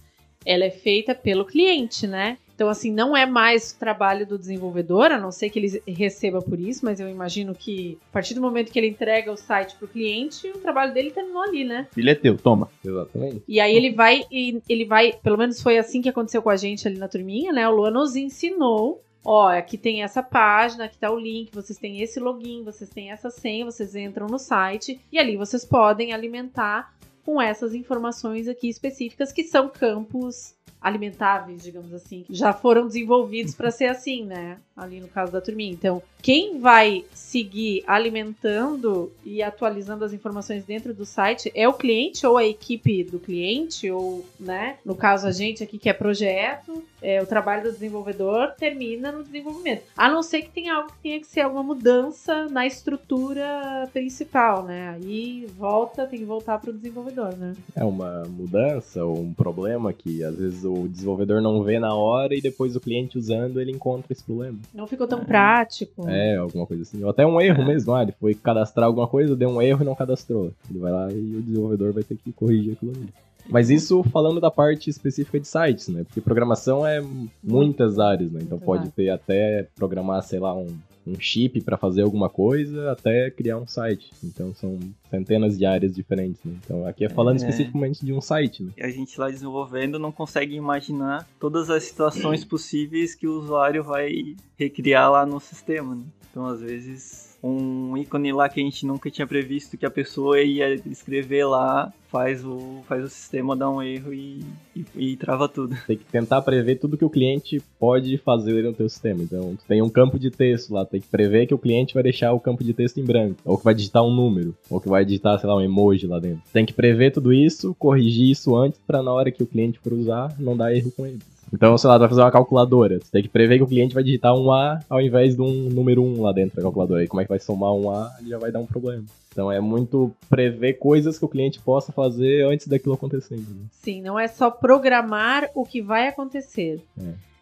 ela 0.46 0.64
é 0.64 0.70
feita 0.70 1.14
pelo 1.14 1.44
cliente, 1.44 2.06
né? 2.06 2.38
Então, 2.58 2.68
assim, 2.68 2.90
não 2.90 3.16
é 3.16 3.24
mais 3.24 3.70
o 3.70 3.78
trabalho 3.78 4.26
do 4.26 4.36
desenvolvedor, 4.36 5.12
a 5.12 5.16
não 5.16 5.30
ser 5.30 5.48
que 5.48 5.60
ele 5.60 5.80
receba 5.86 6.42
por 6.42 6.58
isso, 6.58 6.84
mas 6.84 6.98
eu 6.98 7.08
imagino 7.08 7.54
que 7.54 7.96
a 8.10 8.12
partir 8.14 8.34
do 8.34 8.40
momento 8.40 8.72
que 8.72 8.76
ele 8.80 8.88
entrega 8.88 9.30
o 9.30 9.36
site 9.36 9.76
pro 9.76 9.86
cliente, 9.86 10.48
o 10.48 10.58
trabalho 10.58 10.92
dele 10.92 11.12
terminou 11.12 11.40
ali, 11.40 11.62
né? 11.62 11.86
Filho 11.92 12.10
é 12.10 12.16
teu, 12.16 12.36
toma. 12.36 12.68
Exatamente. 12.84 13.44
E 13.46 13.60
aí 13.60 13.72
ele 13.76 13.92
vai 13.92 14.24
e 14.28 14.60
ele 14.68 14.84
vai, 14.84 15.12
pelo 15.12 15.38
menos 15.38 15.62
foi 15.62 15.78
assim 15.78 16.02
que 16.02 16.08
aconteceu 16.08 16.42
com 16.42 16.50
a 16.50 16.56
gente 16.56 16.88
ali 16.88 16.98
na 16.98 17.06
turminha, 17.06 17.52
né? 17.52 17.68
O 17.68 17.76
Luan 17.76 17.92
nos 17.92 18.16
ensinou. 18.16 19.04
Ó, 19.24 19.46
aqui 19.46 19.78
tem 19.78 20.02
essa 20.02 20.20
página, 20.20 20.86
aqui 20.86 20.98
tá 20.98 21.12
o 21.12 21.18
link, 21.18 21.54
vocês 21.54 21.78
têm 21.78 22.00
esse 22.00 22.18
login, 22.18 22.64
vocês 22.64 22.90
têm 22.90 23.12
essa 23.12 23.30
senha, 23.30 23.64
vocês 23.64 23.94
entram 23.94 24.26
no 24.26 24.38
site 24.38 25.00
e 25.12 25.18
ali 25.20 25.36
vocês 25.36 25.64
podem 25.64 26.12
alimentar 26.12 26.92
com 27.24 27.40
essas 27.40 27.72
informações 27.72 28.48
aqui 28.48 28.68
específicas 28.68 29.30
que 29.30 29.44
são 29.44 29.68
campos 29.68 30.57
alimentáveis, 30.80 31.62
digamos 31.62 31.92
assim, 31.92 32.24
já 32.30 32.52
foram 32.52 32.86
desenvolvidos 32.86 33.54
para 33.54 33.70
ser 33.70 33.86
assim, 33.86 34.24
né? 34.24 34.58
Ali 34.76 35.00
no 35.00 35.08
caso 35.08 35.32
da 35.32 35.40
turminha. 35.40 35.72
Então, 35.72 36.02
quem 36.22 36.60
vai 36.60 37.04
seguir 37.12 37.82
alimentando 37.86 39.12
e 39.24 39.42
atualizando 39.42 40.04
as 40.04 40.12
informações 40.12 40.64
dentro 40.64 40.94
do 40.94 41.04
site 41.04 41.50
é 41.54 41.68
o 41.68 41.74
cliente 41.74 42.26
ou 42.26 42.36
a 42.36 42.44
equipe 42.44 43.04
do 43.04 43.18
cliente 43.18 43.90
ou, 43.90 44.24
né? 44.38 44.76
No 44.84 44.94
caso 44.94 45.26
a 45.26 45.32
gente 45.32 45.62
aqui 45.62 45.78
que 45.78 45.88
é 45.88 45.92
projeto, 45.92 46.82
é, 47.00 47.22
o 47.22 47.26
trabalho 47.26 47.64
do 47.64 47.72
desenvolvedor 47.72 48.52
termina 48.58 49.12
no 49.12 49.22
desenvolvimento. 49.22 49.82
A 49.96 50.08
não 50.08 50.22
ser 50.22 50.42
que 50.42 50.50
tenha 50.50 50.74
algo 50.74 50.88
que 50.88 50.98
tenha 51.02 51.20
que 51.20 51.26
ser 51.26 51.40
alguma 51.40 51.62
mudança 51.62 52.48
na 52.48 52.66
estrutura 52.66 53.88
principal, 53.92 54.64
né? 54.64 54.90
Aí 54.90 55.46
volta, 55.56 56.06
tem 56.06 56.20
que 56.20 56.24
voltar 56.24 56.58
para 56.58 56.70
o 56.70 56.72
desenvolvedor, 56.72 57.36
né? 57.36 57.54
É 57.74 57.84
uma 57.84 58.24
mudança 58.24 59.04
ou 59.04 59.20
um 59.20 59.32
problema 59.32 59.92
que 59.92 60.22
às 60.22 60.36
vezes 60.36 60.64
o 60.68 60.88
desenvolvedor 60.88 61.40
não 61.40 61.62
vê 61.62 61.78
na 61.78 61.94
hora 61.94 62.34
e 62.34 62.40
depois 62.40 62.76
o 62.76 62.80
cliente 62.80 63.18
usando 63.18 63.60
ele 63.60 63.72
encontra 63.72 64.12
esse 64.12 64.22
problema. 64.22 64.58
Não 64.74 64.86
ficou 64.86 65.06
tão 65.06 65.24
prático. 65.24 66.08
É, 66.08 66.36
alguma 66.36 66.66
coisa 66.66 66.82
assim. 66.82 67.02
Ou 67.02 67.10
até 67.10 67.26
um 67.26 67.40
erro 67.40 67.64
mesmo, 67.64 67.94
ah, 67.94 68.02
ele 68.02 68.12
foi 68.12 68.34
cadastrar 68.34 68.86
alguma 68.86 69.08
coisa, 69.08 69.34
deu 69.34 69.48
um 69.48 69.62
erro 69.62 69.82
e 69.82 69.86
não 69.86 69.94
cadastrou. 69.94 70.52
Ele 70.70 70.78
vai 70.78 70.92
lá 70.92 71.10
e 71.10 71.36
o 71.36 71.42
desenvolvedor 71.42 71.92
vai 71.92 72.02
ter 72.02 72.16
que 72.16 72.32
corrigir 72.32 72.74
aquilo 72.74 72.92
ali. 72.92 73.08
Mas 73.48 73.70
isso 73.70 74.02
falando 74.04 74.40
da 74.40 74.50
parte 74.50 74.90
específica 74.90 75.40
de 75.40 75.48
sites, 75.48 75.88
né? 75.88 76.04
Porque 76.04 76.20
programação 76.20 76.86
é 76.86 77.02
muitas 77.42 77.98
áreas, 77.98 78.30
né? 78.30 78.40
Então 78.42 78.58
pode 78.58 78.90
ter 78.90 79.08
até 79.08 79.66
programar, 79.74 80.22
sei 80.22 80.38
lá, 80.38 80.54
um, 80.54 80.66
um 81.06 81.18
chip 81.18 81.60
para 81.62 81.78
fazer 81.78 82.02
alguma 82.02 82.28
coisa, 82.28 82.92
até 82.92 83.30
criar 83.30 83.56
um 83.56 83.66
site. 83.66 84.10
Então 84.22 84.54
são 84.54 84.78
centenas 85.10 85.58
de 85.58 85.64
áreas 85.64 85.94
diferentes, 85.94 86.40
né? 86.44 86.54
Então 86.64 86.86
aqui 86.86 87.04
é 87.04 87.08
falando 87.08 87.34
É. 87.34 87.38
especificamente 87.38 88.04
de 88.04 88.12
um 88.12 88.20
site, 88.20 88.62
né? 88.62 88.72
E 88.76 88.82
a 88.82 88.90
gente 88.90 89.18
lá 89.18 89.28
desenvolvendo 89.28 89.98
não 89.98 90.12
consegue 90.12 90.54
imaginar 90.54 91.28
todas 91.40 91.70
as 91.70 91.84
situações 91.84 92.44
possíveis 92.46 93.14
que 93.14 93.26
o 93.26 93.38
usuário 93.38 93.82
vai 93.82 94.36
recriar 94.56 95.10
lá 95.10 95.24
no 95.26 95.40
sistema. 95.40 95.94
Né? 95.94 96.02
Então, 96.30 96.46
às 96.46 96.60
vezes, 96.60 97.36
um 97.42 97.96
ícone 97.96 98.32
lá 98.32 98.48
que 98.48 98.60
a 98.60 98.62
gente 98.62 98.84
nunca 98.86 99.10
tinha 99.10 99.26
previsto 99.26 99.76
que 99.76 99.86
a 99.86 99.90
pessoa 99.90 100.40
ia 100.40 100.74
escrever 100.86 101.44
lá 101.44 101.92
faz 102.10 102.44
o, 102.44 102.82
faz 102.88 103.04
o 103.04 103.08
sistema 103.08 103.54
dar 103.54 103.70
um 103.70 103.82
erro 103.82 104.14
e, 104.14 104.40
e, 104.74 104.84
e 104.96 105.16
trava 105.16 105.46
tudo. 105.48 105.76
Tem 105.86 105.96
que 105.96 106.04
tentar 106.04 106.40
prever 106.42 106.76
tudo 106.76 106.96
que 106.96 107.04
o 107.04 107.10
cliente 107.10 107.60
pode 107.78 108.16
fazer 108.18 108.62
no 108.64 108.72
teu 108.72 108.88
sistema. 108.88 109.22
Então, 109.22 109.54
tu 109.56 109.64
tem 109.68 109.82
um 109.82 109.90
campo 109.90 110.18
de 110.18 110.30
texto 110.30 110.72
lá, 110.72 110.86
tem 110.86 111.00
que 111.00 111.06
prever 111.06 111.46
que 111.46 111.54
o 111.54 111.58
cliente 111.58 111.94
vai 111.94 112.02
deixar 112.02 112.32
o 112.32 112.40
campo 112.40 112.64
de 112.64 112.72
texto 112.72 112.98
em 112.98 113.04
branco, 113.04 113.36
ou 113.44 113.58
que 113.58 113.64
vai 113.64 113.74
digitar 113.74 114.02
um 114.02 114.14
número, 114.14 114.56
ou 114.70 114.80
que 114.80 114.88
vai 114.88 114.97
digitar, 115.04 115.38
sei 115.38 115.48
lá, 115.48 115.56
um 115.56 115.60
emoji 115.60 116.06
lá 116.06 116.18
dentro. 116.18 116.42
Tem 116.52 116.64
que 116.66 116.72
prever 116.72 117.10
tudo 117.12 117.32
isso, 117.32 117.74
corrigir 117.78 118.30
isso 118.30 118.54
antes 118.56 118.80
pra 118.86 119.02
na 119.02 119.12
hora 119.12 119.30
que 119.30 119.42
o 119.42 119.46
cliente 119.46 119.78
for 119.78 119.92
usar 119.92 120.34
não 120.38 120.56
dar 120.56 120.74
erro 120.74 120.90
com 120.96 121.06
ele. 121.06 121.18
Então, 121.52 121.78
sei 121.78 121.88
lá, 121.88 121.96
tu 121.96 122.00
vai 122.00 122.08
fazer 122.10 122.20
uma 122.20 122.30
calculadora. 122.30 122.98
Tu 123.00 123.10
tem 123.10 123.22
que 123.22 123.28
prever 123.28 123.56
que 123.56 123.64
o 123.64 123.66
cliente 123.66 123.94
vai 123.94 124.04
digitar 124.04 124.34
um 124.34 124.52
A 124.52 124.80
ao 124.88 125.00
invés 125.00 125.34
de 125.34 125.40
um 125.40 125.70
número 125.70 126.02
1 126.02 126.20
lá 126.20 126.30
dentro 126.30 126.56
da 126.56 126.62
calculadora. 126.62 127.02
E 127.02 127.08
como 127.08 127.22
é 127.22 127.24
que 127.24 127.30
vai 127.30 127.38
somar 127.38 127.72
um 127.72 127.90
A, 127.90 128.12
ele 128.20 128.28
já 128.28 128.38
vai 128.38 128.52
dar 128.52 128.58
um 128.60 128.66
problema. 128.66 129.02
Então 129.32 129.50
é 129.50 129.58
muito 129.58 130.12
prever 130.28 130.74
coisas 130.74 131.18
que 131.18 131.24
o 131.24 131.28
cliente 131.28 131.58
possa 131.60 131.90
fazer 131.90 132.44
antes 132.44 132.66
daquilo 132.68 132.94
acontecendo. 132.94 133.46
né? 133.48 133.64
Sim, 133.72 134.02
não 134.02 134.18
é 134.18 134.28
só 134.28 134.50
programar 134.50 135.48
o 135.54 135.64
que 135.64 135.80
vai 135.80 136.08
acontecer. 136.08 136.82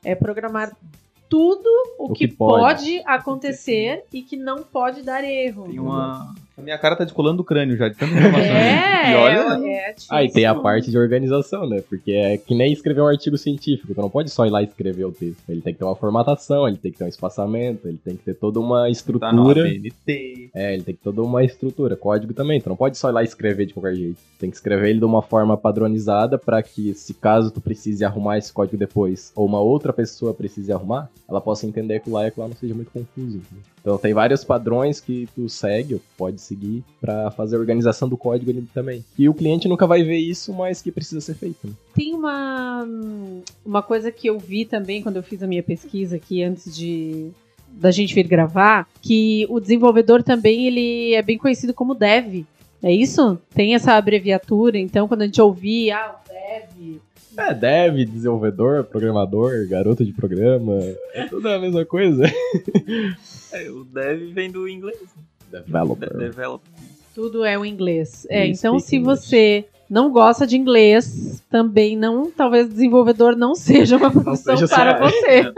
É, 0.04 0.14
programar 0.14 0.70
tudo 1.28 1.68
o, 1.98 2.10
O 2.10 2.12
que, 2.12 2.28
que 2.28 2.34
pode. 2.34 2.60
pode 2.62 3.02
acontecer 3.04 4.04
e 4.12 4.22
que 4.22 4.36
não 4.36 4.62
pode 4.62 5.02
dar 5.02 5.24
erro. 5.24 5.64
Tem 5.64 5.80
uma. 5.80 6.32
A 6.58 6.62
minha 6.62 6.78
cara 6.78 6.96
tá 6.96 7.04
descolando 7.04 7.42
o 7.42 7.44
crânio 7.44 7.76
já, 7.76 7.88
de 7.88 7.96
tanta 7.96 8.12
informação. 8.14 8.56
É, 8.56 9.12
E 9.12 9.14
olha, 9.14 9.68
é, 9.68 9.90
é 9.90 9.92
difícil. 9.92 10.08
Ah, 10.10 10.24
e 10.24 10.30
tem 10.32 10.46
a 10.46 10.54
parte 10.54 10.90
de 10.90 10.98
organização, 10.98 11.68
né? 11.68 11.82
Porque 11.86 12.12
é 12.12 12.38
que 12.38 12.54
nem 12.54 12.72
escrever 12.72 13.02
um 13.02 13.06
artigo 13.06 13.36
científico. 13.36 13.94
Tu 13.94 14.00
não 14.00 14.08
pode 14.08 14.30
só 14.30 14.46
ir 14.46 14.50
lá 14.50 14.62
e 14.62 14.64
escrever 14.64 15.04
o 15.04 15.12
texto. 15.12 15.42
Ele 15.48 15.60
tem 15.60 15.74
que 15.74 15.78
ter 15.78 15.84
uma 15.84 15.94
formatação, 15.94 16.66
ele 16.66 16.78
tem 16.78 16.90
que 16.90 16.98
ter 16.98 17.04
um 17.04 17.08
espaçamento, 17.08 17.86
ele 17.86 17.98
tem 18.02 18.16
que 18.16 18.24
ter 18.24 18.34
toda 18.34 18.58
uma 18.58 18.82
tá 18.84 18.90
estrutura. 18.90 19.68
É, 20.54 20.72
ele 20.74 20.82
tem 20.82 20.94
que 20.94 21.00
ter 21.00 21.04
toda 21.04 21.22
uma 21.22 21.44
estrutura. 21.44 21.94
Código 21.94 22.32
também. 22.32 22.58
Tu 22.60 22.68
não 22.70 22.76
pode 22.76 22.96
só 22.96 23.10
ir 23.10 23.12
lá 23.12 23.22
e 23.22 23.26
escrever 23.26 23.66
de 23.66 23.74
qualquer 23.74 23.94
jeito. 23.94 24.16
Tem 24.38 24.50
que 24.50 24.56
escrever 24.56 24.90
ele 24.90 24.98
de 24.98 25.04
uma 25.04 25.20
forma 25.22 25.56
padronizada 25.58 26.38
pra 26.38 26.62
que, 26.62 26.94
se 26.94 27.12
caso 27.14 27.50
tu 27.50 27.60
precise 27.60 28.02
arrumar 28.04 28.38
esse 28.38 28.52
código 28.52 28.78
depois, 28.78 29.30
ou 29.36 29.46
uma 29.46 29.60
outra 29.60 29.92
pessoa 29.92 30.32
precise 30.32 30.72
arrumar, 30.72 31.10
ela 31.28 31.40
possa 31.40 31.66
entender 31.66 32.00
que 32.00 32.10
lá 32.10 32.24
e 32.24 32.28
aquilo 32.28 32.44
lá 32.44 32.48
não 32.48 32.56
seja 32.56 32.74
muito 32.74 32.90
confuso. 32.90 33.36
entendeu? 33.36 33.62
Então 33.86 33.96
tem 33.96 34.12
vários 34.12 34.42
padrões 34.42 34.98
que 34.98 35.28
tu 35.32 35.48
segue, 35.48 35.94
ou 35.94 36.00
pode 36.18 36.40
seguir, 36.40 36.82
pra 37.00 37.30
fazer 37.30 37.54
a 37.54 37.60
organização 37.60 38.08
do 38.08 38.16
código 38.16 38.50
ali 38.50 38.62
também. 38.74 39.04
E 39.16 39.28
o 39.28 39.34
cliente 39.34 39.68
nunca 39.68 39.86
vai 39.86 40.02
ver 40.02 40.16
isso, 40.16 40.52
mas 40.52 40.82
que 40.82 40.90
precisa 40.90 41.20
ser 41.20 41.34
feito. 41.34 41.68
Né? 41.68 41.72
Tem 41.94 42.12
uma, 42.12 42.84
uma 43.64 43.82
coisa 43.84 44.10
que 44.10 44.26
eu 44.26 44.40
vi 44.40 44.64
também 44.64 45.04
quando 45.04 45.18
eu 45.18 45.22
fiz 45.22 45.40
a 45.40 45.46
minha 45.46 45.62
pesquisa 45.62 46.16
aqui 46.16 46.42
antes 46.42 46.76
de 46.76 47.30
da 47.68 47.92
gente 47.92 48.12
vir 48.12 48.26
gravar, 48.26 48.88
que 49.00 49.46
o 49.48 49.60
desenvolvedor 49.60 50.20
também 50.20 50.66
ele 50.66 51.14
é 51.14 51.22
bem 51.22 51.38
conhecido 51.38 51.72
como 51.72 51.94
dev. 51.94 52.44
É 52.82 52.90
isso? 52.90 53.38
Tem 53.54 53.76
essa 53.76 53.92
abreviatura, 53.92 54.78
então 54.78 55.06
quando 55.06 55.22
a 55.22 55.26
gente 55.26 55.40
ouvir, 55.40 55.92
ah, 55.92 56.16
o 56.24 56.28
dev, 56.28 57.00
É, 57.36 57.52
dev, 57.54 58.04
desenvolvedor, 58.06 58.84
programador, 58.84 59.66
garoto 59.68 60.04
de 60.04 60.12
programa, 60.12 60.78
é 61.12 61.26
tudo 61.28 61.48
a 61.48 61.58
mesma 61.58 61.84
coisa. 61.84 62.24
É, 63.52 63.70
o 63.70 63.84
dev 63.84 64.32
vem 64.32 64.50
do 64.50 64.68
inglês. 64.68 64.98
Developer. 65.50 66.10
De- 66.12 66.18
develop. 66.18 66.62
Tudo 67.14 67.44
é 67.44 67.58
o 67.58 67.64
inglês. 67.64 68.26
É, 68.28 68.46
então 68.46 68.78
se 68.78 68.96
English. 68.96 69.20
você 69.20 69.64
não 69.88 70.10
gosta 70.10 70.46
de 70.46 70.56
inglês, 70.56 71.42
também 71.50 71.96
não, 71.96 72.30
talvez 72.30 72.68
desenvolvedor 72.68 73.36
não 73.36 73.54
seja 73.54 73.96
uma 73.96 74.10
profissão 74.10 74.56
seja 74.56 74.68
para 74.68 74.98
você. 74.98 75.52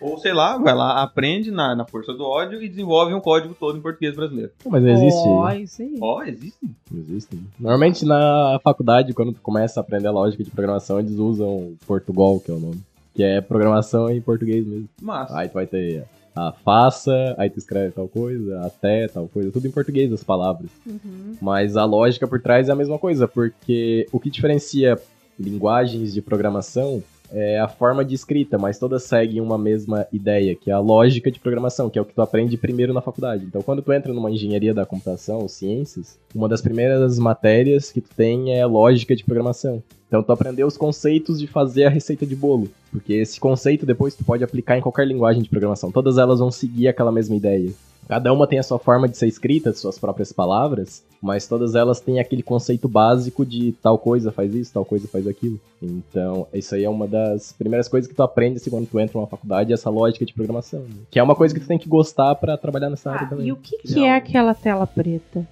Ou 0.00 0.18
sei 0.18 0.32
lá, 0.32 0.56
vai 0.56 0.74
lá, 0.74 1.02
aprende 1.02 1.50
na, 1.50 1.74
na 1.74 1.84
força 1.84 2.12
do 2.12 2.24
ódio 2.24 2.62
e 2.62 2.68
desenvolve 2.68 3.14
um 3.14 3.20
código 3.20 3.54
todo 3.58 3.76
em 3.78 3.82
português 3.82 4.14
brasileiro. 4.16 4.50
Mas 4.66 4.84
existe. 4.84 5.28
Ó, 5.28 5.50
isso 5.52 5.82
aí. 5.82 5.98
Ó, 6.00 6.22
existe. 6.22 6.70
Existe. 6.92 7.38
Normalmente 7.58 8.04
na 8.04 8.58
faculdade, 8.64 9.12
quando 9.12 9.32
tu 9.32 9.40
começa 9.40 9.80
a 9.80 9.82
aprender 9.82 10.08
a 10.08 10.12
lógica 10.12 10.42
de 10.42 10.50
programação, 10.50 10.98
eles 10.98 11.18
usam 11.18 11.74
Portugal, 11.86 12.40
que 12.40 12.50
é 12.50 12.54
o 12.54 12.60
nome. 12.60 12.80
Que 13.14 13.22
é 13.22 13.40
programação 13.40 14.08
em 14.10 14.20
português 14.20 14.66
mesmo. 14.66 14.88
Massa. 15.02 15.38
Aí 15.38 15.48
tu 15.48 15.54
vai 15.54 15.66
ter 15.66 16.04
a 16.34 16.52
faça, 16.52 17.34
aí 17.36 17.50
tu 17.50 17.58
escreve 17.58 17.92
tal 17.92 18.08
coisa, 18.08 18.60
até 18.60 19.08
tal 19.08 19.28
coisa, 19.28 19.50
tudo 19.50 19.66
em 19.66 19.70
português 19.70 20.12
as 20.12 20.24
palavras. 20.24 20.70
Uhum. 20.86 21.36
Mas 21.40 21.76
a 21.76 21.84
lógica 21.84 22.26
por 22.26 22.40
trás 22.40 22.68
é 22.68 22.72
a 22.72 22.76
mesma 22.76 22.98
coisa, 22.98 23.26
porque 23.26 24.06
o 24.12 24.20
que 24.20 24.30
diferencia 24.30 24.98
linguagens 25.38 26.12
de 26.12 26.20
programação 26.20 27.02
é 27.32 27.60
a 27.60 27.68
forma 27.68 28.04
de 28.04 28.14
escrita, 28.14 28.58
mas 28.58 28.78
todas 28.78 29.04
seguem 29.04 29.40
uma 29.40 29.56
mesma 29.56 30.06
ideia, 30.12 30.54
que 30.54 30.70
é 30.70 30.74
a 30.74 30.80
lógica 30.80 31.30
de 31.30 31.38
programação, 31.38 31.88
que 31.88 31.98
é 31.98 32.02
o 32.02 32.04
que 32.04 32.14
tu 32.14 32.20
aprende 32.20 32.56
primeiro 32.56 32.92
na 32.92 33.00
faculdade. 33.00 33.44
Então, 33.44 33.62
quando 33.62 33.82
tu 33.82 33.92
entra 33.92 34.12
numa 34.12 34.30
engenharia 34.30 34.74
da 34.74 34.84
computação 34.84 35.38
ou 35.38 35.48
ciências, 35.48 36.18
uma 36.34 36.48
das 36.48 36.60
primeiras 36.60 37.18
matérias 37.18 37.92
que 37.92 38.00
tu 38.00 38.10
tem 38.16 38.52
é 38.52 38.66
lógica 38.66 39.14
de 39.14 39.24
programação. 39.24 39.82
Então, 40.08 40.22
tu 40.22 40.32
aprendeu 40.32 40.66
os 40.66 40.76
conceitos 40.76 41.38
de 41.38 41.46
fazer 41.46 41.84
a 41.84 41.90
receita 41.90 42.26
de 42.26 42.34
bolo, 42.34 42.68
porque 42.90 43.14
esse 43.14 43.38
conceito 43.38 43.86
depois 43.86 44.14
tu 44.14 44.24
pode 44.24 44.42
aplicar 44.44 44.76
em 44.76 44.80
qualquer 44.80 45.06
linguagem 45.06 45.42
de 45.42 45.48
programação. 45.48 45.92
Todas 45.92 46.18
elas 46.18 46.40
vão 46.40 46.50
seguir 46.50 46.88
aquela 46.88 47.12
mesma 47.12 47.36
ideia. 47.36 47.70
Cada 48.08 48.32
uma 48.32 48.44
tem 48.46 48.58
a 48.58 48.62
sua 48.64 48.78
forma 48.80 49.08
de 49.08 49.16
ser 49.16 49.28
escrita, 49.28 49.72
suas 49.72 49.96
próprias 49.96 50.32
palavras, 50.32 51.00
mas 51.22 51.46
todas 51.46 51.76
elas 51.76 52.00
têm 52.00 52.18
aquele 52.18 52.42
conceito 52.42 52.88
básico 52.88 53.46
de 53.46 53.70
tal 53.80 53.96
coisa 53.98 54.32
faz 54.32 54.52
isso, 54.52 54.72
tal 54.72 54.84
coisa 54.84 55.06
faz 55.06 55.28
aquilo. 55.28 55.60
Então, 55.80 56.44
isso 56.52 56.74
aí 56.74 56.82
é 56.82 56.90
uma 56.90 57.06
das 57.06 57.52
primeiras 57.52 57.86
coisas 57.86 58.08
que 58.10 58.14
tu 58.16 58.22
aprende 58.24 58.56
assim, 58.56 58.68
quando 58.68 58.88
tu 58.88 58.98
entra 58.98 59.16
numa 59.16 59.28
faculdade, 59.28 59.72
essa 59.72 59.88
lógica 59.88 60.26
de 60.26 60.34
programação. 60.34 60.80
né? 60.80 60.88
Que 61.08 61.20
é 61.20 61.22
uma 61.22 61.36
coisa 61.36 61.54
que 61.54 61.60
tu 61.60 61.68
tem 61.68 61.78
que 61.78 61.88
gostar 61.88 62.34
pra 62.34 62.56
trabalhar 62.56 62.90
nessa 62.90 63.12
área 63.12 63.26
Ah, 63.26 63.30
também. 63.30 63.46
e 63.46 63.52
o 63.52 63.56
que, 63.56 63.78
que 63.78 64.04
é 64.04 64.16
aquela 64.16 64.54
tela 64.54 64.88
preta? 64.88 65.46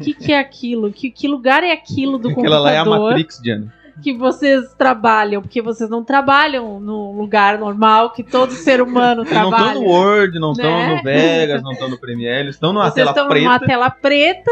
O 0.00 0.02
que, 0.02 0.14
que 0.14 0.32
é 0.32 0.38
aquilo? 0.38 0.90
Que, 0.90 1.10
que 1.10 1.28
lugar 1.28 1.62
é 1.62 1.72
aquilo 1.72 2.16
do 2.16 2.30
Aquela 2.30 2.58
lá 2.58 2.72
é 2.72 2.78
a 2.78 2.84
computador 2.84 3.10
Matrix, 3.10 3.38
Diana. 3.42 3.74
Que 4.02 4.12
vocês 4.12 4.74
trabalham? 4.74 5.40
Porque 5.40 5.62
vocês 5.62 5.88
não 5.88 6.02
trabalham 6.04 6.78
no 6.80 7.12
lugar 7.12 7.58
normal 7.58 8.10
que 8.10 8.22
todo 8.22 8.50
ser 8.52 8.82
humano 8.82 9.22
Eles 9.22 9.32
não 9.32 9.44
estão 9.44 9.50
trabalha. 9.50 9.74
no 9.80 9.86
Word, 9.86 10.38
não 10.38 10.52
estão 10.52 10.70
Né? 10.70 10.96
no 10.96 11.02
Vegas, 11.02 11.62
não 11.62 11.72
estão 11.72 11.88
no 11.88 11.98
Premiere, 11.98 12.40
eles 12.40 12.56
estão 12.56 12.72
numa 12.72 12.84
Vocês 12.90 12.94
tela 12.94 13.10
estão 13.10 13.28
preta. 13.28 13.44
numa 13.46 13.58
tela 13.60 13.90
preta. 13.90 14.50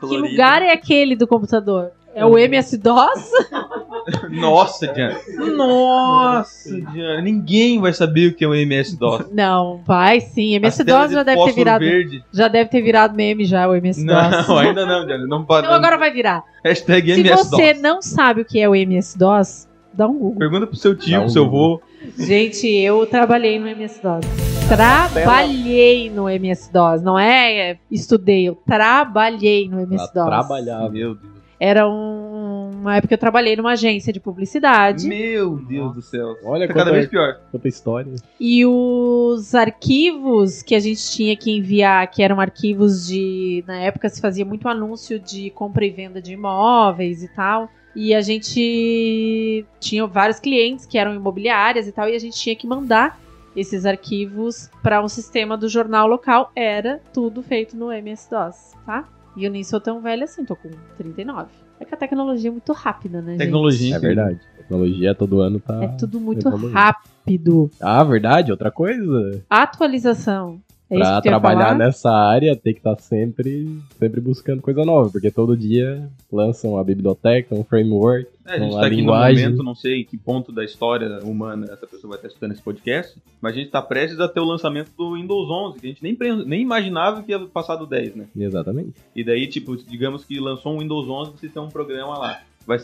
Que 0.00 0.16
lugar 0.16 0.62
é 0.62 0.72
aquele 0.72 1.16
do 1.16 1.26
computador? 1.26 1.90
É 2.14 2.24
o 2.24 2.36
MS-DOS? 2.38 3.30
Nossa, 4.30 4.86
Diana. 4.88 5.18
Nossa, 5.56 6.80
Diana. 6.92 7.20
Ninguém 7.20 7.80
vai 7.80 7.92
saber 7.92 8.28
o 8.28 8.34
que 8.34 8.44
é 8.44 8.48
um 8.48 8.54
MS-DOS. 8.54 9.30
Não, 9.32 9.80
vai 9.86 10.20
sim. 10.20 10.54
MS-DOS 10.54 11.08
de 11.08 11.14
já 11.14 11.22
deve 11.22 11.44
ter 11.44 11.52
virado. 11.52 11.84
Verde. 11.84 12.24
Já 12.32 12.48
deve 12.48 12.70
ter 12.70 12.82
virado 12.82 13.14
meme 13.14 13.44
já, 13.44 13.68
o 13.68 13.74
MS-DOS. 13.74 14.48
Não, 14.48 14.56
ainda 14.58 14.86
não, 14.86 15.06
Diana. 15.06 15.26
Não 15.26 15.44
pode. 15.44 15.66
Então 15.66 15.76
agora 15.76 15.96
vai 15.98 16.10
virar. 16.12 16.42
Hashtag 16.64 17.14
Se 17.14 17.20
MS-DOS. 17.20 17.48
você 17.50 17.74
não 17.74 18.00
sabe 18.02 18.42
o 18.42 18.44
que 18.44 18.60
é 18.60 18.68
o 18.68 18.74
MS-DOS, 18.74 19.68
dá 19.92 20.06
um 20.06 20.18
Google. 20.18 20.38
Pergunta 20.38 20.66
pro 20.66 20.76
seu 20.76 20.96
tio, 20.96 21.12
Dá 21.12 21.18
pro 21.18 21.26
um 21.26 21.30
seu 21.30 21.44
avô. 21.44 21.80
Gente, 22.16 22.66
eu 22.68 23.04
trabalhei 23.06 23.58
no 23.58 23.68
MS-DOS. 23.68 24.24
Trabalhei 24.68 26.10
no 26.10 26.28
MS-DOS. 26.28 27.02
Não 27.02 27.18
é 27.18 27.70
é, 27.70 27.78
estudei, 27.90 28.48
eu 28.48 28.54
trabalhei 28.54 29.68
no 29.68 29.80
MS-DOS. 29.80 30.26
trabalhava. 30.26 30.88
Meu 30.90 31.14
Deus. 31.14 31.38
Era 31.60 31.88
um- 31.88 32.37
uma 32.74 32.96
época 32.96 33.14
eu 33.14 33.18
trabalhei 33.18 33.56
numa 33.56 33.72
agência 33.72 34.12
de 34.12 34.20
publicidade. 34.20 35.06
Meu 35.08 35.56
Deus 35.56 35.94
do 35.94 36.02
céu. 36.02 36.36
Olha 36.44 36.66
Tá 36.66 36.74
cada 36.74 36.84
quanta- 36.90 36.96
vez 36.96 37.06
pior. 37.08 37.40
Outra 37.52 37.68
história. 37.68 38.14
E 38.40 38.64
os 38.66 39.54
arquivos 39.54 40.62
que 40.62 40.74
a 40.74 40.80
gente 40.80 41.00
tinha 41.10 41.36
que 41.36 41.50
enviar, 41.50 42.06
que 42.10 42.22
eram 42.22 42.40
arquivos 42.40 43.06
de. 43.06 43.64
Na 43.66 43.76
época 43.76 44.08
se 44.08 44.20
fazia 44.20 44.44
muito 44.44 44.68
anúncio 44.68 45.18
de 45.18 45.50
compra 45.50 45.84
e 45.84 45.90
venda 45.90 46.20
de 46.22 46.32
imóveis 46.32 47.22
e 47.22 47.28
tal. 47.28 47.68
E 47.96 48.14
a 48.14 48.20
gente 48.20 49.64
tinha 49.80 50.06
vários 50.06 50.38
clientes 50.38 50.86
que 50.86 50.98
eram 50.98 51.14
imobiliárias 51.14 51.88
e 51.88 51.92
tal, 51.92 52.08
e 52.08 52.14
a 52.14 52.18
gente 52.18 52.36
tinha 52.38 52.54
que 52.54 52.66
mandar 52.66 53.18
esses 53.56 53.84
arquivos 53.84 54.70
para 54.82 55.02
um 55.02 55.08
sistema 55.08 55.56
do 55.56 55.68
jornal 55.68 56.06
local. 56.06 56.52
Era 56.54 57.00
tudo 57.12 57.42
feito 57.42 57.76
no 57.76 57.90
MS-DOS, 57.92 58.74
tá? 58.86 59.08
E 59.36 59.44
eu 59.44 59.50
nem 59.50 59.64
sou 59.64 59.80
tão 59.80 60.00
velha 60.00 60.24
assim, 60.24 60.44
tô 60.44 60.54
com 60.54 60.70
39. 60.96 61.48
É 61.80 61.84
que 61.84 61.94
a 61.94 61.96
tecnologia 61.96 62.50
é 62.50 62.52
muito 62.52 62.72
rápida, 62.72 63.20
né, 63.22 63.32
gente? 63.32 63.38
Tecnologia. 63.40 63.96
É 63.96 63.98
verdade. 63.98 64.40
Tecnologia 64.56 65.14
todo 65.14 65.40
ano 65.40 65.60
tá. 65.60 65.82
É 65.82 65.88
tudo 65.88 66.20
muito 66.20 66.46
evoluindo. 66.46 66.72
rápido. 66.72 67.70
Ah, 67.80 68.02
verdade? 68.04 68.50
Outra 68.50 68.70
coisa? 68.70 69.42
Atualização. 69.48 70.60
É 70.90 70.98
pra 70.98 71.20
trabalhar 71.20 71.76
nessa 71.76 72.10
área, 72.10 72.56
tem 72.56 72.72
que 72.72 72.80
estar 72.80 72.98
sempre, 72.98 73.68
sempre 73.98 74.20
buscando 74.22 74.62
coisa 74.62 74.84
nova, 74.84 75.10
porque 75.10 75.30
todo 75.30 75.54
dia 75.56 76.08
lançam 76.32 76.72
uma 76.72 76.82
biblioteca, 76.84 77.54
um 77.54 77.62
framework, 77.62 78.26
É, 78.46 78.52
a 78.54 78.58
gente 78.58 78.72
uma 78.72 78.80
tá 78.80 78.86
aqui 78.86 78.96
linguagem. 78.96 79.44
no 79.44 79.50
momento, 79.50 79.62
não 79.64 79.74
sei 79.74 80.00
em 80.00 80.04
que 80.04 80.16
ponto 80.16 80.50
da 80.50 80.64
história 80.64 81.18
humana 81.22 81.66
essa 81.70 81.86
pessoa 81.86 82.12
vai 82.12 82.18
estar 82.18 82.28
escutando 82.28 82.52
esse 82.52 82.62
podcast, 82.62 83.18
mas 83.40 83.52
a 83.52 83.56
gente 83.58 83.70
tá 83.70 83.82
prestes 83.82 84.18
a 84.18 84.28
ter 84.28 84.40
o 84.40 84.44
lançamento 84.44 84.90
do 84.96 85.14
Windows 85.14 85.50
11, 85.50 85.78
que 85.78 85.86
a 85.86 85.90
gente 85.90 86.02
nem, 86.02 86.16
nem 86.46 86.62
imaginava 86.62 87.22
que 87.22 87.32
ia 87.32 87.38
passar 87.40 87.76
do 87.76 87.86
10, 87.86 88.14
né? 88.14 88.26
Exatamente. 88.34 88.94
E 89.14 89.22
daí, 89.22 89.46
tipo, 89.46 89.76
digamos 89.76 90.24
que 90.24 90.40
lançou 90.40 90.74
um 90.74 90.78
Windows 90.78 91.06
11, 91.06 91.32
vocês 91.32 91.52
têm 91.52 91.62
um 91.62 91.68
programa 91.68 92.16
lá. 92.18 92.40
Vai 92.66 92.78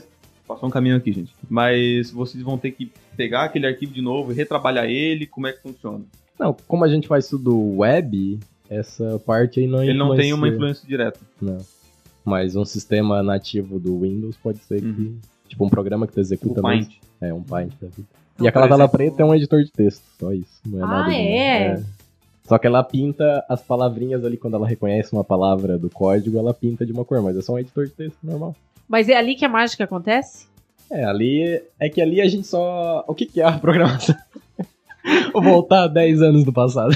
passar 0.47 0.67
um 0.67 0.71
caminho 0.71 0.97
aqui, 0.97 1.11
gente. 1.11 1.33
Mas 1.49 2.11
vocês 2.11 2.43
vão 2.43 2.59
ter 2.59 2.73
que 2.73 2.93
pegar 3.17 3.45
aquele 3.45 3.67
arquivo 3.67 3.95
de 3.95 4.03
novo 4.03 4.31
e 4.31 4.35
retrabalhar 4.35 4.85
ele, 4.85 5.27
como 5.27 5.47
é 5.47 5.53
que 5.53 5.63
funciona? 5.63 6.05
Não, 6.39 6.57
como 6.67 6.85
a 6.85 6.89
gente 6.89 7.07
faz 7.09 7.29
tudo 7.29 7.77
web, 7.77 8.39
essa 8.69 9.19
parte 9.25 9.61
aí 9.61 9.67
não 9.67 9.83
Ele 9.83 9.95
não 9.97 10.17
tem 10.17 10.33
uma 10.33 10.49
influência 10.49 10.87
direta. 10.87 11.21
Não. 11.41 11.59
Mas 12.25 12.57
um 12.57 12.65
sistema 12.65 13.23
nativo 13.23 13.79
do 13.79 14.01
Windows 14.01 14.37
pode 14.37 14.59
ser 14.61 14.81
que. 14.81 14.87
Uhum. 14.87 15.19
Tipo, 15.49 15.67
um 15.67 15.69
programa 15.69 16.07
que 16.07 16.13
tu 16.15 16.21
executa 16.21 16.63
mesmo. 16.63 16.87
Paint. 16.87 16.97
É, 17.21 17.33
um 17.33 17.43
Paint 17.43 17.73
da 17.81 17.89
vida. 17.89 18.09
Então, 18.35 18.47
E 18.47 18.49
aquela 18.49 18.67
tela 18.67 18.89
preta 18.89 19.23
é 19.23 19.25
um 19.25 19.35
editor 19.35 19.63
de 19.63 19.71
texto, 19.71 20.03
só 20.19 20.33
isso. 20.33 20.61
Não 20.67 20.81
é 20.81 20.83
Ah, 20.83 20.87
nada 20.87 21.11
demais. 21.11 21.81
é? 21.81 21.83
Só 22.49 22.59
que 22.59 22.67
ela 22.67 22.83
pinta 22.83 23.45
as 23.49 23.63
palavrinhas 23.63 24.25
ali, 24.25 24.37
quando 24.37 24.55
ela 24.55 24.67
reconhece 24.67 25.13
uma 25.13 25.23
palavra 25.25 25.79
do 25.79 25.89
código, 25.89 26.39
ela 26.39 26.53
pinta 26.53 26.85
de 26.85 26.93
uma 26.93 27.05
cor, 27.05 27.23
mas 27.23 27.37
é 27.37 27.43
só 27.43 27.53
um 27.55 27.59
editor 27.59 27.87
de 27.87 27.93
texto 27.93 28.19
normal. 28.23 28.55
Mas 28.89 29.09
é 29.09 29.17
ali 29.17 29.35
que 29.35 29.45
a 29.45 29.49
mágica 29.49 29.85
acontece? 29.85 30.47
É, 30.91 31.05
ali. 31.05 31.63
É 31.79 31.89
que 31.89 32.01
ali 32.03 32.21
a 32.21 32.29
gente 32.29 32.47
só. 32.47 33.05
O 33.07 33.15
que, 33.15 33.25
que 33.27 33.41
é 33.41 33.45
a 33.45 33.53
programação? 33.59 34.15
Voltar 35.33 35.89
10 35.89 36.23
anos 36.23 36.45
no 36.45 36.53
passado. 36.53 36.95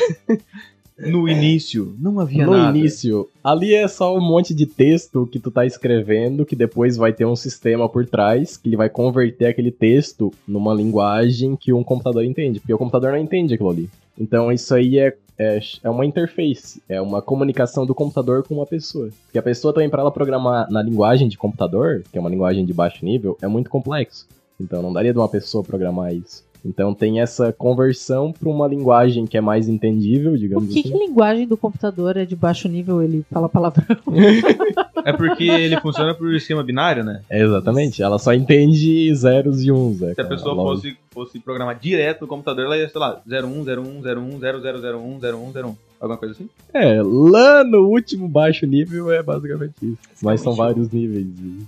No 0.99 1.29
início, 1.29 1.95
não 2.01 2.19
havia 2.19 2.45
no 2.45 2.57
nada. 2.57 2.77
início, 2.77 3.29
ali 3.43 3.73
é 3.73 3.87
só 3.87 4.17
um 4.17 4.21
monte 4.21 4.53
de 4.53 4.67
texto 4.67 5.29
que 5.31 5.39
tu 5.39 5.49
tá 5.49 5.65
escrevendo, 5.65 6.45
que 6.45 6.57
depois 6.57 6.97
vai 6.97 7.13
ter 7.13 7.25
um 7.25 7.37
sistema 7.37 7.89
por 7.89 8.05
trás, 8.05 8.57
que 8.57 8.69
ele 8.69 8.77
vai 8.77 8.91
converter 8.91 9.47
aquele 9.47 9.71
texto 9.71 10.33
numa 10.47 10.75
linguagem 10.75 11.55
que 11.55 11.73
um 11.73 11.85
computador 11.85 12.25
entende, 12.25 12.59
porque 12.59 12.75
o 12.75 12.79
computador 12.79 13.13
não 13.13 13.19
entende 13.19 13.55
aquilo 13.55 13.71
ali. 13.71 13.89
Então 14.19 14.51
isso 14.51 14.75
aí 14.75 14.99
é, 14.99 15.15
é, 15.39 15.61
é 15.85 15.89
uma 15.89 16.05
interface, 16.05 16.83
é 16.89 17.01
uma 17.01 17.23
comunicação 17.23 17.87
do 17.87 17.95
computador 17.95 18.43
com 18.43 18.57
uma 18.57 18.67
pessoa. 18.67 19.09
Porque 19.27 19.39
a 19.39 19.43
pessoa 19.43 19.73
também, 19.73 19.89
para 19.89 20.03
ela 20.03 20.11
programar 20.11 20.69
na 20.69 20.83
linguagem 20.83 21.29
de 21.29 21.39
computador, 21.39 22.03
que 22.11 22.19
é 22.19 22.21
uma 22.21 22.31
linguagem 22.31 22.67
de 22.67 22.75
baixo 22.75 23.05
nível, 23.05 23.39
é 23.41 23.47
muito 23.47 23.71
complexo. 23.71 24.27
Então 24.61 24.83
não 24.83 24.93
daria 24.93 25.13
de 25.13 25.19
uma 25.19 25.29
pessoa 25.29 25.63
programar 25.63 26.13
isso. 26.13 26.47
Então 26.65 26.93
tem 26.93 27.21
essa 27.21 27.53
conversão 27.53 28.33
para 28.33 28.49
uma 28.49 28.67
linguagem 28.67 29.27
que 29.27 29.37
é 29.37 29.41
mais 29.41 29.69
entendível, 29.69 30.33
Por 30.33 30.39
digamos 30.39 30.73
que, 30.73 30.81
assim. 30.81 30.91
que 30.91 30.99
linguagem 30.99 31.47
do 31.47 31.57
computador 31.57 32.17
é 32.17 32.25
de 32.25 32.35
baixo 32.37 32.69
nível? 32.69 33.03
Ele 33.03 33.25
fala 33.33 33.49
palavrão. 33.49 33.85
É 35.05 35.13
porque 35.13 35.45
ele 35.45 35.81
funciona 35.81 36.13
por 36.13 36.35
esquema 36.35 36.63
binário, 36.63 37.03
né? 37.03 37.23
É, 37.31 37.43
exatamente. 37.43 38.03
Ela 38.03 38.19
só 38.19 38.35
entende 38.35 39.15
zeros 39.15 39.63
e 39.65 39.71
uns. 39.73 40.03
É, 40.03 40.13
Se 40.13 40.21
a 40.21 40.25
pessoa 40.25 40.55
fosse, 40.55 40.97
fosse 41.11 41.39
programar 41.39 41.79
direto 41.79 42.23
no 42.23 42.27
computador, 42.27 42.67
ela 42.67 42.77
ia, 42.77 42.89
sei 42.89 43.01
lá, 43.01 43.23
01, 43.27 43.63
01, 43.63 44.01
01, 44.01 44.39
0001, 44.41 45.19
01, 45.19 45.69
01. 45.69 45.77
Alguma 46.01 46.19
coisa 46.19 46.35
assim? 46.35 46.49
É, 46.75 47.01
lá 47.03 47.65
no 47.65 47.89
último 47.89 48.29
baixo 48.29 48.67
nível 48.67 49.11
é 49.11 49.23
basicamente 49.23 49.73
isso. 49.83 49.97
Mas 50.21 50.43
são 50.43 50.53
vários 50.53 50.91
níveis. 50.91 51.25
De, 51.35 51.61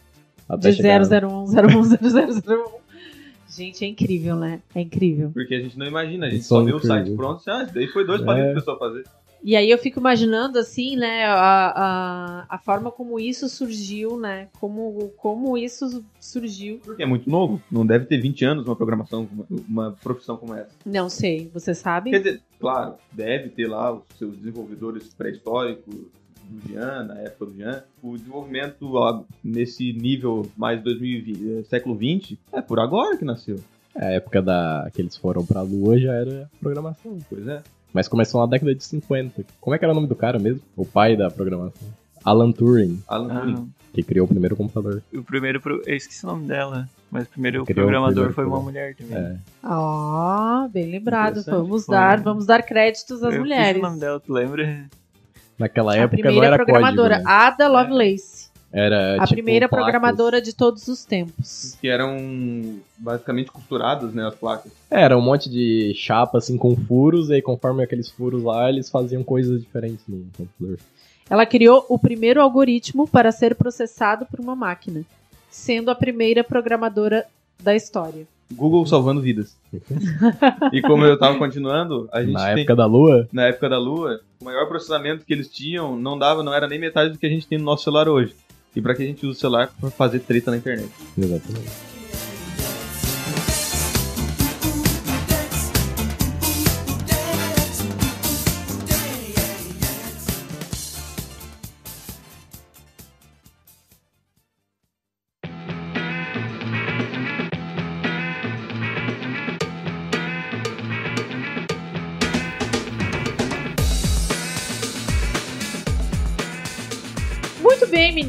até 0.46 0.70
De 0.70 0.76
chegar- 0.76 1.00
001, 1.02 1.44
01, 1.46 1.82
0001. 1.84 2.80
Gente, 3.50 3.84
é 3.84 3.88
incrível, 3.88 4.36
né? 4.36 4.60
É 4.74 4.80
incrível. 4.80 5.30
Porque 5.34 5.54
a 5.54 5.60
gente 5.60 5.78
não 5.78 5.86
imagina, 5.86 6.26
a 6.26 6.30
gente 6.30 6.44
São 6.44 6.58
só 6.58 6.64
vê 6.64 6.72
o 6.72 6.76
incríveis. 6.76 7.06
site 7.06 7.16
pronto, 7.16 7.36
assim, 7.38 7.50
ah, 7.50 7.62
isso 7.64 7.74
daí 7.74 7.86
foi 7.88 8.06
dois 8.06 8.22
palitos 8.22 8.48
É. 8.48 8.52
pra 8.52 8.60
pessoa 8.60 8.78
fazer. 8.78 9.04
E 9.42 9.56
aí 9.56 9.70
eu 9.70 9.78
fico 9.78 9.98
imaginando, 9.98 10.58
assim, 10.58 10.96
né, 10.96 11.24
a, 11.24 11.72
a, 11.74 12.46
a 12.56 12.58
forma 12.58 12.90
como 12.92 13.18
isso 13.18 13.48
surgiu, 13.48 14.18
né? 14.20 14.48
Como, 14.60 15.10
como 15.16 15.56
isso 15.56 16.04
surgiu. 16.20 16.78
Porque 16.84 17.02
é 17.02 17.06
muito 17.06 17.28
novo, 17.30 17.60
não 17.72 17.86
deve 17.86 18.04
ter 18.04 18.18
20 18.20 18.44
anos 18.44 18.66
uma 18.66 18.76
programação, 18.76 19.26
uma, 19.32 19.46
uma 19.66 19.92
profissão 20.02 20.36
como 20.36 20.54
essa. 20.54 20.70
Não 20.84 21.08
sei, 21.08 21.50
você 21.54 21.74
sabe? 21.74 22.10
Quer 22.10 22.18
dizer, 22.18 22.42
claro, 22.60 22.96
deve 23.12 23.48
ter 23.48 23.66
lá 23.66 23.92
os 23.94 24.02
seus 24.18 24.36
desenvolvedores 24.36 25.08
pré-históricos, 25.14 25.94
do 26.50 26.68
Jean, 26.68 27.04
na 27.04 27.18
época 27.20 27.46
do 27.46 27.56
Jean, 27.56 27.82
o 28.02 28.16
desenvolvimento 28.16 28.94
ó, 28.94 29.22
nesse 29.42 29.92
nível 29.92 30.46
mais 30.56 30.82
2020, 30.82 31.58
eh, 31.58 31.62
século 31.64 31.94
20 31.94 32.38
é 32.52 32.60
por 32.60 32.78
agora 32.80 33.16
que 33.16 33.24
nasceu. 33.24 33.56
É, 33.94 34.04
a 34.06 34.10
época 34.12 34.40
da 34.42 34.88
que 34.94 35.00
eles 35.02 35.16
foram 35.16 35.44
pra 35.44 35.62
lua 35.62 35.98
já 35.98 36.12
era 36.12 36.48
programação. 36.60 37.18
Pois 37.28 37.46
é. 37.48 37.62
Mas 37.92 38.06
começou 38.06 38.40
na 38.40 38.46
década 38.46 38.74
de 38.74 38.84
50. 38.84 39.44
Como 39.60 39.74
é 39.74 39.78
que 39.78 39.84
era 39.84 39.92
o 39.92 39.94
nome 39.96 40.06
do 40.06 40.14
cara 40.14 40.38
mesmo? 40.38 40.60
O 40.76 40.84
pai 40.84 41.16
da 41.16 41.28
programação. 41.30 41.88
Alan 42.24 42.52
Turing, 42.52 43.02
Alan 43.08 43.32
Ah, 43.32 43.40
Turing. 43.40 43.72
que 43.94 44.02
criou 44.02 44.26
o 44.26 44.28
primeiro 44.28 44.54
computador. 44.54 45.02
o 45.12 45.22
primeiro. 45.24 45.60
Pro... 45.60 45.82
Eu 45.86 45.96
esqueci 45.96 46.24
o 46.24 46.28
nome 46.28 46.46
dela. 46.46 46.88
Mas 47.10 47.24
o 47.26 47.30
primeiro 47.30 47.64
Criou 47.64 47.86
o 47.86 47.88
programador 47.90 48.26
primeiro 48.26 48.34
foi 48.34 48.44
uma 48.46 48.60
mulher 48.60 48.94
também. 48.94 49.16
É. 49.16 49.36
Ó, 49.64 50.68
bem 50.68 50.88
lembrado. 50.88 51.42
Vamos 51.44 51.86
Foi. 51.86 51.94
dar, 51.96 52.20
vamos 52.20 52.46
dar 52.46 52.62
créditos 52.62 53.20
às 53.24 53.34
Eu 53.34 53.40
mulheres. 53.40 53.66
esqueci 53.68 53.80
o 53.80 53.88
nome 53.88 53.98
dela, 53.98 54.20
tu 54.20 54.32
lembra? 54.32 54.86
Naquela 55.60 55.92
A 55.92 55.96
época 55.96 56.16
não 56.16 56.22
primeira 56.22 56.46
era 56.46 56.56
programadora, 56.56 57.16
código, 57.16 57.28
né? 57.28 57.34
Ada 57.36 57.68
Lovelace. 57.68 58.50
Era 58.72 59.16
a 59.16 59.26
tipo, 59.26 59.34
primeira 59.34 59.68
placas. 59.68 59.84
programadora 59.84 60.40
de 60.40 60.54
todos 60.54 60.88
os 60.88 61.04
tempos. 61.04 61.76
Que 61.80 61.88
eram 61.88 62.78
basicamente 62.96 63.50
costuradas, 63.50 64.14
né, 64.14 64.26
as 64.26 64.34
placas. 64.34 64.72
É, 64.90 65.02
Era 65.02 65.18
um 65.18 65.20
monte 65.20 65.50
de 65.50 65.92
chapa 65.94 66.38
assim 66.38 66.56
com 66.56 66.74
furos, 66.74 67.28
e 67.28 67.34
aí 67.34 67.42
conforme 67.42 67.82
aqueles 67.82 68.08
furos 68.08 68.42
lá, 68.42 68.70
eles 68.70 68.88
faziam 68.88 69.22
coisas 69.22 69.60
diferentes 69.60 70.04
no 70.08 70.24
computador. 70.36 70.78
Ela 71.28 71.44
criou 71.44 71.84
o 71.88 71.98
primeiro 71.98 72.40
algoritmo 72.40 73.06
para 73.06 73.30
ser 73.30 73.54
processado 73.54 74.24
por 74.26 74.40
uma 74.40 74.56
máquina, 74.56 75.02
sendo 75.50 75.90
a 75.90 75.94
primeira 75.94 76.42
programadora 76.42 77.26
da 77.62 77.74
história. 77.74 78.26
Google 78.52 78.84
salvando 78.86 79.20
vidas. 79.20 79.56
e 80.72 80.82
como 80.82 81.04
eu 81.04 81.18
tava 81.18 81.38
continuando, 81.38 82.08
a 82.12 82.22
gente 82.22 82.32
Na 82.32 82.52
tem, 82.52 82.62
época 82.62 82.76
da 82.76 82.86
lua, 82.86 83.28
na 83.32 83.44
época 83.44 83.68
da 83.68 83.78
Lua, 83.78 84.20
o 84.40 84.44
maior 84.44 84.66
processamento 84.66 85.24
que 85.24 85.32
eles 85.32 85.48
tinham 85.48 85.96
não 85.98 86.18
dava, 86.18 86.42
não 86.42 86.52
era 86.52 86.66
nem 86.66 86.78
metade 86.78 87.12
do 87.12 87.18
que 87.18 87.26
a 87.26 87.30
gente 87.30 87.46
tem 87.46 87.58
no 87.58 87.64
nosso 87.64 87.84
celular 87.84 88.08
hoje. 88.08 88.34
E 88.74 88.80
pra 88.80 88.94
que 88.94 89.02
a 89.02 89.06
gente 89.06 89.26
usa 89.26 89.36
o 89.36 89.40
celular 89.40 89.70
pra 89.80 89.90
fazer 89.90 90.20
treta 90.20 90.50
na 90.50 90.56
internet. 90.56 90.90
exatamente. 91.18 91.89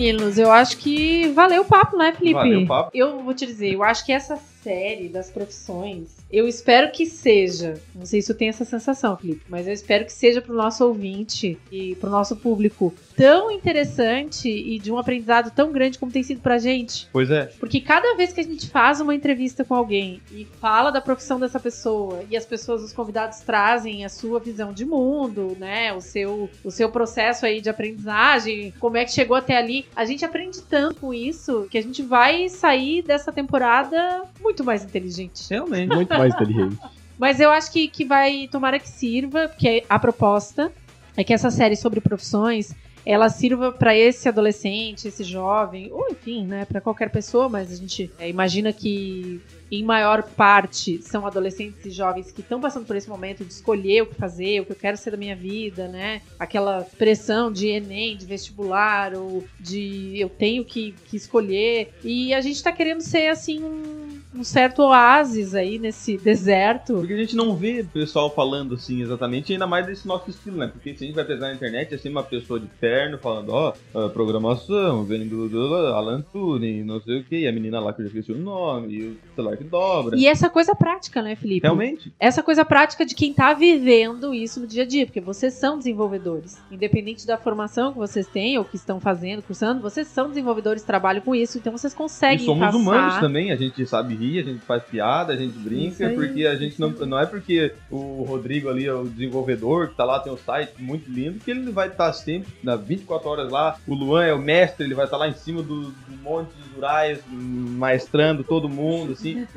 Meninos. 0.01 0.37
Eu 0.37 0.51
acho 0.51 0.77
que 0.77 1.27
valeu 1.29 1.61
o 1.61 1.65
papo, 1.65 1.95
né, 1.95 2.11
Felipe? 2.13 2.33
Valeu 2.33 2.61
o 2.61 2.67
papo. 2.67 2.91
Eu 2.93 3.23
vou 3.23 3.33
te 3.33 3.45
dizer, 3.45 3.73
eu 3.73 3.83
acho 3.83 4.05
que 4.05 4.11
essa 4.11 4.37
série 4.63 5.07
das 5.07 5.29
profissões, 5.29 6.17
eu 6.32 6.47
espero 6.47 6.91
que 6.91 7.05
seja. 7.05 7.79
Não 7.93 8.05
sei 8.05 8.21
se 8.21 8.34
tu 8.34 8.38
tem 8.38 8.49
essa 8.49 8.65
sensação, 8.65 9.17
Felipe, 9.17 9.43
mas 9.49 9.67
eu 9.67 9.73
espero 9.73 10.05
que 10.05 10.13
seja 10.13 10.41
pro 10.41 10.55
nosso 10.55 10.86
ouvinte 10.86 11.57
e 11.71 11.95
pro 11.95 12.09
nosso 12.09 12.36
público 12.36 12.93
tão 13.15 13.51
interessante 13.51 14.49
e 14.49 14.79
de 14.79 14.91
um 14.91 14.97
aprendizado 14.97 15.51
tão 15.51 15.71
grande 15.71 15.99
como 15.99 16.11
tem 16.11 16.23
sido 16.23 16.41
pra 16.41 16.57
gente. 16.57 17.07
Pois 17.11 17.29
é. 17.29 17.45
Porque 17.59 17.82
cada 17.82 18.15
vez 18.15 18.34
que 18.34 18.39
a 18.39 18.43
gente 18.43 18.69
faz 18.69 19.01
uma 19.01 19.13
entrevista 19.13 19.63
com 19.63 19.75
alguém 19.75 20.21
e 20.32 20.47
fala 20.59 20.89
da 20.89 21.01
profissão 21.01 21.39
dessa 21.39 21.59
pessoa 21.59 22.23
e 22.29 22.38
as 22.38 22.45
pessoas, 22.45 22.82
os 22.82 22.93
convidados 22.93 23.39
trazem 23.41 24.05
a 24.05 24.09
sua 24.09 24.39
visão 24.39 24.73
de 24.73 24.86
mundo, 24.86 25.55
né, 25.59 25.93
o 25.93 26.01
seu, 26.01 26.49
o 26.63 26.71
seu 26.71 26.89
processo 26.89 27.45
aí 27.45 27.61
de 27.61 27.69
aprendizagem, 27.69 28.73
como 28.79 28.97
é 28.97 29.05
que 29.05 29.11
chegou 29.11 29.36
até 29.36 29.57
ali, 29.57 29.86
a 29.95 30.05
gente 30.05 30.23
aprende 30.23 30.61
tanto 30.61 31.01
com 31.01 31.13
isso 31.13 31.67
que 31.69 31.77
a 31.77 31.84
gente 31.84 32.01
vai 32.01 32.49
sair 32.49 33.01
dessa 33.01 33.32
temporada 33.32 34.23
muito 34.39 34.63
mais 34.63 34.84
inteligente. 34.84 35.49
Realmente. 35.49 35.93
Muito 35.93 36.20
mais 36.22 36.34
inteligente. 36.34 36.78
Mas 37.17 37.39
eu 37.39 37.51
acho 37.51 37.72
que, 37.72 37.88
que 37.88 38.05
vai, 38.05 38.47
tomara 38.51 38.80
que 38.80 38.89
sirva, 38.89 39.47
porque 39.47 39.84
a 39.88 39.99
proposta 39.99 40.72
é 41.15 41.24
que 41.24 41.34
essa 41.34 41.51
série 41.51 41.76
sobre 41.76 42.01
profissões 42.01 42.74
ela 43.05 43.30
sirva 43.30 43.72
para 43.72 43.95
esse 43.95 44.30
adolescente, 44.30 45.07
esse 45.07 45.24
jovem, 45.24 45.91
ou 45.91 46.09
enfim, 46.11 46.45
né, 46.45 46.65
para 46.65 46.80
qualquer 46.80 47.09
pessoa, 47.09 47.49
mas 47.49 47.72
a 47.72 47.76
gente 47.76 48.11
é, 48.19 48.30
imagina 48.30 48.72
que 48.72 49.41
em 49.72 49.84
maior 49.84 50.22
parte 50.24 51.01
são 51.01 51.26
adolescentes 51.26 51.86
e 51.86 51.89
jovens 51.89 52.32
que 52.32 52.41
estão 52.41 52.59
passando 52.59 52.86
por 52.86 52.95
esse 52.95 53.09
momento 53.09 53.43
de 53.45 53.53
escolher 53.53 54.03
o 54.03 54.05
que 54.05 54.15
fazer, 54.15 54.61
o 54.61 54.65
que 54.65 54.74
eu 54.74 54.76
quero 54.76 54.97
ser 54.97 55.11
da 55.11 55.17
minha 55.17 55.36
vida, 55.36 55.88
né? 55.88 56.22
Aquela 56.38 56.86
pressão 56.97 57.51
de 57.51 57.67
Enem, 57.67 58.17
de 58.17 58.26
vestibular, 58.26 59.13
ou 59.15 59.45
de 59.59 60.19
eu 60.19 60.30
tenho 60.30 60.65
que, 60.65 60.93
que 61.05 61.15
escolher. 61.15 61.93
E 62.03 62.34
a 62.34 62.41
gente 62.41 62.61
tá 62.61 62.72
querendo 62.72 62.99
ser 62.99 63.28
assim 63.28 63.63
um, 63.63 64.00
um 64.34 64.43
certo 64.43 64.82
oásis 64.84 65.53
aí 65.53 65.77
nesse 65.77 66.17
deserto. 66.17 66.93
Porque 66.95 67.13
a 67.13 67.17
gente 67.17 67.36
não 67.36 67.55
vê 67.55 67.82
o 67.82 67.88
pessoal 67.88 68.29
falando 68.34 68.75
assim 68.75 69.01
exatamente, 69.01 69.51
ainda 69.53 69.67
mais 69.67 69.86
desse 69.86 70.07
nosso 70.07 70.29
estilo, 70.29 70.57
né? 70.57 70.67
Porque 70.67 70.95
se 70.95 71.03
a 71.03 71.07
gente 71.07 71.15
vai 71.15 71.25
pesquisar 71.25 71.47
na 71.47 71.53
internet, 71.55 71.93
é 71.93 71.97
sempre 71.97 72.11
uma 72.11 72.23
pessoa 72.23 72.59
de 72.59 72.67
terno 72.79 73.17
falando, 73.17 73.49
ó, 73.49 73.73
a 73.93 74.09
programação, 74.09 75.03
vem 75.03 75.27
do, 75.27 75.49
do 75.49 75.75
Alan 75.88 76.21
Turing, 76.21 76.84
não 76.84 77.01
sei 77.01 77.19
o 77.19 77.23
que, 77.23 77.39
e 77.39 77.47
a 77.47 77.51
menina 77.51 77.79
lá 77.79 77.93
que 77.93 78.01
eu 78.01 78.05
já 78.05 78.09
esqueci 78.09 78.32
o 78.32 78.38
nome, 78.38 78.93
e 78.93 79.07
o 79.07 79.17
celular 79.36 79.57
que 79.57 79.63
dobra. 79.63 80.17
E 80.17 80.25
essa 80.25 80.49
coisa 80.49 80.73
prática, 80.75 81.21
né, 81.21 81.36
Felipe? 81.36 81.61
Realmente. 81.67 82.11
essa 82.19 82.41
coisa 82.41 82.63
prática 82.63 83.05
de 83.05 83.13
quem 83.15 83.34
tá 83.34 83.53
vivendo 83.53 84.34
isso 84.34 84.59
no 84.59 84.67
dia 84.67 84.84
a 84.84 84.86
dia, 84.86 85.05
porque 85.05 85.21
vocês 85.21 85.53
são 85.53 85.77
desenvolvedores. 85.77 86.57
Independente 86.71 87.25
da 87.27 87.38
formação 87.38 87.91
que 87.91 87.97
vocês 87.97 88.27
têm 88.27 88.57
ou 88.57 88.65
que 88.65 88.75
estão 88.75 88.99
fazendo, 88.99 89.41
cursando, 89.41 89.82
vocês 89.82 90.07
são 90.07 90.29
desenvolvedores, 90.29 90.84
trabalham 90.84 91.21
com 91.21 91.36
isso, 91.36 91.57
então 91.57 91.71
vocês 91.77 91.93
E 91.93 91.95
conseguem 91.95 92.45
somos 92.45 92.65
passar. 92.65 92.77
humanos 92.77 93.19
também, 93.19 93.51
a 93.51 93.55
gente 93.55 93.86
sabe 93.86 94.15
rir, 94.22 94.39
a 94.39 94.43
gente 94.43 94.59
faz 94.59 94.84
piada, 94.84 95.34
a 95.34 95.36
gente 95.36 95.57
brinca, 95.57 96.09
porque 96.09 96.45
a 96.45 96.55
gente 96.55 96.80
não, 96.80 96.89
não 96.89 97.19
é 97.19 97.26
porque 97.26 97.74
o 97.89 98.24
Rodrigo 98.24 98.69
ali 98.69 98.86
é 98.86 98.93
o 98.93 99.03
desenvolvedor, 99.05 99.89
que 99.89 99.95
tá 99.95 100.03
lá, 100.03 100.19
tem 100.19 100.32
um 100.32 100.38
site 100.38 100.74
muito 100.80 101.09
lindo, 101.11 101.39
que 101.39 101.49
ele 101.51 101.72
vai 101.72 101.88
estar 101.88 102.11
sempre, 102.13 102.51
nas 102.63 102.80
24 102.82 103.30
horas 103.30 103.51
lá, 103.51 103.78
o 103.88 103.93
Luan 103.93 104.24
é 104.24 104.34
o 104.34 104.39
mestre, 104.39 104.86
ele 104.86 104.95
vai 104.95 105.05
estar 105.05 105.17
lá 105.17 105.28
em 105.28 105.34
cima 105.34 105.61
do, 105.61 105.86
do 105.86 106.17
monte 106.22 106.49
de 106.49 106.76
rurais, 106.76 107.19
maestrando 107.32 108.43
todo 108.43 108.69
mundo, 108.69 109.13
assim. 109.13 109.45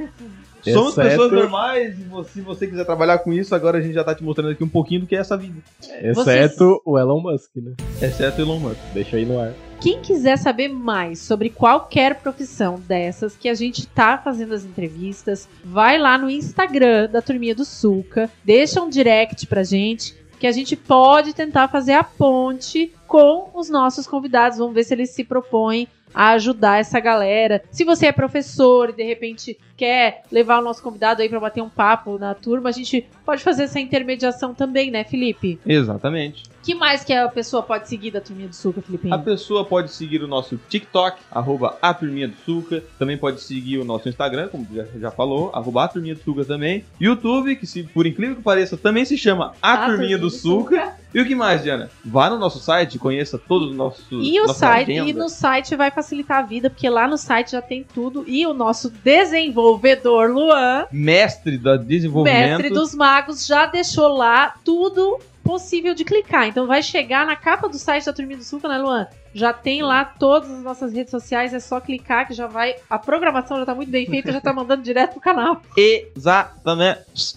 Somos 0.73 0.97
Exceto- 0.97 1.09
pessoas 1.11 1.33
normais, 1.33 1.99
e 1.99 2.25
se 2.31 2.41
você 2.41 2.67
quiser 2.67 2.87
trabalhar 2.87 3.19
com 3.19 3.33
isso, 3.35 3.55
agora 3.55 3.77
a 3.77 3.83
gente 3.83 3.93
já 3.93 4.03
tá 4.03 4.15
te 4.15 4.25
mostrando 4.25 4.51
aqui 4.53 4.65
um 4.65 4.69
pouquinho 4.69 5.03
do 5.03 5.07
que 5.07 5.15
é 5.15 5.19
essa 5.19 5.37
vida. 5.37 5.61
Exceto 6.01 6.81
o 6.87 6.99
Elon 6.99 7.21
Musk, 7.21 7.51
né? 7.57 7.75
Exceto 8.01 8.41
Elon 8.41 8.59
Musk. 8.59 8.79
Deixa 8.95 9.17
aí 9.17 9.27
no 9.27 9.39
ar. 9.39 9.53
Quem 9.85 10.01
quiser 10.01 10.39
saber 10.39 10.69
mais 10.69 11.19
sobre 11.19 11.51
qualquer 11.51 12.15
profissão 12.15 12.81
dessas 12.89 13.37
que 13.37 13.51
a 13.51 13.55
gente 13.55 13.87
tá 13.87 14.17
fazendo 14.17 14.55
as 14.55 14.65
entrevistas, 14.65 15.47
vai 15.63 15.99
lá 15.99 16.17
no 16.17 16.31
Instagram 16.31 17.07
da 17.11 17.21
Turminha 17.21 17.55
do 17.55 17.67
Sulca, 17.67 18.31
deixa 18.43 18.81
um 18.81 18.89
direct 18.89 19.47
pra 19.47 19.63
gente, 19.63 20.17
que 20.41 20.47
a 20.47 20.53
gente 20.53 20.75
pode 20.75 21.35
tentar 21.35 21.69
fazer 21.69 21.93
a 21.93 22.03
ponte 22.03 22.95
com 23.07 23.51
os 23.53 23.69
nossos 23.69 24.07
convidados. 24.07 24.57
Vamos 24.57 24.73
ver 24.73 24.85
se 24.85 24.95
eles 24.95 25.11
se 25.11 25.23
propõem 25.23 25.87
a 26.15 26.31
ajudar 26.31 26.79
essa 26.79 27.01
galera. 27.01 27.63
Se 27.71 27.85
você 27.85 28.07
é 28.07 28.13
professor 28.13 28.91
e 28.91 28.93
de 28.93 29.03
repente 29.03 29.59
quer 29.77 30.23
levar 30.31 30.61
o 30.61 30.63
nosso 30.63 30.83
convidado 30.83 31.21
aí 31.21 31.29
pra 31.29 31.41
bater 31.41 31.63
um 31.63 31.69
papo 31.69 32.17
na 32.19 32.33
turma, 32.35 32.69
a 32.69 32.73
gente 32.73 33.07
pode 33.27 33.43
fazer 33.43 33.65
essa 33.65 33.81
intermediação 33.81 34.55
também, 34.55 34.91
né, 34.91 35.03
Felipe? 35.03 35.59
Exatamente. 35.67 36.45
que 36.63 36.75
mais 36.75 37.05
que 37.05 37.13
a 37.13 37.29
pessoa 37.29 37.63
pode 37.63 37.89
seguir 37.89 38.13
da 38.13 38.21
Turminha 38.21 38.49
do 38.49 38.55
Sulca, 38.55 38.81
Felipinho? 38.81 39.13
A 39.13 39.19
pessoa 39.19 39.65
pode 39.65 39.91
seguir 39.91 40.23
o 40.23 40.29
nosso 40.29 40.59
TikTok, 40.69 41.21
arroba 41.31 41.77
a 41.83 41.93
Turminha 41.93 42.29
do 42.29 42.37
Suca. 42.37 42.83
Também 42.99 43.19
pode 43.19 43.41
seguir 43.41 43.79
o 43.79 43.85
nosso 43.85 44.09
Instagram, 44.09 44.49
como 44.49 44.67
já, 44.73 44.85
já 44.99 45.11
falou, 45.11 45.51
arroba 45.53 45.85
a 45.85 45.89
Turminha 45.89 46.15
do 46.15 46.23
Suca 46.23 46.45
também. 46.45 46.85
YouTube, 47.01 47.57
que 47.57 47.67
se 47.67 47.83
por 47.83 48.07
incrível 48.07 48.37
que 48.37 48.43
pareça, 48.43 48.77
também 48.77 49.05
se 49.05 49.19
chama 49.19 49.55
A, 49.61 49.87
Turminha 49.87 50.17
do 50.17 50.31
Suca. 50.31 50.95
E 51.15 51.21
o 51.21 51.25
que 51.25 51.35
mais, 51.35 51.63
Diana? 51.63 51.89
Vá 52.05 52.29
no 52.29 52.37
nosso 52.39 52.59
site, 52.59 52.99
conheça 52.99 53.39
todos 53.39 53.71
os 53.71 53.77
nossos 53.77 54.05
E 54.11 54.41
o 54.41 54.49
site, 54.49 54.91
agenda. 54.91 55.11
e 55.11 55.13
no 55.13 55.29
site 55.29 55.77
vai 55.77 55.91
facilitar 55.91 56.39
a 56.39 56.43
vida, 56.43 56.69
porque 56.69 56.89
lá 56.91 57.07
no 57.07 57.17
site 57.17 57.53
já 57.53 57.63
tem 57.63 57.85
tudo. 57.85 58.25
E 58.27 58.45
o 58.47 58.53
nosso 58.53 58.91
desenvolvedor, 58.91 60.31
Luan, 60.31 60.87
Mestre 60.91 61.57
do 61.57 61.79
desenvolvimento. 61.79 62.49
mestre 62.49 62.71
dos 62.71 62.95
magos, 62.95 63.47
já 63.47 63.67
deixou 63.67 64.09
lá 64.09 64.55
tudo 64.65 65.21
possível 65.45 65.95
de 65.95 66.05
clicar. 66.05 66.49
Então 66.49 66.67
vai 66.67 66.83
chegar 66.83 67.25
na 67.27 67.37
capa 67.37 67.69
do 67.69 67.79
site 67.79 68.07
da 68.07 68.13
Turminha 68.13 68.39
do 68.39 68.45
Sulca, 68.45 68.67
né, 68.67 68.79
Luan? 68.79 69.07
Já 69.33 69.53
tem 69.53 69.83
lá 69.83 70.05
todas 70.05 70.51
as 70.51 70.63
nossas 70.63 70.93
redes 70.93 71.11
sociais, 71.11 71.53
é 71.53 71.61
só 71.61 71.81
clicar 71.81 72.27
que 72.27 72.35
já 72.35 72.47
vai. 72.47 72.75
A 72.89 72.99
programação 72.99 73.59
já 73.59 73.67
tá 73.67 73.75
muito 73.75 73.91
bem 73.91 74.07
feita, 74.07 74.33
já 74.33 74.41
tá 74.41 74.53
mandando 74.53 74.83
direto 74.85 75.13
pro 75.13 75.21
canal. 75.21 75.61
Exatamente. 75.77 77.37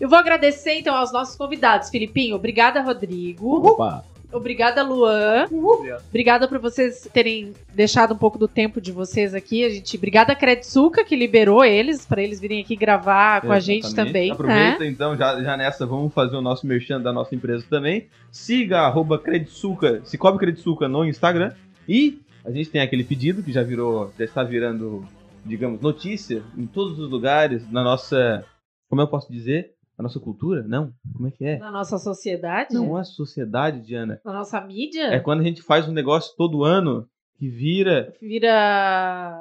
Eu 0.00 0.08
vou 0.08 0.18
agradecer 0.18 0.74
então 0.74 0.94
aos 0.94 1.12
nossos 1.12 1.36
convidados, 1.36 1.90
Filipinho. 1.90 2.36
Obrigada, 2.36 2.80
Rodrigo. 2.80 3.66
Opa! 3.66 4.04
Obrigada, 4.30 4.82
Luan. 4.82 5.46
Obrigada 6.08 6.46
por 6.46 6.58
vocês 6.58 7.08
terem 7.12 7.54
deixado 7.74 8.12
um 8.12 8.16
pouco 8.16 8.38
do 8.38 8.46
tempo 8.46 8.80
de 8.80 8.92
vocês 8.92 9.34
aqui. 9.34 9.64
A 9.64 9.70
gente, 9.70 9.96
obrigada 9.96 10.32
a 10.34 10.36
Credsuca 10.36 11.02
que 11.02 11.16
liberou 11.16 11.64
eles 11.64 12.04
para 12.04 12.22
eles 12.22 12.38
virem 12.38 12.60
aqui 12.60 12.76
gravar 12.76 13.40
com 13.40 13.52
a 13.52 13.58
gente 13.58 13.86
Exatamente. 13.86 14.12
também. 14.12 14.30
Aproveita 14.30 14.80
né? 14.80 14.86
então, 14.86 15.16
já, 15.16 15.42
já 15.42 15.56
nessa, 15.56 15.86
vamos 15.86 16.12
fazer 16.12 16.36
o 16.36 16.42
nosso 16.42 16.66
merchan 16.66 17.00
da 17.00 17.12
nossa 17.12 17.34
empresa 17.34 17.64
também. 17.70 18.06
Siga 18.30 18.80
arroba 18.80 19.18
Credsuca, 19.18 20.02
se 20.04 20.18
cobre 20.18 20.40
Credsuca 20.40 20.86
no 20.88 21.06
Instagram. 21.06 21.52
E 21.88 22.20
a 22.44 22.50
gente 22.50 22.68
tem 22.68 22.82
aquele 22.82 23.04
pedido 23.04 23.42
que 23.42 23.50
já 23.50 23.62
virou, 23.62 24.12
já 24.18 24.26
está 24.26 24.42
virando, 24.42 25.06
digamos, 25.44 25.80
notícia 25.80 26.42
em 26.56 26.66
todos 26.66 26.98
os 26.98 27.10
lugares, 27.10 27.70
na 27.72 27.82
nossa, 27.82 28.44
como 28.90 29.00
eu 29.00 29.08
posso 29.08 29.32
dizer, 29.32 29.72
na 29.98 30.04
nossa 30.04 30.20
cultura? 30.20 30.62
Não, 30.66 30.92
como 31.14 31.26
é 31.28 31.30
que 31.32 31.44
é? 31.44 31.58
Na 31.58 31.70
nossa 31.72 31.98
sociedade, 31.98 32.72
Não 32.74 32.96
é 32.98 33.02
sociedade, 33.04 33.80
Diana. 33.80 34.20
na 34.24 34.32
nossa 34.32 34.60
mídia, 34.60 35.08
É 35.08 35.18
quando 35.18 35.40
a 35.40 35.44
gente 35.44 35.60
faz 35.60 35.88
um 35.88 35.92
negócio 35.92 36.34
todo 36.36 36.62
ano 36.64 37.06
que 37.36 37.48
vira. 37.48 38.12
vira. 38.20 39.34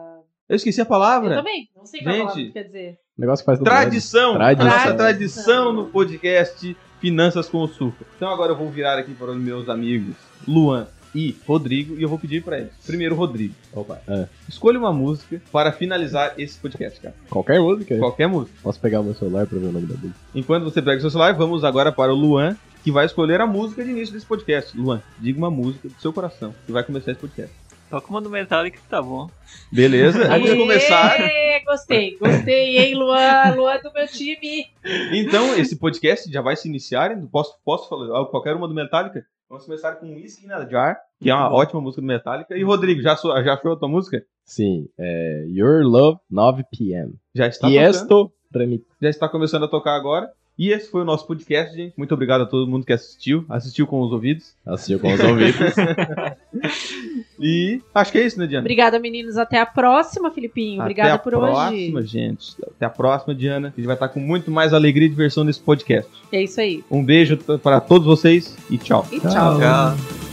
Eu 0.49 0.55
esqueci 0.55 0.79
a 0.79 0.83
Eu 0.83 0.87
palavra. 0.87 1.35
também, 1.35 1.67
não 1.75 1.85
sei 1.85 2.01
qual 2.01 2.13
Gente. 2.15 2.23
palavra 2.25 2.43
que 2.45 2.51
quer 2.51 2.63
dizer. 2.63 2.97
O 3.17 3.21
negócio 3.21 3.43
que 3.43 3.45
faz 3.45 3.59
Tradição! 3.59 4.33
Tradição. 4.35 4.63
A 4.63 4.65
nossa 4.65 4.77
Tradição. 4.93 4.97
tradição 4.97 5.73
no 5.73 5.85
podcast 5.87 6.77
Finanças 6.99 7.47
com 7.49 7.59
o 7.59 7.67
Suca. 7.67 8.05
Então 8.15 8.29
agora 8.29 8.51
eu 8.53 8.57
vou 8.57 8.69
virar 8.69 8.97
aqui 8.97 9.13
para 9.13 9.31
os 9.31 9.37
meus 9.37 9.69
amigos 9.69 10.15
Luan 10.47 10.87
e 11.17 11.35
Rodrigo 11.47 11.97
e 11.97 12.03
eu 12.03 12.09
vou 12.09 12.19
pedir 12.19 12.43
para 12.43 12.59
eles. 12.59 12.71
Primeiro, 12.85 13.15
Rodrigo. 13.15 13.55
Opa, 13.73 13.99
é. 14.07 14.27
Escolha 14.47 14.77
uma 14.77 14.93
música 14.93 15.41
para 15.51 15.71
finalizar 15.71 16.35
esse 16.37 16.59
podcast, 16.59 17.01
cara. 17.01 17.15
Qualquer 17.27 17.59
música. 17.59 17.97
Qualquer 17.97 18.27
música. 18.27 18.55
Posso 18.61 18.79
pegar 18.79 18.99
o 18.99 19.03
meu 19.03 19.15
celular 19.15 19.47
pra 19.47 19.57
ver 19.57 19.65
o 19.65 19.71
nome 19.71 19.87
da 19.87 19.95
música? 19.95 20.19
Enquanto 20.35 20.65
você 20.65 20.79
pega 20.79 20.97
o 20.97 21.01
seu 21.01 21.09
celular, 21.09 21.33
vamos 21.33 21.63
agora 21.63 21.91
para 21.91 22.13
o 22.13 22.15
Luan, 22.15 22.55
que 22.83 22.91
vai 22.91 23.07
escolher 23.07 23.41
a 23.41 23.47
música 23.47 23.83
de 23.83 23.89
início 23.89 24.13
desse 24.13 24.27
podcast. 24.27 24.77
Luan, 24.77 25.01
diga 25.17 25.39
uma 25.39 25.49
música 25.49 25.89
do 25.89 25.99
seu 25.99 26.13
coração 26.13 26.53
que 26.67 26.71
vai 26.71 26.83
começar 26.83 27.09
esse 27.13 27.19
podcast. 27.19 27.51
Toca 27.89 28.09
uma 28.11 28.21
do 28.21 28.29
Metallica 28.29 28.77
que 28.77 28.87
tá 28.87 29.01
bom. 29.01 29.27
Beleza? 29.71 30.19
Antes 30.31 30.43
de 30.43 30.51
Aê, 30.51 30.57
começar, 30.57 31.17
Gostei, 31.65 32.17
gostei, 32.17 32.77
hein, 32.77 32.93
Luan? 32.93 33.55
Luan 33.55 33.79
do 33.79 33.91
meu 33.91 34.07
time. 34.07 34.67
Então, 35.11 35.55
esse 35.55 35.75
podcast 35.77 36.31
já 36.31 36.41
vai 36.41 36.55
se 36.55 36.67
iniciar. 36.67 37.17
Posso, 37.31 37.57
posso 37.65 37.89
falar 37.89 38.25
qualquer 38.25 38.55
uma 38.55 38.67
do 38.67 38.73
Metallica? 38.75 39.25
Vamos 39.49 39.65
começar 39.65 39.95
com 39.95 40.07
Whiskey 40.13 40.45
na 40.45 40.67
Jar, 40.67 40.97
que 41.21 41.29
é 41.29 41.33
uma 41.33 41.53
ótima 41.53 41.79
música 41.81 42.01
do 42.01 42.07
Metallica. 42.07 42.57
E 42.57 42.63
Rodrigo, 42.63 43.01
já, 43.01 43.15
so- 43.15 43.29
já 43.43 43.53
achou 43.53 43.73
a 43.73 43.77
tua 43.79 43.87
música? 43.87 44.21
Sim, 44.43 44.87
é 44.97 45.45
Your 45.47 45.83
Love 45.83 46.19
9 46.29 46.63
p.m. 46.71 47.13
Já 47.33 47.47
está 47.47 47.67
tocando, 47.67 48.31
Remix. 48.53 48.85
já 49.01 49.09
está 49.09 49.29
começando 49.29 49.63
a 49.63 49.67
tocar 49.69 49.95
agora. 49.95 50.29
E 50.57 50.71
esse 50.71 50.89
foi 50.89 51.01
o 51.01 51.05
nosso 51.05 51.27
podcast, 51.27 51.75
gente. 51.75 51.93
Muito 51.95 52.13
obrigado 52.13 52.41
a 52.41 52.45
todo 52.45 52.69
mundo 52.69 52.85
que 52.85 52.93
assistiu. 52.93 53.45
Assistiu 53.47 53.85
com 53.85 54.01
os 54.01 54.11
ouvidos. 54.11 54.53
Assistiu 54.65 54.99
com 54.99 55.13
os 55.13 55.19
ouvidos. 55.19 55.75
E 57.39 57.81
acho 57.93 58.11
que 58.11 58.17
é 58.17 58.25
isso, 58.25 58.39
né, 58.39 58.47
Diana? 58.47 58.63
Obrigada, 58.63 58.99
meninos. 58.99 59.37
Até 59.37 59.59
a 59.59 59.65
próxima, 59.65 60.31
Filipinho. 60.31 60.81
Obrigada 60.81 61.09
Até 61.09 61.15
a 61.15 61.19
por 61.19 61.31
próxima, 61.33 61.99
hoje. 61.99 62.07
gente. 62.07 62.55
Até 62.63 62.85
a 62.85 62.89
próxima, 62.89 63.35
Diana. 63.35 63.67
A 63.67 63.79
gente 63.79 63.85
vai 63.85 63.95
estar 63.95 64.09
com 64.09 64.19
muito 64.19 64.49
mais 64.49 64.73
alegria 64.73 65.05
e 65.05 65.09
diversão 65.09 65.43
nesse 65.43 65.59
podcast. 65.59 66.09
É 66.31 66.41
isso 66.41 66.59
aí. 66.59 66.83
Um 66.89 67.03
beijo 67.03 67.37
para 67.61 67.79
todos 67.79 68.07
vocês 68.07 68.57
e 68.69 68.77
tchau. 68.77 69.05
E 69.11 69.19
tchau. 69.19 69.59
Tchau. 69.59 70.26